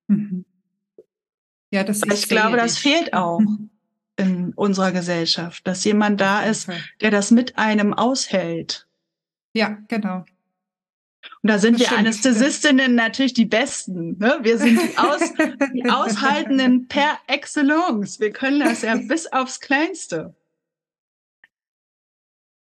Mhm. 0.09 0.45
Ja, 1.71 1.85
das 1.85 2.03
ist 2.03 2.13
ich 2.13 2.29
glaube, 2.29 2.57
das 2.57 2.79
fehlt 2.79 3.13
auch. 3.13 3.41
In 4.19 4.53
unserer 4.55 4.93
Gesellschaft, 4.93 5.67
dass 5.67 5.85
jemand 5.85 6.21
da 6.21 6.43
ist, 6.43 6.69
der 7.01 7.11
das 7.11 7.31
mit 7.31 7.57
einem 7.57 7.95
aushält. 7.95 8.87
Ja, 9.55 9.79
genau. 9.89 10.25
Und 11.43 11.51
da 11.51 11.59
sind 11.59 11.75
das 11.75 11.81
wir 11.81 11.87
stimmt, 11.87 12.01
Anästhesistinnen 12.01 12.81
stimmt. 12.81 12.97
natürlich 12.97 13.33
die 13.33 13.45
Besten. 13.45 14.19
Ne? 14.19 14.39
Wir 14.43 14.59
sind 14.59 14.81
die, 14.81 14.99
Aus, 14.99 15.21
die 15.73 15.85
Aushaltenden 15.91 16.89
per 16.89 17.19
Excellence. 17.29 18.19
Wir 18.19 18.33
können 18.33 18.61
das 18.61 18.83
ja 18.83 18.97
bis 18.97 19.27
aufs 19.33 19.61
Kleinste. 19.61 20.35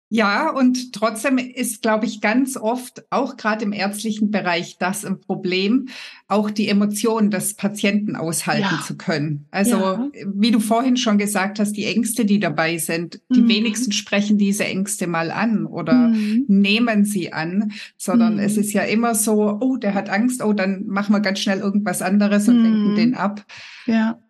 Ja, 0.09 0.51
und 0.51 0.93
trotzdem 0.93 1.37
ist, 1.39 1.83
glaube 1.83 2.07
ich, 2.07 2.21
ganz 2.21 2.57
oft, 2.57 3.05
auch 3.11 3.37
gerade 3.37 3.65
im 3.65 3.73
ärztlichen 3.73 4.31
Bereich, 4.31 4.77
das 4.79 5.05
ein 5.05 5.19
Problem, 5.19 5.89
auch 6.29 6.49
die 6.49 6.69
Emotionen 6.69 7.33
des 7.33 7.55
Patienten 7.55 8.15
aushalten 8.15 8.69
ja. 8.71 8.83
zu 8.87 8.97
können. 8.97 9.47
Also, 9.51 9.77
ja. 9.77 10.11
wie 10.33 10.53
du 10.53 10.61
vorhin 10.61 10.97
schon 10.97 11.19
gesagt 11.19 11.59
hast, 11.59 11.73
die 11.73 11.87
Ängste, 11.87 12.25
die 12.25 12.39
dabei 12.39 12.79
sind, 12.79 13.21
die 13.35 13.43
mhm. 13.43 13.49
wenigsten 13.49 13.91
sprechen 13.91 14.39
diese 14.39 14.65
Ängste 14.65 15.09
mal 15.09 15.33
an 15.33 15.67
oder 15.67 16.09
mhm. 16.09 16.45
nehmen 16.47 17.05
sie 17.05 17.33
an, 17.33 17.73
sondern 17.97 18.35
mhm. 18.35 18.41
es 18.41 18.57
ist 18.57 18.73
ja 18.73 18.83
immer 18.83 19.17
so, 19.17 19.59
oh, 19.61 19.77
der 19.77 19.95
hat 19.95 20.09
Angst, 20.09 20.41
oh, 20.41 20.53
dann 20.53 20.87
machen 20.87 21.13
wir 21.15 21.21
ganz 21.21 21.41
schnell 21.41 21.59
irgendwas 21.59 22.01
anderes 22.01 22.49
und 22.49 22.63
lenken 22.63 22.95
den 22.95 23.11
mhm. 23.11 23.17
ab. 23.17 23.45
Ja. 23.87 24.21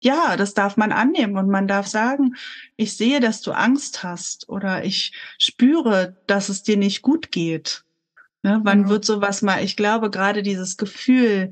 Ja, 0.00 0.36
das 0.36 0.54
darf 0.54 0.76
man 0.76 0.92
annehmen 0.92 1.36
und 1.36 1.48
man 1.48 1.66
darf 1.66 1.86
sagen, 1.86 2.36
ich 2.76 2.96
sehe, 2.96 3.18
dass 3.20 3.40
du 3.42 3.52
Angst 3.52 4.04
hast 4.04 4.48
oder 4.48 4.84
ich 4.84 5.12
spüre, 5.38 6.16
dass 6.26 6.48
es 6.48 6.62
dir 6.62 6.76
nicht 6.76 7.02
gut 7.02 7.32
geht. 7.32 7.84
Ne? 8.42 8.60
Wann 8.62 8.82
ja. 8.82 8.88
wird 8.88 9.04
sowas 9.04 9.42
mal, 9.42 9.64
ich 9.64 9.76
glaube, 9.76 10.10
gerade 10.10 10.42
dieses 10.42 10.76
Gefühl, 10.76 11.50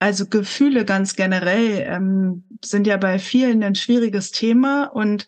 also 0.00 0.26
Gefühle 0.26 0.84
ganz 0.84 1.14
generell 1.14 1.84
ähm, 1.88 2.44
sind 2.64 2.86
ja 2.86 2.96
bei 2.96 3.18
vielen 3.18 3.62
ein 3.62 3.74
schwieriges 3.76 4.32
Thema 4.32 4.84
und 4.84 5.26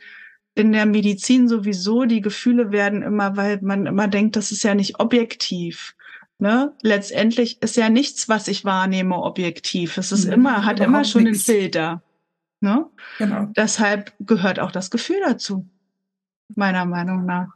in 0.55 0.73
der 0.73 0.87
Medizin 0.87 1.49
sowieso, 1.49 2.05
die 2.05 2.21
Gefühle 2.21 2.73
werden 2.73 3.03
immer, 3.03 3.37
weil 3.37 3.61
man 3.63 3.87
immer 3.87 4.09
denkt, 4.09 4.35
das 4.35 4.51
ist 4.51 4.65
ja 4.65 4.75
nicht 4.75 4.99
objektiv. 4.99 5.95
Ne? 6.39 6.73
Letztendlich 6.83 7.63
ist 7.63 7.77
ja 7.77 7.89
nichts, 7.89 8.29
was 8.29 8.49
ich 8.49 8.65
wahrnehme, 8.65 9.17
objektiv. 9.17 9.97
Es 9.97 10.11
ist 10.11 10.27
mhm, 10.27 10.33
immer, 10.33 10.65
hat 10.65 10.81
immer 10.81 11.05
schon 11.05 11.25
nichts. 11.25 11.49
einen 11.49 11.59
Filter. 11.59 12.03
Ne? 12.61 12.87
Genau. 13.19 13.47
Deshalb 13.57 14.13
gehört 14.21 14.61
auch 14.61 14.71
das 14.71 14.91
Gefühl 14.91 15.21
dazu, 15.27 15.67
meiner 16.55 16.85
Meinung 16.85 17.25
nach. 17.25 17.49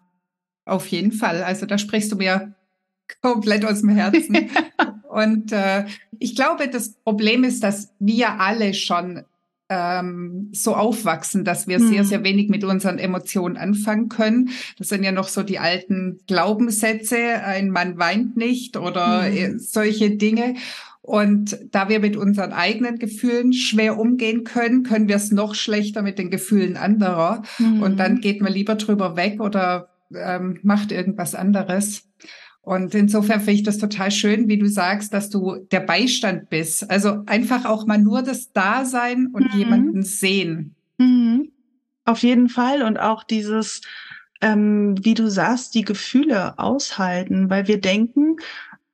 Auf 0.65 0.87
jeden 0.89 1.13
Fall. 1.13 1.43
Also 1.43 1.67
da 1.67 1.77
sprichst 1.77 2.11
du 2.11 2.17
mir 2.17 2.55
komplett 3.21 3.65
aus 3.65 3.81
dem 3.81 3.91
Herzen. 3.91 4.51
Und 5.09 5.53
äh, 5.53 5.85
ich 6.19 6.35
glaube, 6.35 6.69
das 6.69 6.95
Problem 6.95 7.45
ist, 7.45 7.63
dass 7.63 7.93
wir 8.01 8.41
alle 8.41 8.75
schon 8.75 9.25
ähm, 9.69 10.51
so 10.53 10.75
aufwachsen, 10.75 11.45
dass 11.45 11.67
wir 11.69 11.79
hm. 11.79 11.89
sehr, 11.89 12.05
sehr 12.05 12.25
wenig 12.25 12.49
mit 12.49 12.65
unseren 12.65 12.99
Emotionen 12.99 13.57
anfangen 13.57 14.09
können. 14.09 14.51
Das 14.79 14.89
sind 14.89 15.05
ja 15.05 15.13
noch 15.13 15.29
so 15.29 15.43
die 15.43 15.59
alten 15.59 16.21
Glaubenssätze, 16.27 17.17
ein 17.45 17.71
Mann 17.71 17.99
weint 17.99 18.37
nicht 18.37 18.77
oder 18.77 19.25
hm. 19.25 19.59
solche 19.59 20.11
Dinge. 20.17 20.55
Und 21.05 21.59
da 21.71 21.91
wir 21.91 22.01
mit 22.01 22.17
unseren 22.17 22.55
eigenen 22.55 22.99
Gefühlen 22.99 23.53
schwer 23.53 23.99
umgehen 23.99 24.43
können, 24.43 24.85
können 24.85 25.07
wir 25.07 25.17
es 25.17 25.31
noch 25.31 25.55
schlechter 25.55 26.01
mit 26.01 26.19
den 26.19 26.31
Gefühlen 26.31 26.79
anderer. 26.79 27.43
Mhm. 27.59 27.83
Und 27.83 27.99
dann 27.99 28.23
geht 28.23 28.41
man 28.41 28.51
lieber 28.51 28.77
drüber 28.77 29.15
weg 29.15 29.39
oder 29.39 29.91
ähm, 30.15 30.61
macht 30.63 30.93
irgendwas 30.93 31.35
anderes. 31.35 32.09
Und 32.63 32.95
insofern 32.95 33.41
finde 33.41 33.53
ich 33.53 33.63
das 33.65 33.77
total 33.77 34.11
schön, 34.11 34.49
wie 34.49 34.57
du 34.57 34.67
sagst, 34.67 35.13
dass 35.13 35.29
du 35.29 35.57
der 35.71 35.81
Beistand 35.81 36.49
bist. 36.49 36.91
Also 36.91 37.23
einfach 37.27 37.67
auch 37.67 37.85
mal 37.85 37.99
nur 37.99 38.23
das 38.23 38.53
Dasein 38.53 39.27
und 39.27 39.53
mhm. 39.53 39.59
jemanden 39.59 40.03
sehen. 40.05 40.75
Mhm. 40.97 41.53
Auf 42.07 42.21
jeden 42.21 42.49
Fall. 42.49 42.83
Und 42.83 42.99
auch 42.99 43.25
dieses, 43.25 43.83
ähm, 44.41 44.95
wie 45.03 45.13
du 45.13 45.29
sagst, 45.29 45.75
die 45.75 45.85
Gefühle 45.85 46.59
aushalten, 46.59 47.51
weil 47.51 47.69
wir 47.69 47.79
denken, 47.79 48.37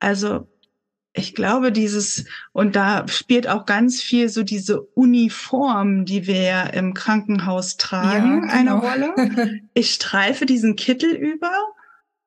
also 0.01 0.49
ich 1.13 1.35
glaube, 1.35 1.73
dieses, 1.73 2.25
und 2.53 2.77
da 2.77 3.07
spielt 3.09 3.49
auch 3.49 3.67
ganz 3.67 4.01
viel 4.01 4.29
so 4.29 4.45
diese 4.45 4.81
Uniform, 4.81 6.05
die 6.05 6.27
wir 6.27 6.41
ja 6.41 6.63
im 6.63 6.95
Krankenhaus 6.95 7.77
tragen, 7.77 8.49
ja, 8.49 8.59
genau. 8.59 8.81
eine 8.81 9.15
Rolle. 9.15 9.61
Ich 9.75 9.93
streife 9.93 10.47
diesen 10.47 10.77
Kittel 10.77 11.11
über 11.11 11.51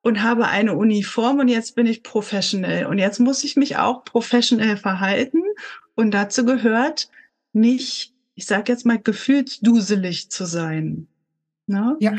und 0.02 0.22
habe 0.22 0.48
eine 0.48 0.74
Uniform 0.76 1.38
und 1.38 1.48
jetzt 1.48 1.74
bin 1.76 1.86
ich 1.86 2.02
professionell. 2.02 2.84
Und 2.84 2.98
jetzt 2.98 3.20
muss 3.20 3.42
ich 3.42 3.56
mich 3.56 3.78
auch 3.78 4.04
professionell 4.04 4.76
verhalten. 4.76 5.42
Und 5.94 6.10
dazu 6.10 6.44
gehört 6.44 7.08
nicht, 7.54 8.12
ich 8.34 8.44
sage 8.44 8.70
jetzt 8.70 8.84
mal, 8.84 8.98
gefühlsduselig 8.98 10.30
zu 10.30 10.44
sein. 10.44 11.06
Ne? 11.66 11.96
Ja. 12.00 12.12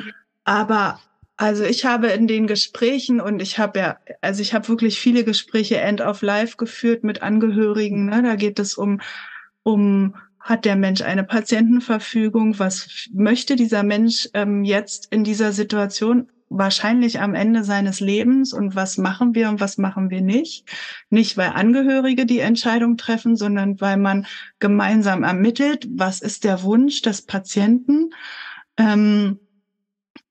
Aber 0.45 0.99
also 1.38 1.63
ich 1.63 1.86
habe 1.86 2.07
in 2.07 2.27
den 2.27 2.47
Gesprächen 2.47 3.19
und 3.19 3.41
ich 3.41 3.59
habe 3.59 3.79
ja, 3.79 3.97
also 4.21 4.41
ich 4.41 4.53
habe 4.53 4.69
wirklich 4.69 4.99
viele 4.99 5.23
Gespräche 5.25 5.77
End 5.77 5.99
of 5.99 6.21
Life 6.21 6.55
geführt 6.57 7.03
mit 7.03 7.21
Angehörigen. 7.21 8.05
Ne? 8.05 8.23
Da 8.23 8.36
geht 8.36 8.57
es 8.57 8.75
um, 8.77 9.01
um 9.63 10.15
hat 10.39 10.63
der 10.63 10.75
Mensch 10.75 11.01
eine 11.01 11.23
Patientenverfügung? 11.23 12.57
Was 12.59 13.09
möchte 13.11 13.55
dieser 13.55 13.83
Mensch 13.83 14.29
ähm, 14.33 14.63
jetzt 14.63 15.07
in 15.11 15.23
dieser 15.23 15.51
Situation? 15.51 16.29
Wahrscheinlich 16.49 17.19
am 17.19 17.33
Ende 17.33 17.63
seines 17.63 17.99
Lebens 17.99 18.53
und 18.53 18.75
was 18.75 18.97
machen 18.97 19.33
wir 19.33 19.49
und 19.49 19.59
was 19.59 19.77
machen 19.77 20.11
wir 20.11 20.21
nicht? 20.21 20.69
Nicht, 21.09 21.36
weil 21.36 21.49
Angehörige 21.49 22.27
die 22.27 22.39
Entscheidung 22.39 22.95
treffen, 22.95 23.36
sondern 23.36 23.81
weil 23.81 23.97
man 23.97 24.27
gemeinsam 24.59 25.23
ermittelt, 25.23 25.88
was 25.89 26.21
ist 26.21 26.43
der 26.43 26.61
Wunsch 26.61 27.01
des 27.01 27.23
Patienten? 27.23 28.11
Ähm, 28.77 29.39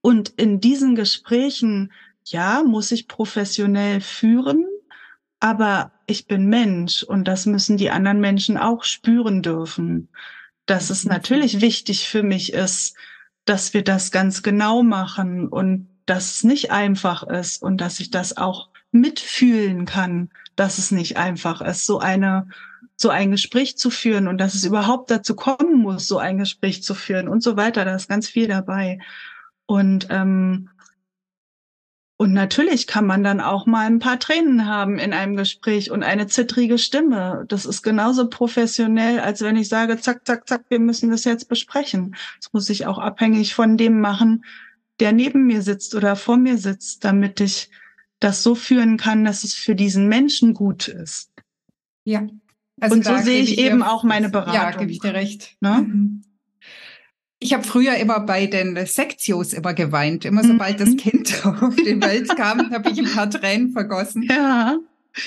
und 0.04 0.28
in 0.36 0.60
diesen 0.60 0.96
Gesprächen, 0.96 1.90
ja, 2.26 2.62
muss 2.62 2.92
ich 2.92 3.08
professionell 3.08 4.02
führen, 4.02 4.66
aber 5.40 5.92
ich 6.06 6.26
bin 6.26 6.50
Mensch 6.50 7.02
und 7.02 7.26
das 7.26 7.46
müssen 7.46 7.78
die 7.78 7.88
anderen 7.88 8.20
Menschen 8.20 8.58
auch 8.58 8.84
spüren 8.84 9.40
dürfen. 9.40 10.10
Dass 10.66 10.90
es 10.90 11.06
natürlich 11.06 11.62
wichtig 11.62 12.06
für 12.06 12.22
mich 12.22 12.52
ist, 12.52 12.96
dass 13.46 13.72
wir 13.72 13.82
das 13.82 14.10
ganz 14.10 14.42
genau 14.42 14.82
machen 14.82 15.48
und 15.48 15.88
dass 16.04 16.34
es 16.34 16.44
nicht 16.44 16.70
einfach 16.70 17.22
ist 17.22 17.62
und 17.62 17.80
dass 17.80 17.98
ich 17.98 18.10
das 18.10 18.36
auch 18.36 18.68
mitfühlen 18.92 19.86
kann, 19.86 20.28
dass 20.54 20.76
es 20.76 20.90
nicht 20.90 21.16
einfach 21.16 21.62
ist, 21.62 21.86
so 21.86 21.98
eine 21.98 22.46
so 22.96 23.08
ein 23.08 23.30
Gespräch 23.30 23.78
zu 23.78 23.88
führen 23.88 24.28
und 24.28 24.36
dass 24.36 24.54
es 24.54 24.64
überhaupt 24.64 25.10
dazu 25.10 25.34
kommen 25.34 25.80
muss, 25.80 26.06
so 26.06 26.18
ein 26.18 26.36
Gespräch 26.36 26.82
zu 26.82 26.94
führen 26.94 27.26
und 27.26 27.42
so 27.42 27.56
weiter. 27.56 27.86
Da 27.86 27.94
ist 27.94 28.10
ganz 28.10 28.28
viel 28.28 28.48
dabei. 28.48 28.98
Und 29.66 30.08
ähm, 30.10 30.68
und 32.16 32.32
natürlich 32.32 32.86
kann 32.86 33.06
man 33.06 33.24
dann 33.24 33.40
auch 33.40 33.66
mal 33.66 33.86
ein 33.86 33.98
paar 33.98 34.20
Tränen 34.20 34.66
haben 34.66 34.98
in 34.98 35.12
einem 35.12 35.34
Gespräch 35.36 35.90
und 35.90 36.04
eine 36.04 36.28
zittrige 36.28 36.78
Stimme. 36.78 37.44
Das 37.48 37.66
ist 37.66 37.82
genauso 37.82 38.28
professionell, 38.28 39.18
als 39.18 39.42
wenn 39.42 39.56
ich 39.56 39.68
sage, 39.68 39.98
zack, 39.98 40.24
zack, 40.24 40.48
zack, 40.48 40.64
wir 40.68 40.78
müssen 40.78 41.10
das 41.10 41.24
jetzt 41.24 41.48
besprechen. 41.48 42.14
Das 42.38 42.52
muss 42.52 42.70
ich 42.70 42.86
auch 42.86 42.98
abhängig 42.98 43.54
von 43.54 43.76
dem 43.76 44.00
machen, 44.00 44.44
der 45.00 45.12
neben 45.12 45.46
mir 45.46 45.62
sitzt 45.62 45.96
oder 45.96 46.14
vor 46.14 46.36
mir 46.36 46.56
sitzt, 46.56 47.04
damit 47.04 47.40
ich 47.40 47.68
das 48.20 48.44
so 48.44 48.54
führen 48.54 48.96
kann, 48.96 49.24
dass 49.24 49.42
es 49.42 49.54
für 49.54 49.74
diesen 49.74 50.08
Menschen 50.08 50.54
gut 50.54 50.86
ist. 50.86 51.32
Ja. 52.04 52.26
Also 52.80 52.94
und 52.94 53.04
so 53.04 53.16
sehe 53.18 53.42
ich, 53.42 53.52
ich 53.52 53.58
eben 53.58 53.82
auch 53.82 54.04
meine 54.04 54.28
Beratung. 54.28 54.54
Ja, 54.54 54.70
gebe 54.70 54.92
ich 54.92 55.00
dir 55.00 55.14
recht. 55.14 55.56
Ne? 55.60 55.84
Mhm. 55.86 56.22
Ich 57.44 57.52
habe 57.52 57.62
früher 57.62 57.96
immer 57.96 58.20
bei 58.20 58.46
den 58.46 58.86
Sektios 58.86 59.52
immer 59.52 59.74
geweint. 59.74 60.24
Immer 60.24 60.42
sobald 60.42 60.80
mhm. 60.80 60.84
das 60.84 60.96
Kind 60.96 61.46
auf 61.60 61.76
die 61.76 62.00
Welt 62.00 62.34
kam, 62.36 62.70
habe 62.70 62.88
ich 62.88 62.98
ein 62.98 63.04
paar 63.04 63.28
Tränen 63.28 63.72
vergossen. 63.72 64.22
Ja. 64.22 64.78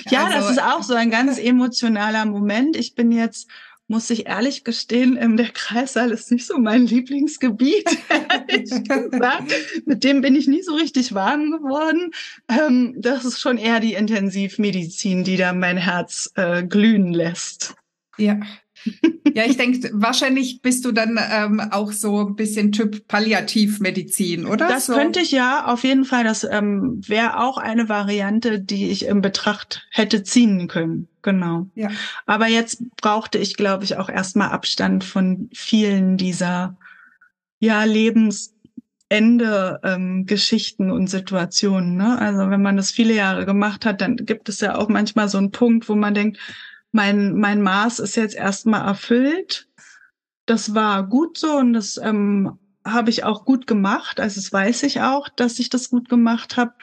Ja, 0.10 0.26
also, 0.26 0.40
das 0.40 0.50
ist 0.50 0.64
auch 0.64 0.82
so 0.82 0.96
ein 0.96 1.12
ganz 1.12 1.38
emotionaler 1.38 2.26
Moment. 2.26 2.76
Ich 2.76 2.96
bin 2.96 3.12
jetzt, 3.12 3.48
muss 3.88 4.10
ich 4.10 4.26
ehrlich 4.26 4.64
gestehen, 4.64 5.38
der 5.38 5.50
Kreissaal 5.50 6.10
ist 6.10 6.32
nicht 6.32 6.48
so 6.48 6.58
mein 6.58 6.88
Lieblingsgebiet. 6.88 7.86
Mit 9.86 10.04
dem 10.04 10.22
bin 10.22 10.36
ich 10.36 10.48
nie 10.48 10.64
so 10.64 10.74
richtig 10.74 11.14
warm 11.14 11.52
geworden. 11.52 12.14
Ähm, 12.50 12.96
das 12.98 13.26
ist 13.26 13.40
schon 13.40 13.60
eher 13.60 13.80
die 13.80 13.94
Intensivmedizin, 13.94 15.24
die 15.24 15.38
da 15.38 15.54
mein 15.54 15.78
Herz 15.78 16.32
äh, 16.34 16.64
glühen 16.64 17.14
lässt. 17.14 17.76
Ja, 18.18 18.40
ja, 19.34 19.46
ich 19.46 19.58
denke, 19.58 19.90
wahrscheinlich 19.94 20.62
bist 20.62 20.84
du 20.86 20.92
dann 20.92 21.20
ähm, 21.32 21.60
auch 21.72 21.92
so 21.92 22.28
ein 22.28 22.36
bisschen 22.36 22.72
Typ 22.72 23.08
Palliativmedizin, 23.08 24.46
oder? 24.46 24.68
Das 24.68 24.88
so. 24.88 24.94
könnte 24.94 25.20
ich 25.20 25.32
ja, 25.32 25.66
auf 25.66 25.84
jeden 25.84 26.06
Fall. 26.06 26.24
Das 26.24 26.44
ähm, 26.44 27.02
wäre 27.08 27.40
auch 27.40 27.58
eine 27.58 27.88
Variante, 27.90 28.60
die 28.60 28.90
ich 28.90 29.06
in 29.06 29.22
Betracht 29.22 29.86
hätte 29.92 30.24
ziehen 30.24 30.68
können. 30.68 31.08
Genau. 31.22 31.68
Ja. 31.76 31.90
Aber 32.26 32.48
jetzt 32.48 32.82
brauchte 32.98 33.38
ich, 33.38 33.58
glaube 33.58 33.84
ich, 33.84 33.98
auch 33.98 34.10
erstmal 34.10 34.50
Abstand 34.50 35.04
von 35.04 35.50
vielen 35.54 36.18
dieser 36.18 36.78
ja, 37.60 37.84
Lebensende 37.84 39.80
ähm, 39.84 40.26
Geschichten 40.26 40.90
und 40.90 41.08
Situationen. 41.08 41.96
Ne? 41.96 42.18
Also 42.20 42.50
wenn 42.50 42.62
man 42.62 42.78
das 42.78 42.92
viele 42.92 43.14
Jahre 43.14 43.46
gemacht 43.46 43.86
hat, 43.86 44.02
dann 44.02 44.16
gibt 44.16 44.50
es 44.50 44.62
ja 44.62 44.76
auch 44.76 44.90
manchmal 44.90 45.28
so 45.28 45.38
einen 45.38 45.52
Punkt, 45.52 45.90
wo 45.90 45.96
man 45.96 46.14
denkt, 46.14 46.40
mein, 46.98 47.38
mein 47.38 47.62
Maß 47.62 48.00
ist 48.00 48.16
jetzt 48.16 48.36
erstmal 48.36 48.84
erfüllt. 48.84 49.70
Das 50.48 50.74
war 50.74 51.08
gut 51.08 51.38
so 51.38 51.58
und 51.58 51.74
das 51.74 51.98
ähm, 51.98 52.58
habe 52.84 53.12
ich 53.12 53.24
auch 53.24 53.46
gut 53.46 53.68
gemacht. 53.68 54.20
Also 54.20 54.42
das 54.42 54.52
weiß 54.52 54.82
ich 54.82 55.02
auch, 55.02 55.30
dass 55.30 55.60
ich 55.60 55.70
das 55.70 55.92
gut 55.92 56.10
gemacht 56.10 56.58
habe. 56.58 56.74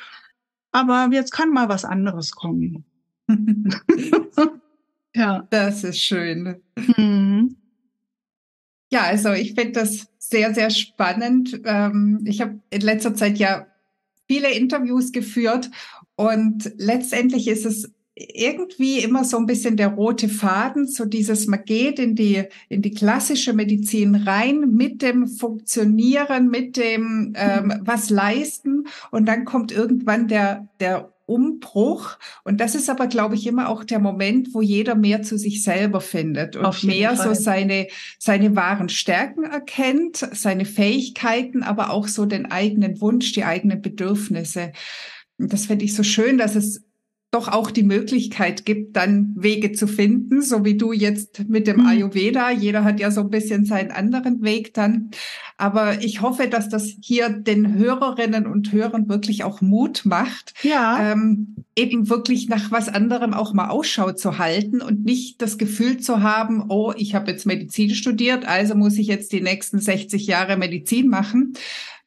Aber 0.70 1.08
jetzt 1.10 1.32
kann 1.32 1.50
mal 1.50 1.68
was 1.68 1.84
anderes 1.84 2.30
kommen. 2.30 2.84
ja. 5.16 5.48
Das 5.50 5.82
ist 5.82 5.98
schön. 5.98 6.62
Mhm. 6.96 7.56
Ja, 8.92 9.02
also 9.02 9.32
ich 9.32 9.54
finde 9.54 9.72
das 9.72 10.06
sehr, 10.18 10.54
sehr 10.54 10.70
spannend. 10.70 11.60
Ähm, 11.64 12.20
ich 12.24 12.40
habe 12.40 12.60
in 12.70 12.82
letzter 12.82 13.16
Zeit 13.16 13.36
ja 13.38 13.66
viele 14.28 14.52
Interviews 14.54 15.10
geführt 15.10 15.72
und 16.14 16.72
letztendlich 16.76 17.48
ist 17.48 17.66
es 17.66 17.92
irgendwie 18.16 19.00
immer 19.00 19.24
so 19.24 19.36
ein 19.38 19.46
bisschen 19.46 19.76
der 19.76 19.88
rote 19.88 20.28
Faden, 20.28 20.86
so 20.86 21.04
dieses, 21.04 21.46
man 21.48 21.64
geht 21.64 21.98
in 21.98 22.14
die, 22.14 22.44
in 22.68 22.80
die 22.80 22.92
klassische 22.92 23.52
Medizin 23.52 24.14
rein 24.14 24.70
mit 24.72 25.02
dem 25.02 25.26
Funktionieren, 25.26 26.48
mit 26.48 26.76
dem 26.76 27.32
ähm, 27.36 27.66
mhm. 27.66 27.80
was 27.82 28.10
leisten 28.10 28.86
und 29.10 29.26
dann 29.26 29.44
kommt 29.44 29.72
irgendwann 29.72 30.28
der, 30.28 30.68
der 30.78 31.12
Umbruch. 31.26 32.18
Und 32.44 32.60
das 32.60 32.74
ist 32.74 32.90
aber, 32.90 33.06
glaube 33.06 33.34
ich, 33.34 33.46
immer 33.46 33.68
auch 33.68 33.82
der 33.82 33.98
Moment, 33.98 34.52
wo 34.52 34.60
jeder 34.60 34.94
mehr 34.94 35.22
zu 35.22 35.38
sich 35.38 35.62
selber 35.62 36.00
findet 36.00 36.54
und 36.54 36.84
mehr 36.84 37.16
Fall. 37.16 37.34
so 37.34 37.42
seine, 37.42 37.88
seine 38.18 38.54
wahren 38.54 38.90
Stärken 38.90 39.44
erkennt, 39.44 40.16
seine 40.16 40.66
Fähigkeiten, 40.66 41.62
aber 41.62 41.90
auch 41.90 42.08
so 42.08 42.26
den 42.26 42.50
eigenen 42.50 43.00
Wunsch, 43.00 43.32
die 43.32 43.44
eigenen 43.44 43.80
Bedürfnisse. 43.80 44.72
Und 45.38 45.52
das 45.52 45.66
finde 45.66 45.86
ich 45.86 45.94
so 45.94 46.02
schön, 46.02 46.38
dass 46.38 46.54
es 46.54 46.84
doch 47.34 47.48
auch 47.48 47.72
die 47.72 47.82
Möglichkeit 47.82 48.64
gibt, 48.64 48.96
dann 48.96 49.34
Wege 49.36 49.72
zu 49.72 49.88
finden, 49.88 50.40
so 50.40 50.64
wie 50.64 50.76
du 50.76 50.92
jetzt 50.92 51.48
mit 51.48 51.66
dem 51.66 51.78
mhm. 51.78 51.86
Ayurveda. 51.86 52.50
Jeder 52.50 52.84
hat 52.84 53.00
ja 53.00 53.10
so 53.10 53.22
ein 53.22 53.30
bisschen 53.30 53.64
seinen 53.64 53.90
anderen 53.90 54.42
Weg 54.42 54.72
dann. 54.72 55.10
Aber 55.56 56.02
ich 56.02 56.22
hoffe, 56.22 56.48
dass 56.48 56.68
das 56.68 56.94
hier 57.00 57.28
den 57.28 57.74
Hörerinnen 57.74 58.46
und 58.46 58.72
Hörern 58.72 59.08
wirklich 59.08 59.42
auch 59.42 59.60
Mut 59.60 60.02
macht, 60.04 60.54
ja. 60.62 61.12
ähm, 61.12 61.56
eben 61.76 62.08
wirklich 62.08 62.48
nach 62.48 62.70
was 62.70 62.88
anderem 62.88 63.34
auch 63.34 63.52
mal 63.52 63.68
Ausschau 63.68 64.12
zu 64.12 64.38
halten 64.38 64.80
und 64.80 65.04
nicht 65.04 65.42
das 65.42 65.58
Gefühl 65.58 65.98
zu 65.98 66.22
haben, 66.22 66.64
oh, 66.68 66.92
ich 66.96 67.14
habe 67.14 67.30
jetzt 67.30 67.46
Medizin 67.46 67.90
studiert, 67.90 68.46
also 68.46 68.74
muss 68.74 68.96
ich 68.96 69.08
jetzt 69.08 69.32
die 69.32 69.40
nächsten 69.40 69.80
60 69.80 70.26
Jahre 70.26 70.56
Medizin 70.56 71.08
machen, 71.08 71.54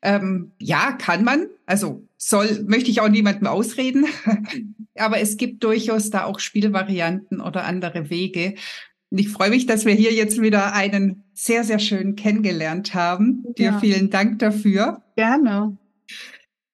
ähm, 0.01 0.51
ja, 0.59 0.91
kann 0.93 1.23
man. 1.23 1.47
Also 1.65 2.07
soll, 2.17 2.63
möchte 2.67 2.89
ich 2.89 3.01
auch 3.01 3.09
niemandem 3.09 3.47
ausreden. 3.47 4.05
Aber 4.99 5.19
es 5.19 5.37
gibt 5.37 5.63
durchaus 5.63 6.09
da 6.09 6.25
auch 6.25 6.39
Spielvarianten 6.39 7.41
oder 7.41 7.65
andere 7.65 8.09
Wege. 8.09 8.55
Und 9.09 9.19
ich 9.19 9.29
freue 9.29 9.49
mich, 9.49 9.65
dass 9.65 9.85
wir 9.85 9.93
hier 9.93 10.13
jetzt 10.13 10.41
wieder 10.41 10.73
einen 10.73 11.23
sehr, 11.33 11.63
sehr 11.63 11.79
schön 11.79 12.15
kennengelernt 12.15 12.93
haben. 12.93 13.43
Ja. 13.57 13.71
Dir 13.71 13.79
vielen 13.79 14.09
Dank 14.09 14.39
dafür. 14.39 15.01
Gerne. 15.15 15.77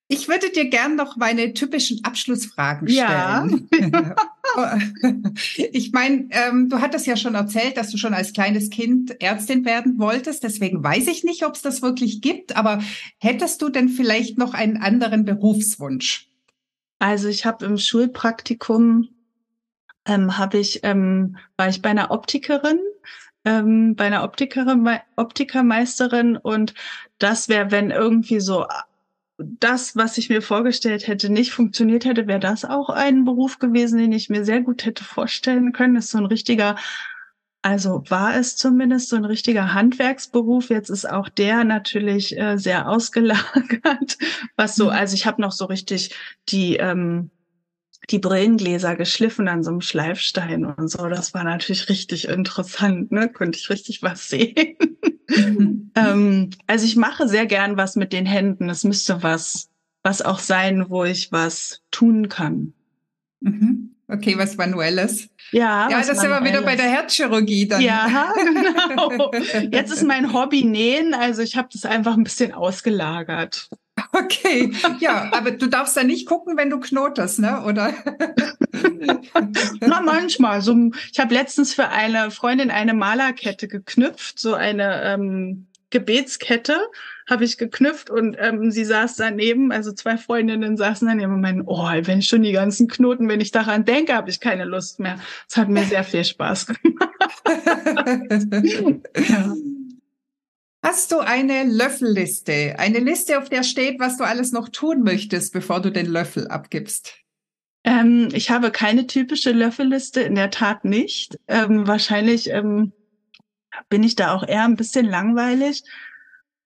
Ich 0.08 0.28
würde 0.28 0.52
dir 0.52 0.70
gern 0.70 0.96
noch 0.96 1.18
meine 1.18 1.54
typischen 1.54 2.04
Abschlussfragen 2.04 2.88
stellen. 2.88 3.68
Ja. 3.72 4.16
ich 5.72 5.92
meine, 5.92 6.28
ähm, 6.30 6.70
du 6.70 6.82
hattest 6.82 7.08
ja 7.08 7.18
schon 7.18 7.34
erzählt, 7.34 7.78
dass 7.78 7.90
du 7.90 7.98
schon 7.98 8.14
als 8.14 8.34
kleines 8.34 8.70
Kind 8.70 9.22
Ärztin 9.22 9.66
werden 9.66 9.98
wolltest. 9.98 10.44
Deswegen 10.44 10.84
weiß 10.84 11.08
ich 11.08 11.24
nicht, 11.24 11.46
ob 11.46 11.56
es 11.56 11.62
das 11.62 11.82
wirklich 11.82 12.22
gibt. 12.22 12.56
Aber 12.56 12.80
hättest 13.18 13.62
du 13.62 13.70
denn 13.70 13.90
vielleicht 13.90 14.38
noch 14.38 14.54
einen 14.54 14.78
anderen 14.78 15.26
Berufswunsch? 15.26 16.30
Also 17.04 17.28
ich 17.28 17.45
habe 17.45 17.66
im 17.66 17.78
Schulpraktikum 17.78 19.10
ähm, 20.06 20.38
habe 20.38 20.58
ich 20.58 20.86
ähm, 20.86 21.36
war 21.58 21.68
ich 21.68 21.82
bei 21.82 21.89
einer 21.89 22.12
Optikerin 22.12 22.80
ähm, 23.43 23.97
bei 23.97 24.06
einer 24.06 24.24
Optikerin, 24.24 24.88
Optikermeisterin 25.18 26.38
und 26.38 26.74
das 27.20 27.49
wäre, 27.49 27.72
wenn 27.72 27.91
irgendwie 27.91 28.39
so 28.39 28.66
das, 29.38 29.97
was 29.97 30.18
ich 30.18 30.30
mir 30.30 30.41
vorgestellt 30.41 31.08
hätte, 31.08 31.30
nicht 31.30 31.51
funktioniert 31.51 32.06
hätte, 32.06 32.26
wäre 32.28 32.39
das 32.39 32.64
auch 32.64 32.89
ein 32.89 33.26
Beruf 33.26 33.60
gewesen, 33.60 33.99
den 33.99 34.14
ich 34.14 34.30
mir 34.30 34.45
sehr 34.45 34.62
gut 34.62 34.86
hätte 34.86 35.04
vorstellen 35.04 35.74
können. 35.74 35.95
Das 35.95 36.06
ist 36.06 36.12
so 36.12 36.20
ein 36.20 36.26
richtiger, 36.26 36.78
also 37.64 38.03
war 38.09 38.36
es 38.36 38.57
zumindest 38.57 39.09
so 39.09 39.16
ein 39.16 39.26
richtiger 39.26 39.74
Handwerksberuf. 39.74 40.70
Jetzt 40.70 40.89
ist 40.89 41.09
auch 41.09 41.30
der 41.30 41.64
natürlich 41.64 42.38
äh, 42.38 42.57
sehr 42.57 42.89
ausgelagert. 42.89 44.18
Was 44.55 44.76
so, 44.76 44.86
mhm. 44.86 44.91
also 44.91 45.16
ich 45.16 45.26
habe 45.26 45.41
noch 45.41 45.53
so 45.53 45.66
richtig 45.66 46.14
die 46.49 46.76
ähm, 46.76 47.32
die 48.09 48.20
Brillengläser 48.20 48.97
geschliffen 48.97 49.47
an 49.47 49.64
so 49.64 49.72
einem 49.72 49.80
Schleifstein 49.80 50.66
und 50.66 50.89
so. 50.89 51.07
Das 51.07 51.34
war 51.34 51.45
natürlich 51.45 51.88
richtig 51.88 52.28
interessant, 52.28 53.14
ne? 53.14 53.30
Konnte 53.30 53.57
ich 53.57 53.70
richtig 53.70 54.03
was 54.03 54.28
sehen. 54.30 54.76
Mhm. 55.30 55.91
ähm, 55.95 56.49
also 56.68 56.86
ich 56.86 56.97
mache 56.97 57.30
sehr 57.30 57.45
gern 57.45 57.78
was 57.78 57.95
mit 57.95 58.11
den 58.11 58.26
Händen. 58.26 58.70
Es 58.70 58.84
müsste 58.84 59.24
was, 59.24 59.70
was 60.03 60.22
auch 60.22 60.39
sein, 60.39 60.89
wo 60.89 61.05
ich 61.05 61.32
was 61.32 61.82
tun 61.91 62.28
kann. 62.28 62.74
Mhm. 63.39 63.95
Okay, 64.09 64.38
was 64.38 64.57
Manuelles. 64.57 65.30
Ja, 65.54 65.88
ja 65.89 65.99
das 65.99 66.20
sind 66.20 66.30
wir 66.30 66.43
wieder 66.43 66.64
bei 66.64 66.76
der 66.76 66.88
Herzchirurgie 66.88 67.68
dann. 67.68 67.82
Ja, 67.82 68.34
genau. 68.36 69.32
Jetzt 69.72 69.91
ist 69.91 70.04
mein 70.04 70.34
Hobby 70.34 70.64
Nähen, 70.64 71.14
also 71.14 71.41
ich 71.41 71.56
habe 71.56 71.70
das 71.72 71.86
einfach 71.86 72.18
ein 72.18 72.24
bisschen 72.24 72.54
ausgelagert. 72.54 73.70
Okay, 74.12 74.74
ja, 74.99 75.32
aber 75.32 75.51
du 75.51 75.68
darfst 75.68 75.95
da 75.95 76.04
nicht 76.04 76.28
gucken, 76.28 76.58
wenn 76.58 76.72
du 76.72 76.80
knotest, 76.80 77.39
ne? 77.39 77.64
Oder? 77.64 77.93
Na, 79.80 80.01
manchmal. 80.01 80.62
So, 80.62 80.76
ich 81.12 81.20
habe 81.20 81.34
letztens 81.34 81.76
für 81.76 81.89
eine 81.89 82.32
Freundin 82.32 82.72
eine 82.72 82.95
Malerkette 82.95 83.68
geknüpft, 83.68 84.39
so 84.39 84.56
eine 84.56 85.04
ähm, 85.04 85.68
Gebetskette 85.91 86.78
habe 87.30 87.46
ich 87.46 87.58
geknüpft 87.58 88.10
und 88.10 88.36
ähm, 88.40 88.72
sie 88.72 88.86
saß 88.86 89.16
daneben, 89.16 89.72
also 89.72 89.92
zwei 89.94 90.18
Freundinnen 90.18 90.78
saßen 90.78 91.08
daneben 91.08 91.34
und 91.34 91.42
meinen, 91.42 91.64
oh, 91.66 91.88
wenn 91.88 92.20
ich 92.20 92.28
schon 92.28 92.44
die 92.44 92.52
ganzen 92.52 92.88
Knoten, 92.88 93.30
wenn 93.30 93.42
ich 93.42 93.52
daran 93.52 93.86
denke, 93.86 94.14
habe 94.14 94.30
ich 94.30 94.40
keine 94.40 94.66
Lust 94.66 95.00
mehr. 95.00 95.20
Es 95.50 95.58
hat 95.58 95.70
mir 95.70 95.86
sehr 95.86 96.04
viel 96.04 96.24
Spaß 96.26 96.68
gemacht. 96.84 97.10
ja. 99.30 99.56
Hast 100.84 101.14
du 101.14 101.20
eine 101.20 101.64
Löffelliste? 101.64 102.76
Eine 102.78 103.00
Liste, 103.00 103.38
auf 103.38 103.48
der 103.48 103.64
steht, 103.64 104.02
was 104.02 104.18
du 104.18 104.26
alles 104.26 104.52
noch 104.52 104.68
tun 104.68 105.02
möchtest, 105.02 105.54
bevor 105.54 105.82
du 105.82 105.92
den 105.92 106.08
Löffel 106.08 106.50
abgibst? 106.50 107.14
Ähm, 107.86 108.28
ich 108.34 108.50
habe 108.50 108.70
keine 108.70 109.08
typische 109.08 109.52
Löffelliste, 109.52 110.22
in 110.22 110.36
der 110.36 110.52
Tat 110.52 110.84
nicht. 110.84 111.40
Ähm, 111.48 111.88
wahrscheinlich 111.88 112.50
ähm, 112.50 112.92
bin 113.88 114.04
ich 114.04 114.16
da 114.16 114.34
auch 114.34 114.46
eher 114.46 114.66
ein 114.66 114.76
bisschen 114.76 115.06
langweilig. 115.06 115.84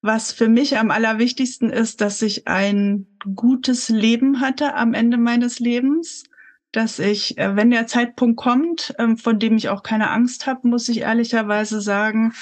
Was 0.01 0.31
für 0.31 0.47
mich 0.47 0.77
am 0.77 0.91
allerwichtigsten 0.91 1.69
ist, 1.69 2.01
dass 2.01 2.21
ich 2.21 2.47
ein 2.47 3.07
gutes 3.35 3.89
Leben 3.89 4.39
hatte 4.41 4.75
am 4.75 4.93
Ende 4.93 5.17
meines 5.17 5.59
Lebens, 5.59 6.23
dass 6.71 6.99
ich, 6.99 7.37
äh, 7.37 7.55
wenn 7.55 7.71
der 7.71 7.87
Zeitpunkt 7.87 8.37
kommt, 8.37 8.93
ähm, 8.99 9.17
von 9.17 9.39
dem 9.39 9.57
ich 9.57 9.69
auch 9.69 9.83
keine 9.83 10.11
Angst 10.11 10.45
habe, 10.45 10.67
muss 10.67 10.87
ich 10.89 10.99
ehrlicherweise 10.99 11.81
sagen, 11.81 12.33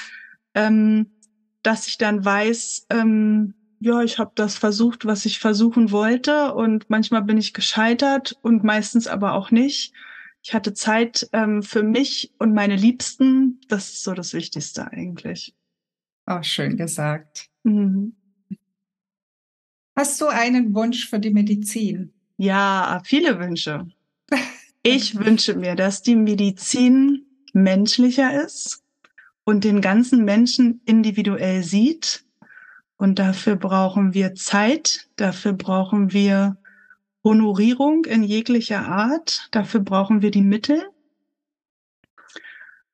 ähm, 0.53 1.11
dass 1.63 1.87
ich 1.87 1.97
dann 1.97 2.23
weiß, 2.25 2.87
ähm, 2.89 3.53
ja, 3.79 4.01
ich 4.01 4.19
habe 4.19 4.31
das 4.35 4.57
versucht, 4.57 5.05
was 5.05 5.25
ich 5.25 5.39
versuchen 5.39 5.91
wollte 5.91 6.53
und 6.53 6.89
manchmal 6.89 7.21
bin 7.23 7.37
ich 7.37 7.53
gescheitert 7.53 8.37
und 8.41 8.63
meistens 8.63 9.07
aber 9.07 9.33
auch 9.33 9.51
nicht. 9.51 9.93
Ich 10.43 10.53
hatte 10.53 10.73
Zeit 10.73 11.27
für 11.61 11.83
mich 11.83 12.31
und 12.37 12.53
meine 12.53 12.75
Liebsten. 12.75 13.59
Das 13.67 13.89
ist 13.89 14.03
so 14.03 14.13
das 14.13 14.33
Wichtigste 14.33 14.91
eigentlich. 14.91 15.55
Auch 16.25 16.43
schön 16.43 16.77
gesagt. 16.77 17.49
Mhm. 17.63 18.15
Hast 19.95 20.19
du 20.19 20.27
einen 20.27 20.73
Wunsch 20.73 21.09
für 21.09 21.19
die 21.19 21.31
Medizin? 21.31 22.13
Ja, 22.37 23.01
viele 23.05 23.39
Wünsche. 23.39 23.87
Ich 24.87 25.17
wünsche 25.17 25.55
mir, 25.55 25.73
dass 25.73 26.03
die 26.03 26.15
Medizin 26.15 27.25
menschlicher 27.53 28.43
ist, 28.43 28.85
und 29.45 29.63
den 29.63 29.79
ganzen 29.79 30.25
Menschen 30.25 30.81
individuell 30.85 31.63
sieht. 31.63 32.25
Und 32.97 33.19
dafür 33.19 33.55
brauchen 33.55 34.13
wir 34.13 34.35
Zeit, 34.35 35.07
dafür 35.15 35.53
brauchen 35.53 36.11
wir 36.11 36.57
Honorierung 37.23 38.05
in 38.05 38.23
jeglicher 38.23 38.87
Art, 38.87 39.47
dafür 39.51 39.79
brauchen 39.79 40.21
wir 40.21 40.31
die 40.31 40.41
Mittel 40.41 40.83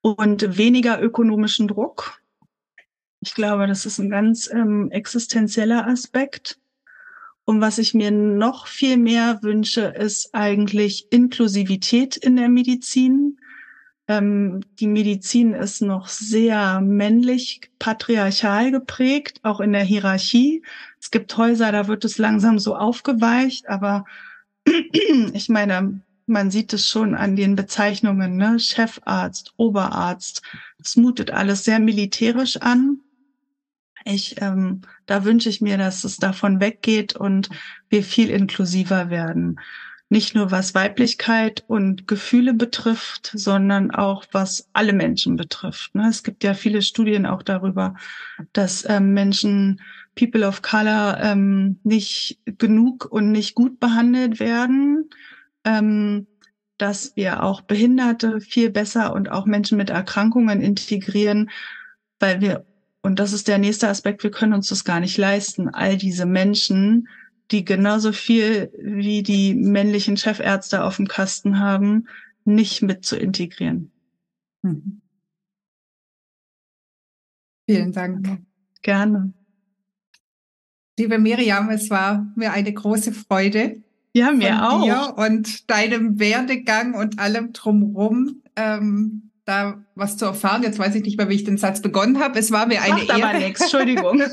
und 0.02 0.58
weniger 0.58 1.02
ökonomischen 1.02 1.68
Druck. 1.68 2.21
Ich 3.22 3.36
glaube, 3.36 3.68
das 3.68 3.86
ist 3.86 4.00
ein 4.00 4.10
ganz 4.10 4.50
ähm, 4.52 4.90
existenzieller 4.92 5.88
Aspekt. 5.88 6.60
Und 7.46 7.62
was 7.62 7.78
ich 7.78 7.94
mir 7.94 8.12
noch 8.12 8.68
viel 8.68 8.98
mehr 8.98 9.40
wünsche, 9.42 9.82
ist 9.82 10.34
eigentlich 10.34 11.12
Inklusivität 11.12 12.18
in 12.18 12.36
der 12.36 12.50
Medizin. 12.50 13.38
Ähm, 14.08 14.62
die 14.80 14.88
Medizin 14.88 15.54
ist 15.54 15.82
noch 15.82 16.08
sehr 16.08 16.82
männlich, 16.82 17.62
patriarchal 17.78 18.72
geprägt, 18.72 19.40
auch 19.44 19.60
in 19.60 19.74
der 19.74 19.84
Hierarchie. 19.84 20.64
Es 21.00 21.12
gibt 21.12 21.36
Häuser, 21.38 21.72
da 21.72 21.88
wird 21.88 22.04
es 22.06 22.18
langsam 22.18 22.58
so 22.58 22.76
aufgeweicht, 22.76 23.70
aber 23.70 24.06
ich 25.34 25.48
meine, 25.50 26.02
man 26.26 26.50
sieht 26.50 26.74
es 26.74 26.88
schon 26.88 27.14
an 27.14 27.36
den 27.36 27.56
Bezeichnungen, 27.56 28.38
ne? 28.38 28.60
Chefarzt, 28.60 29.54
Oberarzt. 29.58 30.42
Es 30.80 30.96
mutet 30.96 31.32
alles 31.32 31.66
sehr 31.66 31.80
militärisch 31.80 32.58
an. 32.58 33.02
Ich, 34.06 34.41
ähm, 34.41 34.82
da 35.06 35.26
wünsche 35.26 35.49
ich 35.49 35.62
mir, 35.62 35.78
dass 35.78 36.04
es 36.04 36.18
davon 36.18 36.60
weggeht 36.60 37.16
und 37.16 37.49
wir 37.89 38.04
viel 38.04 38.30
inklusiver 38.30 39.10
werden 39.10 39.60
nicht 40.12 40.36
nur 40.36 40.52
was 40.52 40.76
Weiblichkeit 40.76 41.64
und 41.68 42.06
Gefühle 42.06 42.54
betrifft, 42.54 43.32
sondern 43.34 43.91
auch 43.91 44.26
was 44.34 44.68
alle 44.74 44.91
Menschen 44.91 45.38
betrifft. 45.38 45.95
Ne? 45.95 46.06
Es 46.10 46.22
gibt 46.22 46.43
ja 46.43 46.54
viele 46.54 46.82
Studien 46.82 47.26
auch 47.26 47.41
darüber, 47.41 47.95
dass 48.52 48.88
ähm, 48.89 49.14
Menschen 49.14 49.80
People 50.16 50.45
of 50.45 50.62
Color 50.62 51.18
ähm, 51.22 51.80
nicht 51.84 52.39
genug 52.58 53.06
und 53.10 53.32
nicht 53.32 53.56
gut 53.56 53.80
behandelt 53.80 54.41
werden, 54.41 55.10
ähm, 55.64 56.28
dass 56.78 57.16
wir 57.16 57.41
auch 57.41 57.62
Behinderte 57.62 58.41
viel 58.41 58.70
besser 58.70 59.14
und 59.14 59.32
auch 59.32 59.45
Menschen 59.45 59.78
mit 59.78 59.91
Erkrankungen 59.91 60.60
integrieren, 60.60 61.49
weil 62.20 62.41
wir, 62.41 62.66
und 63.04 63.20
das 63.20 63.34
ist 63.34 63.47
der 63.47 63.58
nächste 63.58 63.88
Aspekt, 63.89 64.24
wir 64.24 64.32
können 64.32 64.54
uns 64.54 64.68
das 64.68 64.84
gar 64.84 64.99
nicht 64.99 65.18
leisten, 65.18 65.70
all 65.70 65.97
diese 65.97 66.26
Menschen, 66.26 67.08
die 67.49 67.66
genauso 67.66 68.12
viel 68.12 68.72
wie 68.80 69.24
die 69.24 69.56
männlichen 69.56 70.18
Chefärzte 70.18 70.84
auf 70.84 70.97
dem 70.97 71.08
Kasten 71.08 71.60
haben, 71.60 72.08
nicht 72.45 72.82
mit 72.82 73.04
zu 73.04 73.18
integrieren. 73.18 73.91
Mhm. 74.62 75.02
Vielen 77.68 77.91
Dank. 77.91 78.41
Gerne. 78.82 79.34
Liebe 80.97 81.18
Miriam, 81.18 81.70
es 81.70 81.89
war 81.89 82.32
mir 82.36 82.52
eine 82.52 82.74
große 82.74 83.12
Freude. 83.12 83.82
Ja, 84.14 84.32
mir 84.32 84.70
auch. 84.70 85.18
und 85.18 85.70
deinem 85.70 86.20
Werdegang 86.20 86.93
und 86.93 87.18
allem 87.18 87.54
drumherum 87.54 88.41
ähm, 88.56 89.31
da 89.52 89.84
was 89.95 90.18
zu 90.18 90.26
erfahren. 90.26 90.64
Jetzt 90.64 90.80
weiß 90.80 90.95
ich 90.95 91.04
nicht 91.04 91.18
mehr, 91.18 91.30
wie 91.30 91.36
ich 91.36 91.43
den 91.43 91.58
Satz 91.58 91.82
begonnen 91.82 92.20
habe. 92.20 92.39
Es 92.39 92.52
war 92.52 92.66
mir 92.66 92.82
eine 92.82 92.93
Macht 92.93 93.10
Ehre. 93.10 93.24
aber 93.30 93.38
nichts, 93.38 93.62
Entschuldigung. 93.62 94.22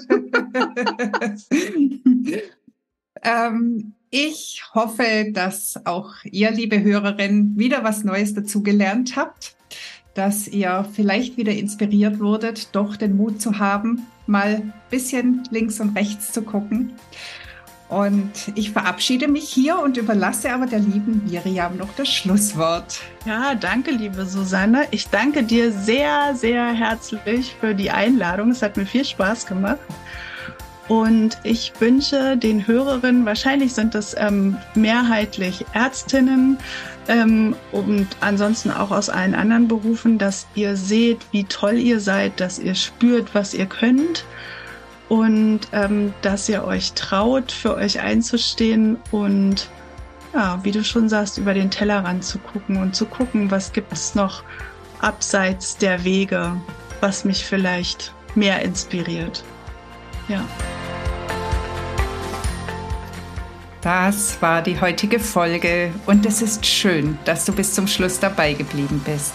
ähm, 3.22 3.92
ich 4.10 4.62
hoffe, 4.74 5.30
dass 5.32 5.84
auch 5.84 6.14
ihr, 6.24 6.50
liebe 6.50 6.82
Hörerin, 6.82 7.58
wieder 7.58 7.84
was 7.84 8.04
Neues 8.04 8.32
dazugelernt 8.34 9.16
habt 9.16 9.56
dass 10.18 10.48
ihr 10.48 10.84
vielleicht 10.94 11.36
wieder 11.36 11.52
inspiriert 11.52 12.18
wurdet, 12.18 12.74
doch 12.74 12.96
den 12.96 13.16
Mut 13.16 13.40
zu 13.40 13.60
haben, 13.60 14.04
mal 14.26 14.56
ein 14.56 14.72
bisschen 14.90 15.44
links 15.52 15.78
und 15.78 15.96
rechts 15.96 16.32
zu 16.32 16.42
gucken. 16.42 16.92
Und 17.88 18.52
ich 18.54 18.72
verabschiede 18.72 19.28
mich 19.28 19.48
hier 19.48 19.78
und 19.78 19.96
überlasse 19.96 20.52
aber 20.52 20.66
der 20.66 20.80
lieben 20.80 21.22
Miriam 21.26 21.76
noch 21.76 21.88
das 21.96 22.08
Schlusswort. 22.08 23.00
Ja, 23.24 23.54
danke, 23.54 23.92
liebe 23.92 24.26
Susanne. 24.26 24.86
Ich 24.90 25.08
danke 25.08 25.42
dir 25.42 25.72
sehr, 25.72 26.34
sehr 26.34 26.66
herzlich 26.66 27.56
für 27.58 27.74
die 27.74 27.90
Einladung. 27.90 28.50
Es 28.50 28.60
hat 28.60 28.76
mir 28.76 28.84
viel 28.84 29.04
Spaß 29.04 29.46
gemacht. 29.46 29.78
Und 30.88 31.38
ich 31.44 31.72
wünsche 31.78 32.36
den 32.36 32.66
Hörerinnen, 32.66 33.26
wahrscheinlich 33.26 33.74
sind 33.74 33.94
es 33.94 34.14
ähm, 34.18 34.56
mehrheitlich 34.74 35.66
Ärztinnen, 35.74 36.58
ähm, 37.08 37.56
und 37.72 38.06
ansonsten 38.20 38.70
auch 38.70 38.90
aus 38.90 39.08
allen 39.08 39.34
anderen 39.34 39.66
Berufen, 39.66 40.18
dass 40.18 40.46
ihr 40.54 40.76
seht, 40.76 41.20
wie 41.32 41.44
toll 41.44 41.78
ihr 41.78 42.00
seid, 42.00 42.38
dass 42.38 42.58
ihr 42.58 42.74
spürt, 42.74 43.34
was 43.34 43.54
ihr 43.54 43.66
könnt 43.66 44.24
und 45.08 45.60
ähm, 45.72 46.12
dass 46.22 46.48
ihr 46.48 46.64
euch 46.64 46.92
traut, 46.92 47.50
für 47.52 47.74
euch 47.74 48.00
einzustehen 48.00 48.98
und 49.10 49.68
ja, 50.34 50.58
wie 50.62 50.72
du 50.72 50.84
schon 50.84 51.08
sagst, 51.08 51.38
über 51.38 51.54
den 51.54 51.70
Tellerrand 51.70 52.22
zu 52.22 52.38
gucken 52.38 52.76
und 52.76 52.94
zu 52.94 53.06
gucken, 53.06 53.50
was 53.50 53.72
gibt 53.72 53.92
es 53.92 54.14
noch 54.14 54.42
abseits 55.00 55.76
der 55.76 56.04
Wege, 56.04 56.54
was 57.00 57.24
mich 57.24 57.44
vielleicht 57.44 58.12
mehr 58.34 58.60
inspiriert. 58.62 59.42
Ja. 60.28 60.44
Das 63.80 64.42
war 64.42 64.60
die 64.60 64.80
heutige 64.80 65.20
Folge 65.20 65.92
und 66.06 66.26
es 66.26 66.42
ist 66.42 66.66
schön, 66.66 67.18
dass 67.24 67.44
du 67.44 67.52
bis 67.52 67.72
zum 67.74 67.86
Schluss 67.86 68.18
dabei 68.20 68.52
geblieben 68.52 69.00
bist. 69.04 69.34